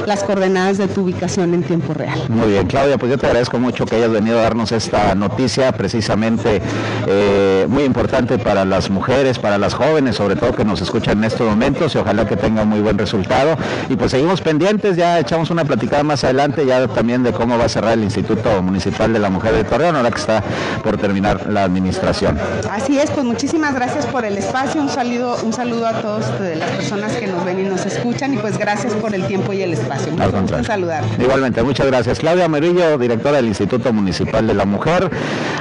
las 0.06 0.24
coordenadas 0.24 0.78
de 0.78 0.88
tu 0.88 1.02
ubicación 1.02 1.54
en 1.54 1.62
tiempo 1.62 1.94
real. 1.94 2.18
Muy 2.28 2.48
bien, 2.48 2.66
Claudia, 2.66 2.98
pues 2.98 3.10
yo 3.10 3.18
te 3.18 3.26
agradezco 3.26 3.58
mucho 3.58 3.67
que 3.72 3.96
hayas 3.96 4.10
venido 4.10 4.38
a 4.38 4.42
darnos 4.42 4.72
esta 4.72 5.14
noticia 5.14 5.72
precisamente 5.72 6.60
eh, 7.06 7.66
muy 7.68 7.84
importante 7.84 8.38
para 8.38 8.64
las 8.64 8.90
mujeres, 8.90 9.38
para 9.38 9.58
las 9.58 9.74
jóvenes, 9.74 10.16
sobre 10.16 10.36
todo 10.36 10.54
que 10.54 10.64
nos 10.64 10.80
escuchan 10.80 11.18
en 11.18 11.24
estos 11.24 11.48
momentos 11.48 11.94
y 11.94 11.98
ojalá 11.98 12.26
que 12.26 12.36
tenga 12.36 12.64
muy 12.64 12.80
buen 12.80 12.98
resultado. 12.98 13.56
Y 13.88 13.96
pues 13.96 14.10
seguimos 14.10 14.40
pendientes, 14.40 14.96
ya 14.96 15.18
echamos 15.18 15.50
una 15.50 15.64
platicada 15.64 16.02
más 16.02 16.24
adelante 16.24 16.64
ya 16.66 16.88
también 16.88 17.22
de 17.22 17.32
cómo 17.32 17.58
va 17.58 17.66
a 17.66 17.68
cerrar 17.68 17.92
el 17.92 18.04
Instituto 18.04 18.62
Municipal 18.62 19.12
de 19.12 19.18
la 19.18 19.30
Mujer 19.30 19.54
de 19.54 19.64
Torreón, 19.64 19.96
ahora 19.96 20.10
que 20.10 20.18
está 20.18 20.42
por 20.82 20.96
terminar 20.96 21.46
la 21.48 21.64
administración. 21.64 22.38
Así 22.70 22.98
es, 22.98 23.10
pues 23.10 23.24
muchísimas 23.24 23.74
gracias 23.74 24.06
por 24.06 24.24
el 24.24 24.38
espacio, 24.38 24.80
un 24.80 24.88
saludo, 24.88 25.36
un 25.42 25.52
saludo 25.52 25.86
a 25.86 26.00
todas 26.00 26.28
las 26.40 26.70
personas 26.70 27.12
que 27.16 27.26
nos 27.26 27.44
ven 27.44 27.60
y 27.60 27.64
nos 27.64 27.84
escuchan 27.86 28.34
y 28.34 28.38
pues 28.38 28.58
gracias 28.58 28.94
por 28.94 29.14
el 29.14 29.26
tiempo 29.26 29.52
y 29.52 29.62
el 29.62 29.74
espacio. 29.74 30.12
Un 30.12 30.64
saludar. 30.64 31.04
Igualmente, 31.18 31.62
muchas 31.62 31.86
gracias. 31.86 32.18
Claudia 32.18 32.48
Merillo, 32.48 32.98
directora 32.98 33.36
del 33.36 33.46
Instituto 33.46 33.57
Municipal 33.92 34.46
de 34.46 34.54
la 34.54 34.64
Mujer. 34.64 35.10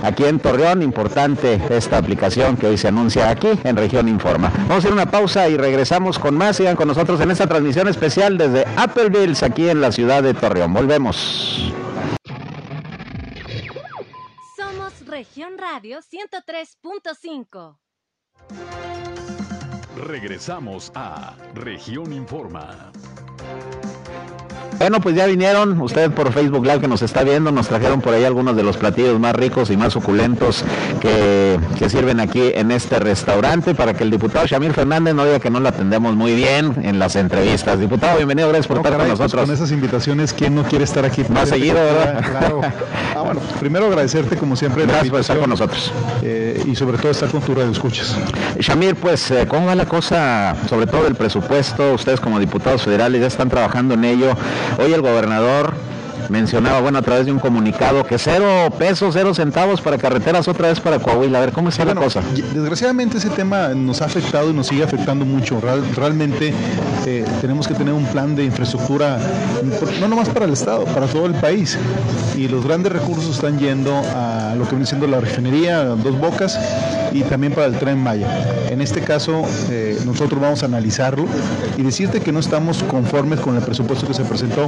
Aquí 0.04 0.26
en 0.26 0.40
Torreón, 0.40 0.82
importante 0.82 1.60
esta 1.70 1.98
aplicación 1.98 2.58
que 2.58 2.68
hoy 2.68 2.78
se 2.78 2.88
anuncia 2.88 3.30
aquí 3.30 3.50
en 3.64 3.76
Región 3.76 4.08
Informa. 4.08 4.52
Vamos 4.56 4.72
a 4.72 4.78
hacer 4.78 4.94
una 4.94 5.10
pausa 5.10 5.50
y 5.50 5.58
regresamos 5.58 6.20
con 6.20 6.38
más. 6.38 6.58
Sigan 6.58 6.76
con 6.76 6.88
nosotros 6.88 7.20
en 7.22 7.32
esta 7.32 7.48
transmisión 7.48 7.88
especial 7.88 8.38
desde 8.38 8.66
Applevilles, 8.76 9.44
aquí 9.44 9.70
en 9.70 9.82
la 9.82 9.92
ciudad 9.92 10.24
de 10.24 10.34
Torreón. 10.34 10.74
Volvemos. 10.74 11.74
Somos 14.56 14.94
Región 15.08 15.58
Radio 15.58 16.00
103.5. 16.00 17.78
Regresamos 20.06 20.92
a 20.94 21.36
Región 21.56 22.14
Informa. 22.14 22.92
Bueno, 24.80 25.02
pues 25.02 25.16
ya 25.16 25.26
vinieron 25.26 25.82
ustedes 25.82 26.10
por 26.10 26.32
Facebook 26.32 26.64
Live 26.64 26.82
que 26.82 26.88
nos 26.88 27.02
está 27.02 27.24
viendo, 27.24 27.52
nos 27.52 27.68
trajeron 27.68 28.00
por 28.00 28.14
ahí 28.14 28.24
algunos 28.24 28.56
de 28.56 28.62
los 28.62 28.78
platillos 28.78 29.20
más 29.20 29.36
ricos 29.36 29.72
y 29.72 29.78
más 29.78 29.94
suculentos 29.94 30.64
que, 31.02 31.60
sirven 31.88 32.20
aquí 32.20 32.52
en 32.54 32.72
este 32.72 33.00
restaurante 33.00 33.74
para 33.74 33.94
que 33.94 34.04
el 34.04 34.12
diputado 34.12 34.46
Shamir 34.46 34.74
Fernández 34.74 35.16
no 35.16 35.24
diga 35.24 35.40
que 35.40 35.50
no 35.50 35.62
lo 35.62 35.70
atendemos 35.70 36.16
muy 36.16 36.36
bien 36.36 36.76
en 36.84 37.00
las 37.00 37.16
entrevistas. 37.16 37.80
Diputado, 37.80 38.18
bienvenido, 38.18 38.50
gracias 38.50 38.68
por 38.68 38.78
estar 38.78 38.92
con 38.92 39.08
pues 39.08 39.20
nosotros. 39.20 39.46
con 39.46 39.54
esas 39.54 39.72
invitaciones, 39.72 40.34
¿quién 40.34 40.54
no 40.54 40.64
quiere 40.64 40.84
estar 40.84 41.06
aquí? 41.06 41.24
Más 41.30 41.50
seguido, 41.50 41.76
¿verdad? 41.76 42.24
Claro. 42.30 42.62
Ah, 43.16 43.22
bueno, 43.22 43.42
primero 43.60 43.88
agradecerte 43.88 44.38
como 44.38 44.56
siempre. 44.56 44.86
Gracias 44.86 45.10
por 45.10 45.20
estar 45.22 45.40
con 45.40 45.50
nosotros. 45.50 45.92
Eh, 46.22 46.62
y 46.68 46.76
sobre 46.76 46.98
todo 46.98 47.12
estar 47.12 47.30
con 47.30 47.42
tu 47.42 47.56
radio 47.56 47.72
escuchas. 47.72 48.16
Shamir, 48.60 48.96
pues, 48.96 49.32
eh, 49.32 49.48
¿cómo 49.48 49.66
va 49.66 49.76
la 49.76 49.86
cosa, 49.86 50.56
sobre 50.70 50.86
todo 50.86 51.08
el 51.08 51.16
presupuesto? 51.16 51.94
Ustedes 51.94 52.20
como 52.20 52.40
diputados 52.40 52.84
federales 52.84 53.22
ya 53.22 53.28
están 53.28 53.50
trabajando 53.50 53.96
en 53.96 54.04
ello. 54.04 54.36
Hoy 54.80 54.94
el 54.94 55.02
gobernador 55.02 55.74
mencionaba, 56.30 56.82
bueno, 56.82 57.00
a 57.00 57.02
través 57.02 57.26
de 57.26 57.32
un 57.32 57.40
comunicado, 57.40 58.04
que 58.04 58.18
cero 58.18 58.70
pesos, 58.78 59.14
cero 59.14 59.34
centavos 59.34 59.82
para 59.82 59.98
carreteras 59.98 60.48
otra 60.48 60.70
vez 60.70 60.80
para 60.80 61.00
Coahuila. 61.00 61.38
A 61.38 61.42
ver, 61.42 61.52
¿cómo 61.52 61.70
está 61.70 61.86
la 61.86 61.96
cosa? 61.96 62.22
Desgraciadamente 62.54 63.18
ese 63.18 63.30
tema 63.30 63.70
nos 63.70 64.02
ha 64.02 64.06
afectado 64.06 64.50
y 64.50 64.54
nos 64.54 64.68
sigue 64.68 64.84
afectando 64.84 65.26
mucho. 65.26 65.62
realmente 65.96 66.54
eh, 67.06 67.26
tenemos 67.42 67.68
que 67.68 67.74
tener 67.74 67.94
un 67.94 68.06
plan 68.06 68.36
de 68.36 68.44
infraestructura, 68.44 69.20
no 70.00 70.08
nomás 70.08 70.30
para 70.30 70.46
el 70.46 70.54
Estado, 70.54 70.86
para 70.86 71.08
todo 71.08 71.26
el 71.26 71.34
país. 71.36 71.78
Y 72.36 72.48
los 72.48 72.64
grandes 72.64 72.92
recursos 72.92 73.36
están 73.36 73.58
yendo 73.58 73.96
a 74.16 74.54
lo 74.58 74.66
que 74.66 74.72
viene 74.72 74.86
siendo 74.86 75.08
la 75.08 75.20
refinería, 75.20 75.84
dos 75.84 76.20
bocas, 76.20 76.60
y 77.12 77.22
también 77.24 77.54
para 77.54 77.68
el 77.68 77.78
tren 77.78 78.02
Maya. 78.02 78.28
En 78.70 78.82
este 78.82 79.02
caso, 79.02 79.44
eh, 79.70 79.98
nosotros 80.06 80.42
vamos 80.42 80.64
a 80.64 80.66
analizarlo 80.66 81.26
y 81.78 81.84
decirte 81.84 82.22
que 82.22 82.32
no 82.32 82.40
estamos 82.40 82.84
conformes 82.84 83.40
con 83.40 83.56
el 83.56 83.62
presupuesto 83.62 84.08
que 84.08 84.14
se 84.14 84.24
presentó, 84.24 84.68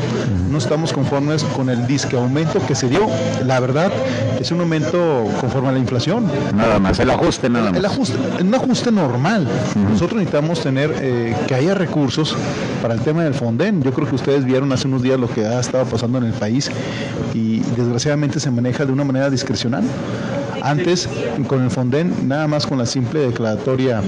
no 0.49 0.57
estamos 0.57 0.93
conformes 0.93 1.43
con 1.43 1.69
el 1.69 1.85
disque 1.87 2.15
aumento 2.15 2.65
que 2.65 2.75
se 2.75 2.87
dio. 2.87 3.07
La 3.45 3.59
verdad, 3.59 3.91
es 4.39 4.51
un 4.51 4.61
aumento 4.61 5.25
conforme 5.39 5.69
a 5.69 5.71
la 5.71 5.79
inflación. 5.79 6.25
Nada 6.55 6.79
más, 6.79 6.99
el 6.99 7.09
ajuste 7.09 7.49
nada 7.49 7.71
más. 7.71 7.79
El 7.79 7.85
ajuste, 7.85 8.17
un 8.41 8.55
ajuste 8.55 8.91
normal. 8.91 9.47
Nosotros 9.75 10.19
necesitamos 10.19 10.61
tener 10.61 10.93
eh, 11.01 11.35
que 11.47 11.55
haya 11.55 11.73
recursos 11.73 12.35
para 12.81 12.93
el 12.93 13.01
tema 13.01 13.23
del 13.23 13.33
Fonden. 13.33 13.81
Yo 13.83 13.91
creo 13.91 14.07
que 14.07 14.15
ustedes 14.15 14.45
vieron 14.45 14.71
hace 14.71 14.87
unos 14.87 15.01
días 15.01 15.19
lo 15.19 15.29
que 15.29 15.45
ha 15.45 15.59
estado 15.59 15.85
pasando 15.85 16.17
en 16.17 16.25
el 16.25 16.33
país 16.33 16.71
y 17.33 17.59
desgraciadamente 17.75 18.39
se 18.39 18.51
maneja 18.51 18.85
de 18.85 18.91
una 18.91 19.03
manera 19.03 19.29
discrecional 19.29 19.83
Antes, 20.61 21.07
con 21.47 21.63
el 21.63 21.69
Fonden, 21.69 22.13
nada 22.27 22.47
más 22.47 22.65
con 22.65 22.77
la 22.77 22.85
simple 22.85 23.21
declaratoria 23.21 24.01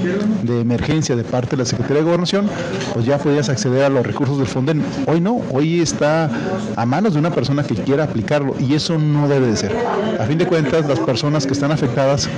de 0.43 0.61
emergencia 0.61 1.15
de 1.15 1.23
parte 1.23 1.51
de 1.51 1.57
la 1.57 1.65
Secretaría 1.65 1.99
de 1.99 2.03
Gobernación, 2.03 2.49
pues 2.93 3.05
ya 3.05 3.17
podías 3.17 3.49
acceder 3.49 3.83
a 3.83 3.89
los 3.89 4.05
recursos 4.05 4.37
del 4.37 4.47
Fonden. 4.47 4.83
Hoy 5.07 5.21
no, 5.21 5.41
hoy 5.51 5.81
está 5.81 6.29
a 6.75 6.85
manos 6.85 7.13
de 7.13 7.19
una 7.19 7.31
persona 7.31 7.63
que 7.63 7.75
quiera 7.75 8.03
aplicarlo 8.03 8.55
y 8.59 8.73
eso 8.73 8.97
no 8.97 9.27
debe 9.27 9.47
de 9.47 9.57
ser. 9.57 9.75
A 10.19 10.25
fin 10.25 10.37
de 10.37 10.45
cuentas, 10.45 10.87
las 10.87 10.99
personas 10.99 11.45
que 11.45 11.53
están 11.53 11.71
afectadas, 11.71 12.29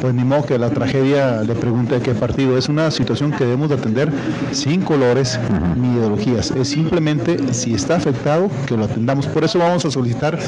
pues 0.00 0.14
ni 0.14 0.24
modo 0.24 0.44
que 0.44 0.58
la 0.58 0.70
tragedia 0.70 1.42
le 1.42 1.54
pregunte 1.54 1.96
de 1.96 2.00
qué 2.00 2.14
partido. 2.14 2.58
Es 2.58 2.68
una 2.68 2.90
situación 2.90 3.30
que 3.32 3.44
debemos 3.44 3.68
de 3.68 3.76
atender 3.76 4.10
sin 4.52 4.82
colores 4.82 5.38
ni 5.76 5.96
ideologías. 5.96 6.50
Es 6.50 6.68
simplemente 6.68 7.52
si 7.52 7.74
está 7.74 7.96
afectado 7.96 8.50
que 8.66 8.76
lo 8.76 8.84
atendamos. 8.84 9.26
Por 9.26 9.44
eso 9.44 9.58
vamos 9.58 9.84
a 9.84 9.90
solicitar 9.90 10.38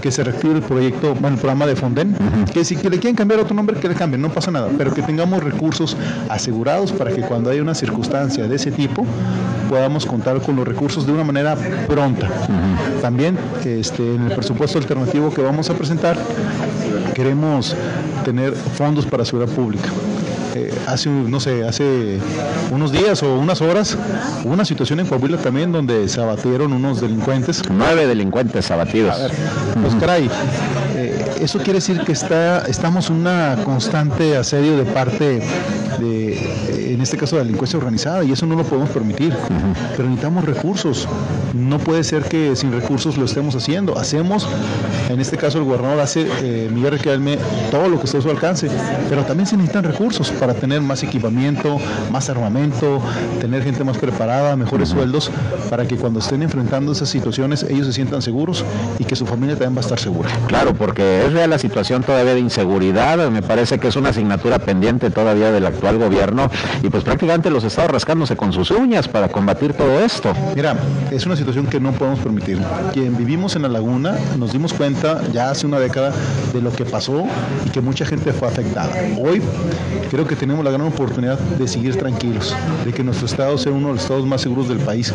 que 0.00 0.10
se 0.10 0.24
reactive 0.24 0.54
el 0.54 0.62
proyecto, 0.62 1.14
bueno, 1.14 1.34
el 1.34 1.40
programa 1.40 1.66
de 1.66 1.76
Fonden, 1.76 2.16
que 2.52 2.64
si 2.64 2.76
que 2.76 2.90
le 2.90 2.98
quieren 2.98 3.16
cambiar 3.16 3.40
otro 3.40 3.54
nombre, 3.54 3.78
que 3.78 3.88
le 3.88 3.94
cambien, 3.94 4.20
no 4.20 4.28
pasa 4.28 4.50
nada, 4.50 4.68
pero 4.76 4.92
que 4.92 5.02
tengamos 5.02 5.42
recursos 5.42 5.96
asegurados 6.28 6.92
para 6.92 7.12
que 7.12 7.22
cuando 7.22 7.50
haya 7.50 7.62
una 7.62 7.74
circunstancia 7.74 8.46
de 8.46 8.56
ese 8.56 8.70
tipo 8.70 9.06
podamos 9.68 10.04
contar 10.04 10.40
con 10.42 10.56
los 10.56 10.68
recursos 10.68 11.06
de 11.06 11.12
una 11.12 11.24
manera 11.24 11.56
pronta. 11.88 12.28
También 13.00 13.38
este, 13.64 14.14
en 14.14 14.22
el 14.26 14.34
presupuesto 14.34 14.78
alternativo 14.78 15.32
que 15.32 15.42
vamos 15.42 15.70
a 15.70 15.74
presentar 15.74 16.18
queremos 17.14 17.74
tener 18.24 18.54
fondos 18.54 19.06
para 19.06 19.24
seguridad 19.24 19.52
pública. 19.52 19.88
Eh, 20.54 20.70
hace, 20.86 21.08
no 21.08 21.40
sé, 21.40 21.66
hace 21.66 22.18
unos 22.70 22.92
días 22.92 23.22
o 23.22 23.38
unas 23.38 23.62
horas 23.62 23.96
hubo 24.44 24.52
una 24.52 24.66
situación 24.66 25.00
en 25.00 25.06
Coahuila 25.06 25.38
también 25.38 25.72
donde 25.72 26.06
se 26.08 26.20
abatieron 26.20 26.74
unos 26.74 27.00
delincuentes. 27.00 27.62
Nueve 27.70 28.06
delincuentes 28.06 28.70
abatidos. 28.70 29.14
A 29.14 29.22
ver, 29.22 29.32
pues 29.80 29.94
caray, 29.94 30.28
eh, 30.94 31.36
eso 31.40 31.58
quiere 31.58 31.74
decir 31.74 32.00
que 32.00 32.12
está, 32.12 32.66
estamos 32.66 33.10
en 33.10 33.16
una 33.16 33.56
constante 33.64 34.36
asedio 34.36 34.76
de 34.76 34.84
parte 34.84 35.40
de, 35.98 36.92
en 36.92 37.00
este 37.00 37.16
caso, 37.16 37.36
de 37.36 37.42
la 37.42 37.46
delincuencia 37.46 37.78
organizada 37.78 38.24
y 38.24 38.32
eso 38.32 38.46
no 38.46 38.56
lo 38.56 38.64
podemos 38.64 38.90
permitir. 38.90 39.34
Pero 39.96 40.08
necesitamos 40.08 40.44
recursos. 40.44 41.08
No 41.54 41.78
puede 41.78 42.04
ser 42.04 42.24
que 42.24 42.56
sin 42.56 42.72
recursos 42.72 43.16
lo 43.16 43.24
estemos 43.24 43.54
haciendo. 43.54 43.98
Hacemos, 43.98 44.48
en 45.08 45.20
este 45.20 45.36
caso 45.36 45.58
el 45.58 45.64
gobernador 45.64 46.00
hace, 46.00 46.26
eh, 46.42 46.70
Miguel 46.72 46.92
Riquelme, 46.92 47.38
todo 47.70 47.88
lo 47.88 47.98
que 47.98 48.06
está 48.06 48.18
a 48.18 48.22
su 48.22 48.30
alcance, 48.30 48.68
pero 49.08 49.24
también 49.24 49.46
se 49.46 49.56
necesitan 49.56 49.84
recursos 49.84 50.30
para 50.30 50.54
tener 50.54 50.80
más 50.80 51.02
equipamiento, 51.02 51.78
más 52.10 52.28
armamento, 52.30 53.00
tener 53.40 53.62
gente 53.62 53.84
más 53.84 53.98
preparada, 53.98 54.56
mejores 54.56 54.88
sueldos, 54.88 55.30
para 55.68 55.86
que 55.86 55.96
cuando 55.96 56.20
estén 56.20 56.42
enfrentando 56.42 56.92
esas 56.92 57.08
situaciones 57.08 57.62
ellos 57.64 57.86
se 57.86 57.92
sientan 57.92 58.22
seguros 58.22 58.64
y 58.98 59.04
que 59.04 59.16
su 59.16 59.26
familia 59.26 59.54
también 59.54 59.74
va 59.74 59.80
a 59.80 59.82
estar 59.82 59.98
segura. 59.98 60.30
Claro, 60.46 60.74
porque 60.74 61.26
es 61.26 61.32
real 61.32 61.50
la 61.50 61.58
situación 61.58 62.02
todavía 62.02 62.34
de 62.34 62.40
inseguridad, 62.40 63.30
me 63.30 63.42
parece 63.42 63.78
que 63.78 63.88
es 63.88 63.96
una 63.96 64.10
asignatura 64.10 64.58
pendiente 64.58 65.10
todavía 65.10 65.50
del 65.50 65.66
actual 65.66 65.98
gobierno 65.98 66.50
y 66.82 66.88
pues 66.88 67.04
prácticamente 67.04 67.50
los 67.50 67.64
estados 67.64 67.90
rascándose 67.90 68.36
con 68.36 68.52
sus 68.52 68.70
uñas 68.70 69.08
para 69.08 69.28
combatir 69.28 69.74
todo 69.74 70.00
esto. 70.00 70.32
Mira, 70.54 70.76
es 71.10 71.26
una 71.26 71.36
situación 71.36 71.66
que 71.66 71.80
no 71.80 71.92
podemos 71.92 72.20
permitir. 72.20 72.58
Quien 72.92 73.16
vivimos 73.16 73.56
en 73.56 73.62
la 73.62 73.68
laguna 73.68 74.16
nos 74.38 74.52
dimos 74.52 74.72
cuenta 74.72 74.91
ya 75.32 75.50
hace 75.50 75.66
una 75.66 75.78
década 75.78 76.12
de 76.52 76.60
lo 76.60 76.72
que 76.72 76.84
pasó 76.84 77.24
y 77.66 77.70
que 77.70 77.80
mucha 77.80 78.04
gente 78.04 78.32
fue 78.32 78.48
afectada. 78.48 78.92
Hoy 79.18 79.42
creo 80.10 80.26
que 80.26 80.36
tenemos 80.36 80.64
la 80.64 80.70
gran 80.70 80.86
oportunidad 80.86 81.38
de 81.38 81.66
seguir 81.66 81.96
tranquilos, 81.96 82.54
de 82.84 82.92
que 82.92 83.02
nuestro 83.02 83.26
estado 83.26 83.56
sea 83.58 83.72
uno 83.72 83.88
de 83.88 83.94
los 83.94 84.02
estados 84.02 84.26
más 84.26 84.40
seguros 84.40 84.68
del 84.68 84.78
país, 84.78 85.12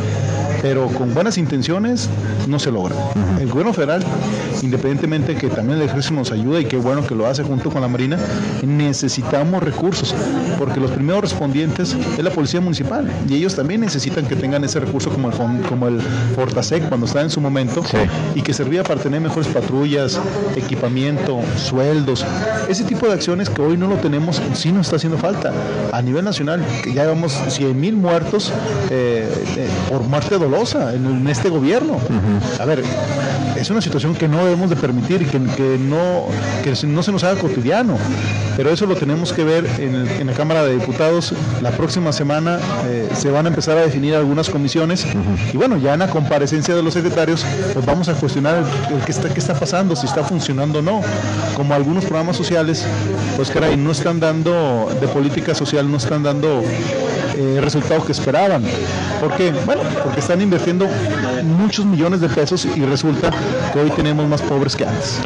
pero 0.62 0.88
con 0.88 1.14
buenas 1.14 1.38
intenciones 1.38 2.10
no 2.48 2.60
se 2.60 2.72
logra. 2.72 2.96
El 3.40 3.50
gobierno 3.50 3.74
federal, 3.74 4.04
independientemente 4.62 5.36
que 5.36 5.50
también 5.50 5.80
el 5.80 5.88
ejército 5.88 6.16
nos 6.16 6.32
ayuda 6.32 6.60
y 6.60 6.66
qué 6.66 6.78
bueno 6.78 7.06
que 7.06 7.14
lo 7.14 7.28
hace 7.28 7.44
junto 7.44 7.70
con 7.70 7.82
la 7.82 7.88
Marina, 7.88 8.18
necesitamos 8.64 9.62
recursos, 9.62 10.16
porque 10.58 10.80
los 10.80 10.92
primeros 10.92 11.22
respondientes 11.22 11.96
es 12.18 12.24
la 12.24 12.32
policía 12.32 12.62
municipal 12.62 13.08
y 13.30 13.36
ellos 13.36 13.56
también 13.56 13.82
necesitan 13.82 14.26
que 14.26 14.36
tengan 14.36 14.64
ese 14.64 14.80
recurso 14.80 15.10
como 15.10 15.30
el, 15.30 15.62
como 15.68 15.88
el 15.88 16.02
Fortasec 16.36 16.88
cuando 16.88 17.06
está 17.06 17.22
en 17.22 17.30
su 17.30 17.40
momento 17.40 17.84
y 18.36 18.42
que 18.42 18.54
servía 18.54 18.84
para 18.84 19.00
tener 19.00 19.22
mejores 19.22 19.48
patrullas, 19.68 20.18
equipamiento, 20.56 21.42
sueldos, 21.58 22.26
ese 22.70 22.86
tipo 22.86 23.06
de 23.06 23.14
acciones 23.14 23.50
que 23.50 23.62
hoy 23.62 23.76
no 23.76 23.88
lo 23.88 23.96
tenemos, 23.96 24.42
sí 24.54 24.72
nos 24.72 24.88
está 24.88 24.96
haciendo 24.96 25.18
falta. 25.18 25.52
A 25.92 26.02
nivel 26.02 26.24
nacional, 26.24 26.66
ya 26.86 27.04
llevamos 27.04 27.34
100 27.50 27.78
mil 27.78 27.98
muertos 27.98 28.54
eh, 28.90 29.30
eh, 29.58 29.68
por 29.90 30.04
muerte 30.04 30.38
dolosa 30.38 30.94
en, 30.94 31.06
en 31.06 31.28
este 31.28 31.50
gobierno. 31.50 32.00
A 32.62 32.66
ver, 32.66 32.82
es 33.60 33.70
una 33.70 33.82
situación 33.82 34.16
que 34.16 34.28
no 34.28 34.44
debemos 34.44 34.70
de 34.70 34.76
permitir 34.76 35.22
y 35.22 35.26
que, 35.26 35.40
que 35.56 35.78
no, 35.80 36.26
que 36.64 36.74
no 36.88 37.04
se 37.04 37.12
nos 37.12 37.24
haga 37.24 37.40
cotidiano. 37.40 37.98
Pero 38.56 38.70
eso 38.72 38.86
lo 38.86 38.96
tenemos 38.96 39.34
que 39.34 39.44
ver 39.44 39.66
en, 39.80 39.96
el- 39.96 40.10
en 40.10 40.28
la 40.28 40.34
Cámara 40.34 40.64
de 40.64 40.74
Diputados. 40.78 41.34
La 41.62 41.72
próxima 41.72 42.12
semana 42.12 42.60
eh, 42.88 43.10
se 43.16 43.30
van 43.30 43.46
a 43.46 43.50
empezar 43.50 43.78
a 43.78 43.82
definir 43.82 44.16
algunas 44.16 44.50
comisiones 44.50 45.06
y 45.54 45.58
bueno, 45.58 45.78
ya 45.78 45.94
en 45.94 46.00
la 46.00 46.08
comparecencia 46.10 46.76
de 46.76 46.84
los 46.84 46.94
secretarios, 46.94 47.46
pues 47.74 47.86
vamos 47.86 48.08
a 48.10 48.14
cuestionar 48.14 48.64
el, 48.90 48.98
está, 49.08 49.30
qué 49.30 49.40
está 49.40 49.54
pasando, 49.54 49.96
si 49.96 50.06
está 50.06 50.24
funcionando 50.24 50.80
o 50.80 50.82
no. 50.82 51.02
Como 51.56 51.74
algunos 51.74 52.06
programas 52.06 52.38
sociales, 52.38 52.86
pues 53.36 53.50
caray, 53.50 53.78
no 53.78 53.92
están 53.92 54.20
dando, 54.20 54.90
de 55.00 55.08
política 55.08 55.54
social, 55.56 55.90
no 55.90 55.98
están 55.98 56.24
dando 56.24 56.64
eh, 57.38 57.60
resultados 57.62 58.06
que 58.06 58.12
esperaban. 58.14 58.64
¿Por 59.20 59.36
qué? 59.36 59.52
Bueno, 59.66 59.82
porque 60.04 60.20
están 60.20 60.42
invirtiendo 60.42 60.88
muchos 61.44 61.86
millones 61.86 62.20
de 62.20 62.30
pesos 62.30 62.66
y 62.66 62.84
resulta 62.84 63.32
que 63.72 63.80
hoy 63.80 63.92
tenemos 63.92 64.28
más 64.28 64.42
pobres 64.42 64.76
que 64.76 64.86
antes. 64.86 65.20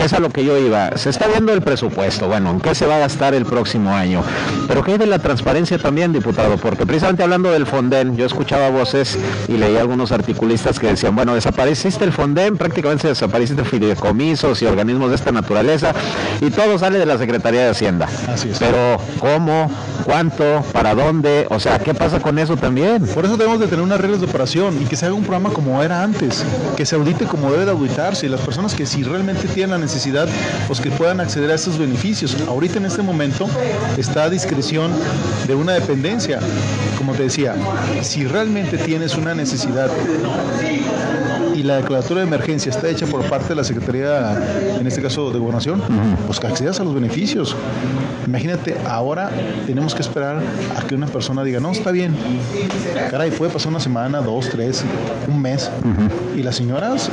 Que 0.00 0.06
es 0.06 0.12
a 0.14 0.18
lo 0.18 0.30
que 0.30 0.42
yo 0.46 0.56
iba. 0.56 0.96
Se 0.96 1.10
está 1.10 1.28
viendo 1.28 1.52
el 1.52 1.60
presupuesto, 1.60 2.26
bueno, 2.26 2.50
¿en 2.50 2.60
qué 2.60 2.74
se 2.74 2.86
va 2.86 2.96
a 2.96 2.98
gastar 3.00 3.34
el 3.34 3.44
próximo 3.44 3.94
año? 3.94 4.22
Pero 4.66 4.82
¿qué 4.82 4.92
hay 4.92 4.98
de 4.98 5.06
la 5.06 5.18
transparencia 5.18 5.76
también, 5.76 6.10
diputado? 6.10 6.56
Porque 6.56 6.86
precisamente 6.86 7.22
hablando 7.22 7.50
del 7.50 7.66
Fonden, 7.66 8.16
yo 8.16 8.24
escuchaba 8.24 8.70
voces 8.70 9.18
y 9.46 9.58
leí 9.58 9.76
algunos 9.76 10.10
articulistas 10.10 10.78
que 10.78 10.86
decían, 10.86 11.14
bueno, 11.14 11.34
desapareciste 11.34 12.02
el 12.04 12.12
Fonden, 12.12 12.56
prácticamente 12.56 13.08
desapareciste 13.08 13.62
fideicomisos 13.62 14.62
y 14.62 14.64
organismos 14.64 15.10
de 15.10 15.16
esta 15.16 15.32
naturaleza 15.32 15.92
y 16.40 16.48
todo 16.48 16.78
sale 16.78 16.98
de 16.98 17.04
la 17.04 17.18
Secretaría 17.18 17.64
de 17.64 17.68
Hacienda. 17.68 18.08
Así 18.26 18.48
es. 18.48 18.58
Pero 18.58 18.96
¿cómo? 19.18 19.70
¿Cuánto? 20.06 20.64
¿Para 20.72 20.94
dónde? 20.94 21.46
O 21.50 21.60
sea, 21.60 21.78
¿qué 21.78 21.92
pasa 21.92 22.20
con 22.20 22.38
eso 22.38 22.56
también? 22.56 23.06
Por 23.08 23.26
eso 23.26 23.36
debemos 23.36 23.60
de 23.60 23.66
tener 23.66 23.84
unas 23.84 24.00
reglas 24.00 24.20
de 24.20 24.26
operación 24.26 24.80
y 24.80 24.86
que 24.86 24.96
se 24.96 25.04
haga 25.04 25.14
un 25.14 25.24
programa 25.24 25.50
como 25.50 25.82
era 25.82 26.02
antes, 26.02 26.42
que 26.74 26.86
se 26.86 26.96
audite 26.96 27.26
como 27.26 27.52
debe 27.52 27.66
de 27.66 27.72
auditarse 27.72 28.24
y 28.24 28.28
las 28.30 28.40
personas 28.40 28.74
que 28.74 28.86
si 28.86 29.02
realmente 29.02 29.46
tienen 29.48 29.89
necesidad, 29.90 30.28
pues 30.68 30.80
que 30.80 30.88
puedan 30.92 31.18
acceder 31.18 31.50
a 31.50 31.54
estos 31.54 31.76
beneficios. 31.76 32.36
Ahorita 32.46 32.78
en 32.78 32.86
este 32.86 33.02
momento 33.02 33.48
está 33.98 34.24
a 34.24 34.30
discreción 34.30 34.92
de 35.48 35.54
una 35.56 35.72
dependencia. 35.72 36.38
Como 36.96 37.12
te 37.12 37.24
decía, 37.24 37.56
si 38.00 38.24
realmente 38.24 38.78
tienes 38.78 39.16
una 39.16 39.34
necesidad 39.34 39.90
y 41.60 41.62
la 41.62 41.76
declaratoria 41.76 42.22
de 42.22 42.28
emergencia 42.28 42.70
está 42.70 42.88
hecha 42.88 43.06
por 43.06 43.22
parte 43.28 43.50
de 43.50 43.54
la 43.54 43.64
Secretaría, 43.64 44.34
en 44.80 44.86
este 44.86 45.02
caso 45.02 45.30
de 45.30 45.38
Gobernación, 45.38 45.82
pues 46.26 46.40
que 46.40 46.46
accedas 46.46 46.80
a 46.80 46.84
los 46.84 46.94
beneficios. 46.94 47.54
Imagínate, 48.26 48.76
ahora 48.86 49.30
tenemos 49.66 49.94
que 49.94 50.00
esperar 50.00 50.42
a 50.76 50.86
que 50.86 50.94
una 50.94 51.06
persona 51.06 51.44
diga, 51.44 51.60
no, 51.60 51.70
está 51.70 51.90
bien. 51.90 52.16
Caray, 53.10 53.30
puede 53.30 53.52
pasar 53.52 53.68
una 53.68 53.80
semana, 53.80 54.22
dos, 54.22 54.48
tres, 54.48 54.82
un 55.28 55.42
mes. 55.42 55.70
Y 56.34 56.42
las 56.42 56.56
señoras, 56.56 57.10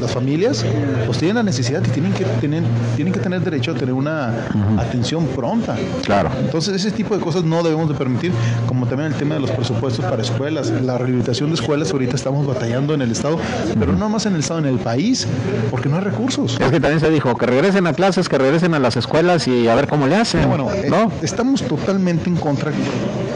las 0.00 0.12
familias, 0.12 0.64
pues 1.06 1.18
tienen 1.18 1.36
la 1.36 1.42
necesidad 1.42 1.82
y 1.84 1.90
tienen 1.90 2.12
que 2.12 2.24
tener, 2.24 2.62
tienen 2.94 3.12
que 3.12 3.18
tener 3.18 3.40
derecho 3.40 3.72
a 3.72 3.74
tener 3.74 3.94
una 3.94 4.46
atención 4.78 5.26
pronta. 5.26 5.74
Claro. 6.04 6.30
Entonces, 6.38 6.74
ese 6.76 6.92
tipo 6.92 7.16
de 7.16 7.20
cosas 7.20 7.42
no 7.42 7.64
debemos 7.64 7.88
de 7.88 7.96
permitir, 7.96 8.32
como 8.66 8.86
también 8.86 9.12
el 9.12 9.18
tema 9.18 9.34
de 9.34 9.40
los 9.40 9.50
presupuestos 9.50 10.04
para 10.04 10.22
escuelas. 10.22 10.70
La 10.70 10.98
rehabilitación 10.98 11.48
de 11.48 11.56
escuelas, 11.56 11.90
ahorita 11.90 12.14
estamos 12.14 12.46
batallando 12.46 12.94
en 12.94 13.02
el 13.02 13.10
Estado, 13.10 13.38
pero 13.78 13.92
no 13.92 14.08
más 14.08 14.26
en 14.26 14.34
el 14.34 14.40
Estado, 14.40 14.60
en 14.60 14.66
el 14.66 14.78
país, 14.78 15.26
porque 15.70 15.88
no 15.88 15.96
hay 15.96 16.02
recursos. 16.02 16.58
Es 16.60 16.70
que 16.70 16.80
también 16.80 17.00
se 17.00 17.10
dijo 17.10 17.34
que 17.36 17.46
regresen 17.46 17.86
a 17.86 17.92
clases, 17.92 18.28
que 18.28 18.38
regresen 18.38 18.74
a 18.74 18.78
las 18.78 18.96
escuelas 18.96 19.46
y 19.48 19.68
a 19.68 19.74
ver 19.74 19.88
cómo 19.88 20.06
le 20.06 20.16
hacen. 20.16 20.48
Bueno, 20.48 20.70
eh, 20.72 20.86
¿no? 20.88 21.10
estamos 21.22 21.62
totalmente 21.62 22.28
en 22.28 22.36
contra 22.36 22.72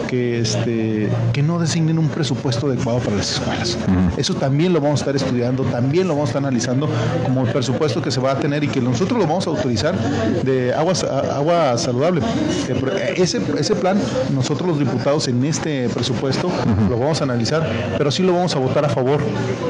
que 0.06 0.40
este 0.40 1.08
que 1.32 1.42
no 1.42 1.58
designen 1.58 1.98
un 1.98 2.08
presupuesto 2.08 2.66
adecuado 2.68 2.98
para 3.00 3.16
las 3.16 3.32
escuelas. 3.32 3.78
Eso 4.16 4.34
también 4.34 4.72
lo 4.72 4.80
vamos 4.80 5.00
a 5.00 5.02
estar 5.04 5.16
estudiando, 5.16 5.62
también 5.64 6.08
lo 6.08 6.14
vamos 6.14 6.28
a 6.28 6.30
estar 6.30 6.42
analizando 6.42 6.88
como 7.24 7.42
el 7.46 7.52
presupuesto 7.52 8.00
que 8.02 8.10
se 8.10 8.20
va 8.20 8.32
a 8.32 8.38
tener 8.38 8.64
y 8.64 8.68
que 8.68 8.80
nosotros 8.80 9.18
lo 9.18 9.26
vamos 9.26 9.46
a 9.46 9.50
autorizar 9.50 9.94
de 10.42 10.72
agua, 10.74 10.92
agua 11.34 11.78
saludable. 11.78 12.20
Eh, 12.68 13.14
Ese, 13.16 13.40
ese 13.58 13.74
plan, 13.74 13.98
nosotros 14.34 14.68
los 14.68 14.78
diputados 14.78 15.28
en 15.28 15.44
este 15.44 15.88
presupuesto 15.88 16.50
lo 16.88 16.98
vamos 16.98 17.20
a 17.20 17.24
analizar, 17.24 17.66
pero 17.98 18.10
sí 18.10 18.22
lo 18.22 18.32
vamos 18.32 18.54
a 18.54 18.58
votar 18.58 18.84
a 18.84 18.88
favor, 18.88 19.20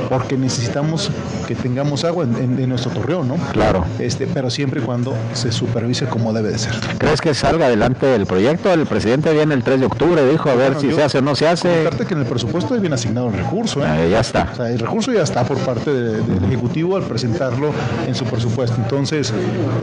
porque 0.09 0.37
necesitamos 0.37 1.11
que 1.47 1.55
tengamos 1.55 2.05
agua 2.05 2.25
en, 2.25 2.37
en- 2.37 2.59
en 2.61 2.69
nuestro 2.69 2.91
torreón, 2.91 3.29
¿no? 3.29 3.37
Claro. 3.53 3.85
Este, 3.99 4.27
pero 4.27 4.51
siempre 4.51 4.81
y 4.81 4.85
cuando 4.85 5.15
se 5.35 5.53
supervise 5.53 6.07
como 6.07 6.33
debe 6.33 6.51
de 6.51 6.59
ser. 6.59 6.73
¿Crees 6.99 7.21
que 7.21 7.35
salga 7.35 7.67
adelante 7.67 8.15
el 8.15 8.27
proyecto? 8.27 8.73
El 8.73 8.87
presidente 8.87 9.33
viene 9.33 9.55
el 9.55 9.63
3 9.63 9.81
de 9.81 9.87
octubre, 9.87 10.23
dijo? 10.31 10.51
A 10.51 10.55
ver 10.55 10.73
Bueno, 10.75 10.81
si 10.89 10.93
se 10.95 11.03
hace 11.03 11.19
o 11.19 11.23
no 11.23 11.35
se 11.35 11.47
hace. 11.49 11.69
Que 12.07 12.15
en 12.15 12.21
el 12.21 12.27
presupuesto 12.27 12.75
hay 12.75 12.81
bien 12.81 12.93
asignado 12.93 13.29
el 13.29 13.35
recurso, 13.35 13.85
¿eh? 13.85 14.07
Eh, 14.07 14.11
ya 14.11 14.21
está. 14.21 14.51
O 14.53 14.57
sea, 14.57 14.71
el 14.71 14.79
recurso 14.79 15.13
ya 15.13 15.23
está 15.23 15.45
por 15.45 15.59
parte 15.59 15.93
de- 15.93 16.21
del 16.21 16.45
Ejecutivo 16.45 16.97
al 16.97 17.03
presentarlo 17.03 17.71
en 18.07 18.15
su 18.15 18.25
presupuesto. 18.25 18.77
Entonces, 18.81 19.33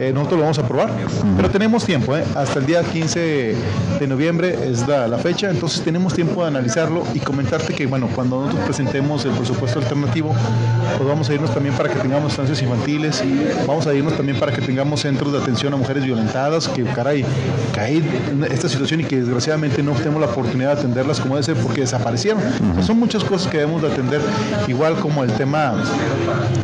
eh, 0.00 0.12
nosotros 0.14 0.38
lo 0.38 0.42
vamos 0.44 0.58
a 0.58 0.62
aprobar. 0.62 0.90
Pero 1.36 1.50
tenemos 1.50 1.84
tiempo, 1.84 2.16
¿eh? 2.16 2.24
Hasta 2.34 2.58
el 2.58 2.66
día 2.66 2.82
15 2.82 3.54
de 4.00 4.06
noviembre 4.06 4.56
es 4.70 4.86
la, 4.88 5.06
la 5.08 5.18
fecha. 5.18 5.50
Entonces, 5.50 5.82
tenemos 5.82 6.14
tiempo 6.14 6.42
de 6.42 6.48
analizarlo 6.48 7.02
y 7.14 7.20
comentarte 7.20 7.74
que, 7.74 7.86
bueno, 7.86 8.08
cuando 8.14 8.40
nosotros 8.40 8.64
presentemos 8.64 9.24
el 9.24 9.32
presupuesto 9.32 9.78
alternativo, 9.80 10.34
pues 10.96 11.08
vamos 11.08 11.28
a 11.30 11.34
irnos 11.34 11.52
también 11.52 11.74
para 11.74 11.88
que 11.88 11.98
tengamos 11.98 12.32
estancias 12.32 12.60
infantiles. 12.62 13.22
Vamos 13.66 13.86
a 13.86 13.94
irnos 13.94 14.16
también 14.16 14.38
para 14.38 14.52
que 14.52 14.60
tengamos 14.62 15.00
centros 15.00 15.32
de 15.32 15.38
atención 15.38 15.72
a 15.74 15.76
mujeres 15.76 16.04
violentadas, 16.04 16.68
que, 16.68 16.84
caray, 16.84 17.24
caí 17.74 17.98
en 18.30 18.44
esta 18.44 18.68
situación 18.68 19.00
y 19.00 19.04
que 19.04 19.16
desgraciadamente 19.20 19.82
no 19.82 19.92
tenemos 19.92 20.20
la 20.20 20.28
oportunidad 20.34 20.74
de 20.74 20.80
atenderlas 20.80 21.20
como 21.20 21.34
debe 21.36 21.44
ser 21.44 21.56
porque 21.56 21.80
desaparecieron. 21.82 22.42
Son 22.82 22.98
muchas 22.98 23.24
cosas 23.24 23.50
que 23.50 23.58
debemos 23.58 23.82
de 23.82 23.88
atender, 23.88 24.20
igual 24.68 24.94
como 24.96 25.22
el 25.24 25.32
tema 25.32 25.74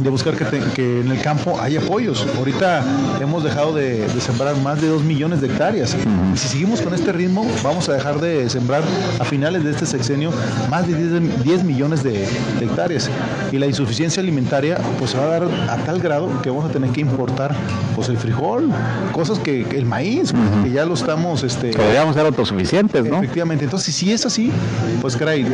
de 0.01 0.11
buscar 0.11 0.35
que, 0.37 0.45
te- 0.45 0.61
que 0.75 1.01
en 1.01 1.11
el 1.11 1.21
campo 1.23 1.59
hay 1.61 1.77
apoyos. 1.77 2.27
Ahorita 2.39 2.83
hemos 3.21 3.45
dejado 3.45 3.75
de, 3.75 4.07
de 4.07 4.21
sembrar 4.21 4.57
más 4.59 4.81
de 4.81 4.89
2 4.89 5.03
millones 5.05 5.41
de 5.41 5.47
hectáreas. 5.49 5.97
Y 6.35 6.37
si 6.39 6.49
seguimos 6.49 6.81
con 6.83 6.95
este 6.95 7.13
ritmo, 7.13 7.47
vamos 7.63 7.89
a 7.89 7.93
dejar 7.95 8.21
de 8.21 8.49
sembrar 8.51 8.83
a 9.19 9.25
finales 9.25 9.65
de 9.65 9.71
este 9.71 9.87
sexenio 9.87 10.31
más 10.69 10.87
de 10.87 10.95
10, 10.95 11.45
10 11.45 11.65
millones 11.65 12.03
de, 12.03 12.13
de 12.59 12.65
hectáreas. 12.65 13.09
Y 13.53 13.59
la 13.59 13.67
insuficiencia 13.67 14.23
alimentaria 14.23 14.79
pues 14.99 15.11
se 15.13 15.19
va 15.19 15.25
a 15.25 15.27
dar 15.29 15.45
a 15.69 15.77
tal 15.85 16.01
grado 16.01 16.29
que 16.43 16.51
vamos 16.51 16.65
a 16.69 16.73
tener 16.73 16.91
que 16.91 17.01
importar 17.01 17.55
pues 17.95 18.09
el 18.09 18.17
frijol, 18.19 18.69
cosas 19.13 19.39
que, 19.39 19.65
que 19.65 19.77
el 19.79 19.87
maíz, 19.87 20.33
que 20.65 20.71
ya 20.71 20.85
lo 20.85 20.95
estamos 20.95 21.43
este, 21.43 21.71
Que 21.71 21.79
deberíamos 21.79 22.15
ser 22.15 22.27
autosuficientes, 22.27 23.05
¿no? 23.05 23.17
Efectivamente, 23.19 23.60
entonces 23.65 23.95
si 23.95 24.13
es 24.13 24.27
así, 24.27 24.51
pues 25.01 25.17
caray, 25.17 25.47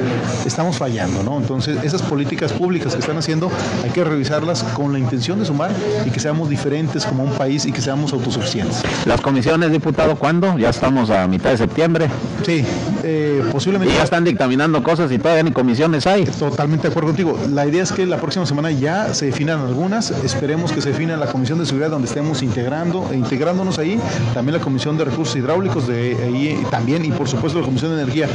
estamos 0.45 0.77
fallando, 0.77 1.23
¿no? 1.23 1.39
Entonces 1.39 1.79
esas 1.85 2.03
políticas 2.03 2.53
públicas 2.53 2.95
que 2.95 3.01
están 3.01 3.17
haciendo 3.19 3.51
hay 3.83 3.91
que 3.91 4.05
revisarlas 4.05 4.63
con 4.63 4.93
la 4.93 4.99
intención 4.99 5.39
de 5.39 5.45
sumar 5.45 5.71
y 6.05 6.11
que 6.11 6.21
seamos 6.21 6.49
diferentes 6.49 7.05
como 7.05 7.25
un 7.25 7.33
país 7.33 7.67
y 7.67 7.73
que 7.73 7.81
seamos 7.81 8.13
autosuficientes. 8.13 8.83
Las 9.05 9.21
comisiones, 9.21 9.71
diputado, 9.71 10.17
¿cuándo? 10.17 10.59
Ya 10.59 10.71
estamos 10.71 11.11
a 11.11 11.27
mitad 11.27 11.51
de 11.51 11.59
septiembre. 11.59 12.09
Sí, 12.45 12.65
eh, 13.03 13.43
Y 13.47 13.53
posiblemente... 13.53 13.95
ya 13.95 14.05
están 14.05 14.25
dictaminando 14.25 14.83
cosas 14.83 15.11
y 15.13 15.19
todavía 15.19 15.43
ni 15.43 15.53
comisiones 15.53 16.07
hay. 16.07 16.25
Totalmente 16.25 16.89
de 16.89 16.89
acuerdo 16.91 17.09
contigo. 17.09 17.39
La 17.51 17.67
idea 17.67 17.83
es 17.83 17.93
que 17.93 18.07
la 18.07 18.19
próxima 18.19 18.47
semana 18.47 18.71
ya 18.71 19.13
se 19.15 19.27
definan 19.27 19.61
algunas. 19.61 20.11
Esperemos 20.11 20.73
que 20.73 20.81
se 20.81 20.91
defina 20.91 21.17
la 21.17 21.27
Comisión 21.27 21.59
de 21.59 21.67
Seguridad 21.67 21.91
donde 21.91 22.09
estemos 22.09 22.43
integrando, 22.43 23.09
e 23.13 23.17
integrándonos 23.17 23.79
ahí. 23.79 23.99
También 24.35 24.59
la 24.59 24.63
Comisión 24.63 24.97
de 24.97 25.05
Recursos 25.05 25.37
Hidráulicos 25.37 25.87
de 25.87 26.17
ahí 26.23 26.65
también 26.71 27.05
y 27.05 27.11
por 27.11 27.29
supuesto 27.29 27.61
la 27.61 27.65
Comisión 27.65 27.93
de 27.93 27.96
Energía. 27.97 28.29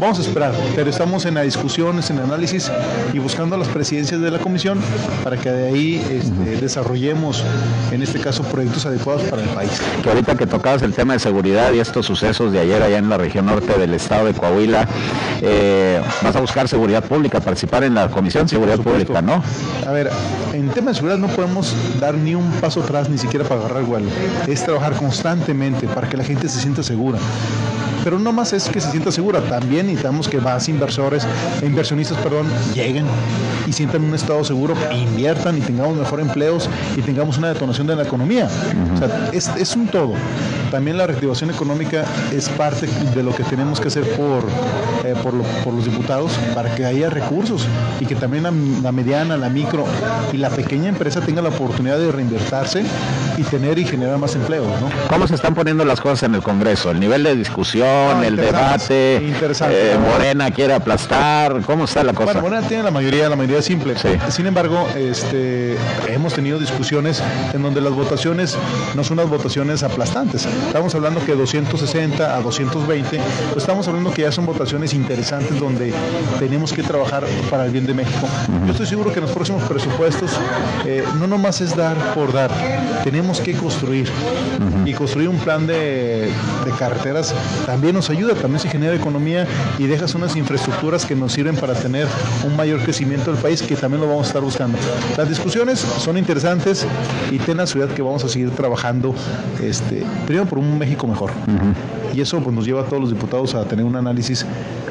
Vamos 0.00 0.18
a 0.18 0.22
esperar, 0.22 0.52
pero 0.74 0.90
estamos 0.90 1.24
en 1.24 1.34
la 1.34 1.42
discusión, 1.42 1.98
en 1.98 2.18
el 2.18 2.24
análisis 2.24 2.70
y 3.12 3.18
buscando 3.18 3.56
las 3.56 3.68
presidencias 3.68 4.20
de 4.20 4.30
la 4.30 4.38
comisión 4.38 4.78
para 5.24 5.36
que 5.36 5.50
de 5.50 5.68
ahí 5.68 6.06
este, 6.10 6.60
desarrollemos, 6.60 7.42
en 7.90 8.02
este 8.02 8.20
caso, 8.20 8.42
proyectos 8.44 8.86
adecuados 8.86 9.22
para 9.22 9.42
el 9.42 9.48
país. 9.48 9.70
Que 10.02 10.08
ahorita 10.10 10.36
que 10.36 10.46
tocabas 10.46 10.82
el 10.82 10.92
tema 10.92 11.14
de 11.14 11.18
seguridad 11.18 11.72
y 11.72 11.80
estos 11.80 12.06
sucesos 12.06 12.52
de 12.52 12.60
ayer 12.60 12.82
allá 12.82 12.98
en 12.98 13.08
la 13.08 13.16
región 13.16 13.46
norte 13.46 13.78
del 13.78 13.94
estado 13.94 14.26
de 14.26 14.34
Coahuila, 14.34 14.86
eh, 15.40 16.00
vas 16.22 16.36
a 16.36 16.40
buscar 16.40 16.68
seguridad 16.68 17.02
pública, 17.04 17.40
participar 17.40 17.84
en 17.84 17.94
la 17.94 18.08
Comisión 18.08 18.44
de 18.44 18.50
Seguridad. 18.50 18.76
Pública, 18.76 19.22
¿no? 19.22 19.42
A 19.86 19.92
ver, 19.92 20.10
en 20.52 20.68
tema 20.70 20.90
de 20.90 20.96
seguridad 20.96 21.18
no 21.18 21.28
podemos 21.28 21.74
dar 21.98 22.14
ni 22.14 22.34
un 22.34 22.50
paso 22.52 22.82
atrás, 22.82 23.08
ni 23.08 23.18
siquiera 23.18 23.46
para 23.46 23.60
agarrar 23.60 23.84
vuelo. 23.84 24.08
Es 24.46 24.64
trabajar 24.64 24.94
constantemente 24.94 25.86
para 25.86 26.08
que 26.08 26.16
la 26.16 26.24
gente 26.24 26.48
se 26.48 26.60
sienta 26.60 26.82
segura. 26.82 27.18
Pero 28.06 28.20
no 28.20 28.30
más 28.32 28.52
es 28.52 28.68
que 28.68 28.80
se 28.80 28.88
sienta 28.92 29.10
segura, 29.10 29.40
también 29.40 29.86
necesitamos 29.86 30.28
que 30.28 30.40
más 30.40 30.68
inversores, 30.68 31.26
inversionistas, 31.60 32.16
perdón, 32.18 32.46
lleguen 32.72 33.04
y 33.66 33.72
sientan 33.72 34.04
un 34.04 34.14
estado 34.14 34.44
seguro, 34.44 34.74
inviertan 34.92 35.58
y 35.58 35.60
tengamos 35.60 35.96
mejor 35.96 36.20
empleos 36.20 36.70
y 36.96 37.02
tengamos 37.02 37.36
una 37.38 37.48
detonación 37.48 37.88
de 37.88 37.96
la 37.96 38.04
economía. 38.04 38.48
O 38.94 38.96
sea, 38.98 39.30
es, 39.32 39.48
es 39.58 39.74
un 39.74 39.88
todo. 39.88 40.12
También 40.70 40.98
la 40.98 41.06
reactivación 41.08 41.50
económica 41.50 42.04
es 42.32 42.48
parte 42.50 42.86
de 43.12 43.22
lo 43.24 43.34
que 43.34 43.42
tenemos 43.42 43.80
que 43.80 43.88
hacer 43.88 44.04
por, 44.16 44.44
eh, 45.04 45.14
por, 45.20 45.34
lo- 45.34 45.42
por 45.64 45.74
los 45.74 45.84
diputados 45.84 46.30
para 46.54 46.72
que 46.76 46.84
haya 46.84 47.10
recursos 47.10 47.66
y 47.98 48.06
que 48.06 48.14
también 48.14 48.44
la, 48.84 48.92
mediana, 48.92 49.36
la 49.36 49.48
micro 49.48 49.84
y 50.32 50.36
la 50.36 50.50
pequeña 50.50 50.88
empresa 50.90 51.20
tenga 51.22 51.42
la 51.42 51.48
oportunidad 51.48 51.98
de 51.98 52.12
reinvertirse 52.12 52.84
y 53.36 53.42
tener 53.42 53.78
y 53.80 53.84
generar 53.84 54.16
más 54.18 54.34
empleos. 54.36 54.66
¿Cómo 55.08 55.26
se 55.26 55.34
están 55.34 55.54
poniendo 55.54 55.84
las 55.84 56.00
cosas 56.00 56.22
en 56.22 56.36
el 56.36 56.42
Congreso? 56.42 56.90
¿El 56.92 57.00
nivel 57.00 57.22
de 57.24 57.34
discusión, 57.36 57.86
Ah, 57.96 58.26
el 58.26 58.36
debate? 58.36 59.22
interesantes. 59.26 59.78
eh, 59.94 59.98
Morena 59.98 60.50
quiere 60.50 60.74
aplastar. 60.74 61.60
¿Cómo 61.62 61.84
está 61.84 62.02
la 62.04 62.12
cosa? 62.12 62.24
Bueno, 62.26 62.40
Morena 62.42 62.66
tiene 62.68 62.82
la 62.82 62.90
mayoría, 62.90 63.28
la 63.28 63.36
mayoría 63.36 63.62
simple. 63.62 63.96
Sí. 63.98 64.08
Sin 64.30 64.46
embargo, 64.46 64.86
este, 64.96 65.76
hemos 66.08 66.34
tenido 66.34 66.58
discusiones 66.58 67.22
en 67.52 67.62
donde 67.62 67.80
las 67.80 67.92
votaciones 67.92 68.56
no 68.94 69.04
son 69.04 69.18
unas 69.18 69.30
votaciones 69.30 69.82
aplastantes. 69.82 70.46
Estamos 70.66 70.94
hablando 70.94 71.24
que 71.24 71.32
260 71.34 72.36
a 72.36 72.40
220, 72.40 73.20
pues 73.52 73.56
estamos 73.56 73.86
hablando 73.88 74.12
que 74.12 74.22
ya 74.22 74.32
son 74.32 74.46
votaciones 74.46 74.94
interesantes 74.94 75.58
donde 75.58 75.92
tenemos 76.38 76.72
que 76.72 76.82
trabajar 76.82 77.24
para 77.50 77.64
el 77.66 77.70
bien 77.70 77.86
de 77.86 77.94
México. 77.94 78.26
Yo 78.66 78.72
estoy 78.72 78.86
seguro 78.86 79.12
que 79.12 79.18
en 79.20 79.24
los 79.26 79.32
próximos 79.34 79.62
presupuestos 79.64 80.30
eh, 80.84 81.04
no 81.18 81.26
nomás 81.26 81.60
es 81.60 81.74
dar 81.76 81.96
por 82.14 82.32
dar, 82.32 82.50
tenemos 83.04 83.40
que 83.40 83.54
construir. 83.54 84.10
Y 84.84 84.92
construir 84.94 85.28
un 85.28 85.38
plan 85.38 85.66
de, 85.66 86.30
de 86.64 86.70
carreteras 86.78 87.34
también 87.76 87.94
nos 87.94 88.08
ayuda, 88.08 88.32
también 88.32 88.58
se 88.58 88.70
genera 88.70 88.94
economía 88.94 89.46
y 89.78 89.86
dejas 89.86 90.14
unas 90.14 90.34
infraestructuras 90.34 91.04
que 91.04 91.14
nos 91.14 91.34
sirven 91.34 91.56
para 91.56 91.74
tener 91.74 92.08
un 92.42 92.56
mayor 92.56 92.80
crecimiento 92.80 93.30
del 93.30 93.38
país, 93.38 93.60
que 93.60 93.76
también 93.76 94.00
lo 94.00 94.08
vamos 94.08 94.24
a 94.24 94.28
estar 94.28 94.40
buscando. 94.40 94.78
Las 95.14 95.28
discusiones 95.28 95.80
son 95.80 96.16
interesantes 96.16 96.86
y 97.30 97.36
ten 97.36 97.58
la 97.58 97.66
seguridad 97.66 97.94
que 97.94 98.00
vamos 98.00 98.24
a 98.24 98.30
seguir 98.30 98.48
trabajando, 98.52 99.14
este, 99.62 100.06
primero 100.24 100.46
por 100.46 100.58
un 100.58 100.78
México 100.78 101.06
mejor. 101.06 101.32
Y 102.14 102.22
eso 102.22 102.40
pues, 102.40 102.56
nos 102.56 102.64
lleva 102.64 102.80
a 102.80 102.84
todos 102.84 102.98
los 102.98 103.10
diputados 103.10 103.54
a 103.54 103.62
tener 103.66 103.84
un 103.84 103.94
análisis 103.94 104.46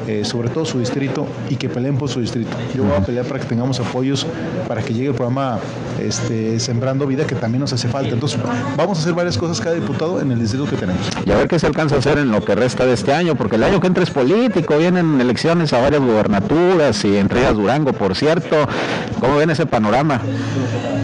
eh, 0.06 0.24
sobre 0.24 0.48
todo 0.48 0.64
su 0.64 0.78
distrito 0.78 1.26
y 1.48 1.56
que 1.56 1.68
peleen 1.68 1.96
por 1.96 2.08
su 2.08 2.20
distrito. 2.20 2.56
Yo 2.74 2.84
voy 2.84 2.96
a 2.96 3.00
pelear 3.00 3.26
para 3.26 3.40
que 3.40 3.46
tengamos 3.46 3.80
apoyos, 3.80 4.26
para 4.68 4.82
que 4.82 4.94
llegue 4.94 5.08
el 5.08 5.14
programa 5.14 5.58
este, 6.00 6.60
Sembrando 6.60 7.06
Vida, 7.06 7.26
que 7.26 7.34
también 7.34 7.60
nos 7.60 7.72
hace 7.72 7.88
falta. 7.88 8.14
Entonces, 8.14 8.38
vamos 8.76 8.98
a 8.98 9.00
hacer 9.00 9.14
varias 9.14 9.36
cosas 9.36 9.60
cada 9.60 9.74
diputado 9.74 10.20
en 10.20 10.30
el 10.30 10.38
distrito 10.38 10.66
que 10.66 10.76
tenemos. 10.76 11.08
Y 11.24 11.30
a 11.30 11.36
ver 11.36 11.48
qué 11.48 11.58
se 11.58 11.66
alcanza 11.66 11.96
a 11.96 11.98
hacer 11.98 12.18
en 12.18 12.30
lo 12.30 12.44
que 12.44 12.54
resta 12.54 12.86
de 12.86 12.92
este 12.92 13.12
año, 13.12 13.34
porque 13.34 13.56
el 13.56 13.64
año 13.64 13.80
que 13.80 13.86
entra 13.86 14.02
es 14.02 14.10
político, 14.10 14.76
vienen 14.78 15.20
elecciones 15.20 15.72
a 15.72 15.80
varias 15.80 16.00
gubernaturas 16.00 17.04
y 17.04 17.16
entre 17.16 17.40
ellas 17.40 17.54
Durango, 17.54 17.92
por 17.92 18.14
cierto. 18.14 18.68
¿Cómo 19.20 19.36
ven 19.36 19.50
ese 19.50 19.66
panorama? 19.66 20.20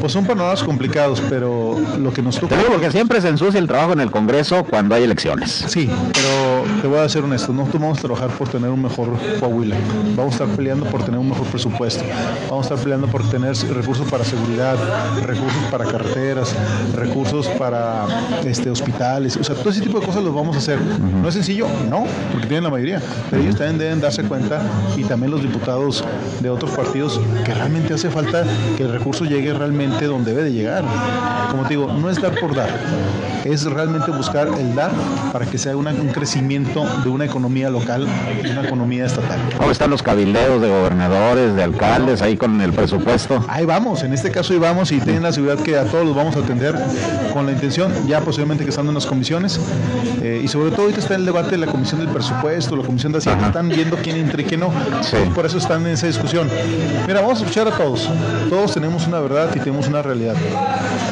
Pues 0.01 0.13
son 0.13 0.27
panoramas 0.27 0.63
complicados, 0.65 1.23
pero 1.29 1.77
lo 1.99 2.13
que 2.13 2.23
nos 2.23 2.39
toca... 2.39 2.57
Te 2.57 2.61
digo 2.61 2.73
porque 2.73 2.91
siempre 2.91 3.21
se 3.21 3.29
ensucia 3.29 3.59
el 3.61 3.69
trabajo 3.69 3.93
en 3.93 4.01
el 4.01 4.11
Congreso 4.11 4.65
cuando 4.65 4.95
hay 4.95 5.05
elecciones. 5.05 5.65
Sí, 5.69 5.89
pero 6.13 6.81
te 6.81 6.89
voy 6.89 6.99
a 6.99 7.09
ser 7.09 7.23
honesto, 7.23 7.53
nosotros 7.53 7.81
vamos 7.81 7.99
a 7.99 8.03
trabajar 8.03 8.31
por 8.31 8.49
tener 8.49 8.71
un 8.71 8.83
mejor 8.83 8.92
Coahuila, 8.95 9.77
vamos 10.17 10.41
a 10.41 10.45
estar 10.45 10.57
peleando 10.57 10.87
por 10.87 11.03
tener 11.05 11.19
un 11.19 11.29
mejor 11.29 11.47
presupuesto, 11.47 12.05
vamos 12.49 12.67
a 12.67 12.75
estar 12.75 12.79
peleando 12.79 13.07
por 13.09 13.29
tener 13.29 13.55
recursos 13.75 14.09
para 14.11 14.25
seguridad, 14.25 14.77
recursos 15.23 15.63
para 15.71 15.85
carreteras, 15.85 16.55
recursos 16.95 17.47
para 17.59 18.07
este, 18.45 18.71
hospitales, 18.71 19.37
o 19.37 19.45
sea, 19.45 19.55
todo 19.57 19.71
ese 19.71 19.81
tipo 19.81 19.99
de 19.99 20.07
cosas 20.07 20.23
los 20.23 20.35
vamos 20.35 20.57
a 20.57 20.59
hacer. 20.59 20.79
¿No 20.81 21.29
es 21.29 21.35
sencillo? 21.35 21.67
No, 21.89 22.05
porque 22.31 22.47
tienen 22.47 22.65
la 22.65 22.71
mayoría, 22.71 23.01
pero 23.31 23.43
ellos 23.43 23.57
también 23.57 23.79
deben 23.79 24.01
darse 24.01 24.23
cuenta 24.25 24.63
y 24.97 25.05
también 25.05 25.31
los 25.31 25.43
diputados 25.43 26.05
de 26.41 26.51
otros 26.51 26.71
partidos 26.73 27.21
que 27.45 27.55
realmente 27.55 27.95
hace 27.95 28.11
falta 28.11 28.45
que 28.77 28.83
el 28.83 28.93
recurso 28.93 29.25
llegue 29.25 29.53
realmente 29.53 30.07
donde 30.07 30.33
debe 30.33 30.45
de 30.45 30.53
llegar. 30.53 30.85
Como 31.51 31.65
te 31.65 31.71
digo, 31.71 31.93
no 31.93 32.11
es 32.11 32.21
dar 32.21 32.39
por 32.39 32.55
dar, 32.55 32.71
es 33.45 33.65
realmente 33.65 34.11
buscar 34.11 34.49
el 34.49 34.75
dar 34.75 34.91
para 35.33 35.47
que 35.47 35.59
sea 35.59 35.77
un 35.77 36.09
crecimiento 36.09 36.85
de 37.03 37.09
una 37.09 37.25
economía 37.25 37.71
local 37.71 38.07
una 38.51 38.63
economía 38.63 38.82
estatal. 38.91 39.39
¿Cómo 39.57 39.71
están 39.71 39.91
los 39.91 40.03
cabildeos 40.03 40.61
de 40.61 40.69
gobernadores, 40.69 41.55
de 41.55 41.63
alcaldes 41.63 42.21
ahí 42.21 42.37
con 42.37 42.61
el 42.61 42.73
presupuesto? 42.73 43.45
Ahí 43.49 43.65
vamos, 43.65 44.03
en 44.03 44.13
este 44.13 44.31
caso 44.31 44.53
ahí 44.53 44.59
vamos 44.59 44.91
y 44.93 45.01
tienen 45.01 45.23
la 45.23 45.33
seguridad 45.33 45.63
que 45.63 45.79
a 45.79 45.85
todos 45.85 46.05
los 46.05 46.15
vamos 46.15 46.37
a 46.37 46.41
atender 46.41 46.75
con 47.33 47.47
la 47.47 47.53
intención, 47.53 47.93
ya 48.07 48.21
posiblemente 48.21 48.65
que 48.65 48.71
estando 48.71 48.91
en 48.91 48.95
las 48.95 49.07
comisiones, 49.07 49.61
eh, 50.23 50.41
y 50.45 50.49
sobre 50.49 50.71
todo 50.71 50.83
ahorita 50.83 51.01
está 51.01 51.15
el 51.15 51.25
debate 51.25 51.53
de 51.53 51.59
la 51.59 51.67
comisión 51.67 52.01
del 52.01 52.09
presupuesto, 52.11 52.77
la 52.77 52.85
comisión 52.85 53.13
de 53.13 53.19
Hacienda, 53.19 53.47
están 53.47 53.69
viendo 53.69 53.97
quién 53.97 54.17
entra 54.17 54.43
y 54.43 54.45
quién 54.45 54.61
no, 54.61 54.71
Sí. 55.03 55.17
por 55.35 55.47
eso 55.47 55.59
están 55.59 55.87
en 55.87 55.93
esa 55.93 56.07
discusión. 56.07 56.49
Mira, 57.07 57.21
vamos 57.21 57.39
a 57.39 57.43
escuchar 57.43 57.69
a 57.69 57.71
todos, 57.71 58.09
todos 58.51 58.75
tenemos 58.75 59.07
una 59.07 59.21
verdad 59.21 59.51
y 59.55 59.59
tenemos 59.61 59.87
una 59.89 60.03
realidad. 60.03 60.35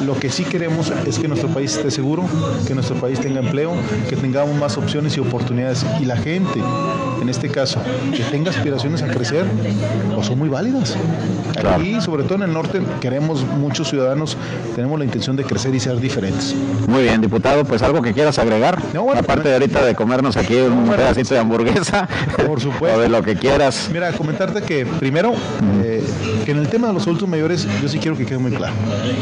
Lo 0.04 0.18
que 0.18 0.30
sí 0.30 0.44
queremos 0.44 0.92
es 1.06 1.18
que 1.18 1.28
nuestro 1.28 1.48
país 1.48 1.76
esté 1.76 1.90
seguro, 1.90 2.24
que 2.66 2.74
nuestro 2.74 2.96
país 2.96 3.20
tenga 3.20 3.40
empleo, 3.40 3.72
que 4.08 4.16
tengamos 4.16 4.54
más 4.56 4.76
opciones 4.76 5.16
y 5.16 5.20
oportunidades. 5.20 5.84
Y 6.00 6.04
la 6.06 6.16
gente, 6.16 6.60
en 7.20 7.28
este 7.28 7.48
caso, 7.48 7.80
que 8.14 8.22
tenga 8.24 8.50
aspiraciones 8.50 9.02
a 9.02 9.08
crecer, 9.08 9.44
pues 10.14 10.26
son 10.26 10.38
muy 10.38 10.48
válidas. 10.48 10.96
Aquí, 11.64 12.00
sobre 12.00 12.24
todo 12.24 12.36
en 12.36 12.42
el 12.42 12.52
norte, 12.52 12.80
queremos 13.00 13.44
muchos 13.44 13.88
ciudadanos, 13.88 14.36
tenemos 14.74 14.98
la 14.98 15.04
intención 15.04 15.36
de 15.36 15.44
crecer 15.44 15.74
y 15.74 15.80
ser 15.80 16.00
diferentes. 16.00 16.54
Muy 16.88 17.02
bien, 17.02 17.20
diputado, 17.20 17.64
pues 17.64 17.82
algo 17.82 18.02
que 18.02 18.12
quieras 18.12 18.38
agregar. 18.38 18.78
Aparte 19.16 19.48
de 19.48 19.54
ahorita 19.54 19.84
de 19.84 19.94
comernos 19.94 20.36
aquí 20.36 20.56
un 20.56 20.88
pedacito 20.88 21.34
de 21.34 21.40
hamburguesa. 21.40 22.08
Por 22.46 22.60
supuesto. 22.60 22.80
o 22.98 23.00
de 23.00 23.08
lo 23.08 23.22
que 23.22 23.36
quieras. 23.36 23.90
Mira, 23.92 24.12
comentarte 24.12 24.62
que 24.62 24.86
primero, 24.86 25.34
eh, 25.82 25.89
en 26.50 26.58
el 26.58 26.68
tema 26.68 26.88
de 26.88 26.94
los 26.94 27.04
adultos 27.04 27.28
mayores, 27.28 27.66
yo 27.80 27.88
sí 27.88 27.98
quiero 27.98 28.16
que 28.16 28.26
quede 28.26 28.38
muy 28.38 28.50
claro. 28.50 28.74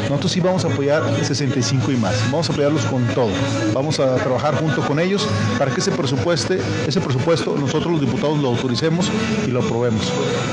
Nosotros 0.08 0.32
sí 0.32 0.40
vamos 0.40 0.64
a 0.64 0.68
apoyar 0.68 1.02
65 1.22 1.92
y 1.92 1.96
más. 1.96 2.14
Vamos 2.30 2.48
a 2.48 2.52
apoyarlos 2.52 2.84
con 2.86 3.06
todo. 3.08 3.30
Vamos 3.74 4.00
a 4.00 4.14
trabajar 4.16 4.54
junto 4.54 4.80
con 4.82 4.98
ellos 4.98 5.28
para 5.58 5.70
que 5.70 5.80
ese 5.80 5.90
presupuesto, 5.90 6.54
ese 6.86 7.00
presupuesto 7.00 7.56
nosotros 7.58 7.92
los 7.92 8.00
diputados 8.00 8.38
lo 8.38 8.48
autoricemos 8.48 9.10
y 9.46 9.50
lo 9.50 9.60
aprobemos. 9.60 10.10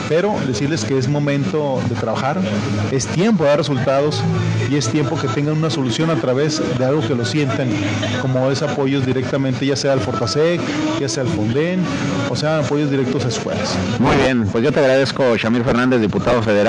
Pero 0.10 0.36
decirles 0.46 0.84
que 0.84 0.98
es 0.98 1.08
momento 1.08 1.80
de 1.88 1.96
trabajar, 1.96 2.42
es 2.92 3.08
tiempo 3.08 3.44
de 3.44 3.50
dar 3.52 3.60
resultados 3.60 4.22
y 4.70 4.76
es 4.76 4.90
tiempo 4.90 5.18
que 5.18 5.28
tengan 5.30 5.58
una 5.58 5.70
solución 5.70 6.10
a 6.10 6.16
través 6.16 6.62
de 6.78 6.86
algo 6.86 7.02
que 7.08 7.16
lo 7.16 7.26
sientan, 7.26 7.70
como 8.22 8.52
es 8.52 8.62
apoyos 8.62 9.06
directamente, 9.06 9.66
ya 9.66 9.76
sea 9.76 9.94
al 9.94 10.02
Fortasec, 10.02 10.60
ya 11.00 11.08
sea 11.08 11.24
al 11.24 11.30
Fonden, 11.30 11.82
o 12.30 12.36
sea, 12.36 12.60
apoyos 12.60 12.90
directos 12.90 13.26
a 13.26 13.30
escuelas. 13.30 13.78
Muy 14.00 14.16
bien, 14.18 14.46
pues 14.48 14.64
yo 14.64 14.72
te 14.72 14.80
agradezco, 14.80 15.38
Shamir 15.38 15.64
Fernández, 15.64 16.02
diputado 16.02 16.42
federal, 16.42 16.65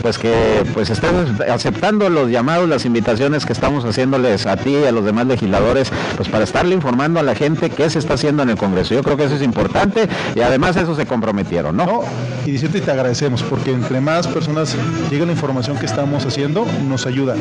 pues 0.00 0.18
que 0.18 0.32
pues 0.74 0.90
estés 0.90 1.10
aceptando 1.48 2.08
los 2.08 2.30
llamados, 2.30 2.68
las 2.68 2.84
invitaciones 2.84 3.44
que 3.46 3.52
estamos 3.52 3.84
haciéndoles 3.84 4.46
a 4.46 4.56
ti 4.56 4.70
y 4.70 4.84
a 4.84 4.92
los 4.92 5.04
demás 5.04 5.26
legisladores, 5.26 5.90
pues 6.16 6.28
para 6.28 6.44
estarle 6.44 6.74
informando 6.74 7.20
a 7.20 7.22
la 7.22 7.34
gente 7.34 7.70
qué 7.70 7.88
se 7.90 7.98
está 7.98 8.14
haciendo 8.14 8.42
en 8.42 8.50
el 8.50 8.56
Congreso. 8.56 8.94
Yo 8.94 9.02
creo 9.02 9.16
que 9.16 9.24
eso 9.24 9.34
es 9.34 9.42
importante 9.42 10.08
y 10.34 10.40
además 10.40 10.76
eso 10.76 10.94
se 10.94 11.06
comprometieron, 11.06 11.76
¿no? 11.76 11.86
No, 11.86 12.02
y 12.46 12.52
decirte 12.52 12.80
te 12.80 12.90
agradecemos, 12.90 13.42
porque 13.42 13.72
entre 13.72 14.00
más 14.00 14.26
personas 14.26 14.76
llega 15.10 15.26
la 15.26 15.32
información 15.32 15.76
que 15.76 15.86
estamos 15.86 16.24
haciendo, 16.24 16.66
nos 16.88 17.06
ayuda. 17.06 17.34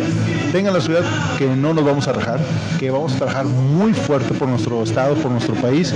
Tengan 0.52 0.74
la 0.74 0.82
ciudad 0.82 1.04
que 1.38 1.48
no 1.48 1.74
nos 1.74 1.86
vamos 1.86 2.08
a 2.08 2.14
rajar, 2.14 2.40
que 2.80 2.90
vamos 2.92 3.14
a 3.14 3.18
trabajar 3.18 3.46
muy 3.46 3.94
fuerte 3.94 4.34
por 4.34 4.48
nuestro 4.48 4.84
estado, 4.84 5.16
por 5.16 5.32
nuestro 5.32 5.56
país, 5.56 5.94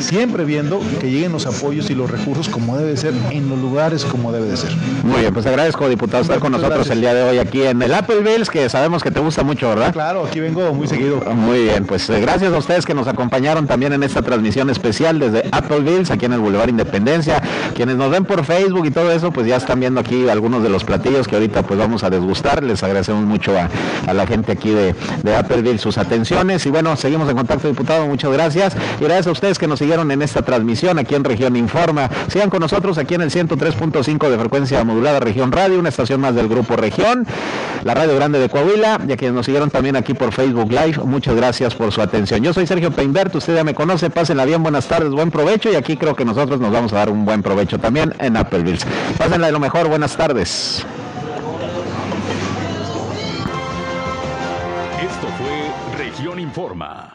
siempre 0.00 0.44
viendo 0.44 0.80
que 1.00 1.10
lleguen 1.10 1.32
los 1.32 1.46
apoyos 1.46 1.90
y 1.90 1.94
los 1.94 2.10
recursos 2.10 2.48
como 2.48 2.76
debe 2.76 2.96
ser, 2.96 3.14
en 3.30 3.48
los 3.48 3.58
lugares 3.58 4.04
como 4.04 4.32
debe 4.32 4.46
de 4.46 4.56
ser. 4.56 4.70
Muy 5.02 5.20
bien, 5.20 5.32
pues 5.32 5.45
agradezco, 5.48 5.88
diputado, 5.88 6.22
estar 6.22 6.38
con 6.38 6.52
nosotros 6.52 6.88
el 6.90 7.00
día 7.00 7.14
de 7.14 7.22
hoy 7.22 7.38
aquí 7.38 7.62
en 7.62 7.80
el 7.82 7.92
Applevilles, 7.94 8.50
que 8.50 8.68
sabemos 8.68 9.02
que 9.02 9.10
te 9.10 9.20
gusta 9.20 9.42
mucho, 9.42 9.68
¿verdad? 9.68 9.92
Claro, 9.92 10.26
aquí 10.26 10.40
vengo 10.40 10.72
muy 10.72 10.86
seguido. 10.86 11.20
Muy 11.34 11.64
bien, 11.64 11.84
pues 11.84 12.08
eh, 12.10 12.20
gracias 12.20 12.52
a 12.52 12.58
ustedes 12.58 12.86
que 12.86 12.94
nos 12.94 13.08
acompañaron 13.08 13.66
también 13.66 13.92
en 13.92 14.02
esta 14.02 14.22
transmisión 14.22 14.70
especial 14.70 15.18
desde 15.18 15.44
Applevilles, 15.52 16.10
aquí 16.10 16.26
en 16.26 16.32
el 16.32 16.40
Boulevard 16.40 16.68
Independencia. 16.68 17.42
Quienes 17.74 17.96
nos 17.96 18.10
ven 18.10 18.24
por 18.24 18.44
Facebook 18.44 18.86
y 18.86 18.90
todo 18.90 19.10
eso, 19.12 19.30
pues 19.30 19.46
ya 19.46 19.56
están 19.56 19.80
viendo 19.80 20.00
aquí 20.00 20.28
algunos 20.28 20.62
de 20.62 20.68
los 20.68 20.84
platillos 20.84 21.28
que 21.28 21.36
ahorita 21.36 21.62
pues 21.62 21.78
vamos 21.78 22.04
a 22.04 22.10
desgustar. 22.10 22.62
Les 22.62 22.82
agradecemos 22.82 23.24
mucho 23.24 23.56
a, 23.58 23.68
a 24.06 24.14
la 24.14 24.26
gente 24.26 24.52
aquí 24.52 24.70
de, 24.70 24.94
de 25.22 25.36
Appleville 25.36 25.78
sus 25.78 25.98
atenciones. 25.98 26.64
Y 26.66 26.70
bueno, 26.70 26.96
seguimos 26.96 27.28
en 27.28 27.36
contacto, 27.36 27.68
diputado. 27.68 28.06
Muchas 28.06 28.32
gracias. 28.32 28.76
Y 29.00 29.04
gracias 29.04 29.26
a 29.26 29.30
ustedes 29.32 29.58
que 29.58 29.66
nos 29.66 29.78
siguieron 29.78 30.10
en 30.10 30.22
esta 30.22 30.42
transmisión 30.42 30.98
aquí 30.98 31.14
en 31.14 31.24
Región 31.24 31.56
Informa. 31.56 32.10
Sigan 32.28 32.50
con 32.50 32.60
nosotros 32.60 32.98
aquí 32.98 33.14
en 33.14 33.22
el 33.22 33.30
103.5 33.30 34.28
de 34.28 34.38
frecuencia 34.38 34.82
modulada 34.84 35.20
Región 35.26 35.50
Radio, 35.50 35.80
una 35.80 35.88
estación 35.88 36.20
más 36.20 36.36
del 36.36 36.46
Grupo 36.46 36.76
Región, 36.76 37.26
la 37.82 37.94
Radio 37.94 38.14
Grande 38.14 38.38
de 38.38 38.48
Coahuila, 38.48 39.00
y 39.08 39.12
a 39.12 39.16
quienes 39.16 39.34
nos 39.34 39.44
siguieron 39.44 39.70
también 39.70 39.96
aquí 39.96 40.14
por 40.14 40.32
Facebook 40.32 40.70
Live. 40.70 40.98
Muchas 41.04 41.34
gracias 41.34 41.74
por 41.74 41.90
su 41.90 42.00
atención. 42.00 42.44
Yo 42.44 42.54
soy 42.54 42.64
Sergio 42.64 42.92
Peinbert, 42.92 43.34
usted 43.34 43.56
ya 43.56 43.64
me 43.64 43.74
conoce, 43.74 44.08
pásenla 44.08 44.44
bien, 44.44 44.62
buenas 44.62 44.86
tardes, 44.86 45.10
buen 45.10 45.32
provecho, 45.32 45.68
y 45.72 45.74
aquí 45.74 45.96
creo 45.96 46.14
que 46.14 46.24
nosotros 46.24 46.60
nos 46.60 46.70
vamos 46.70 46.92
a 46.92 46.98
dar 46.98 47.10
un 47.10 47.24
buen 47.24 47.42
provecho 47.42 47.76
también 47.76 48.14
en 48.20 48.36
Applevilles. 48.36 48.86
Pásenla 49.18 49.46
de 49.46 49.52
lo 49.52 49.58
mejor, 49.58 49.88
buenas 49.88 50.16
tardes. 50.16 50.86
Esto 55.02 55.26
fue 55.38 55.98
Región 55.98 56.38
Informa. 56.38 57.14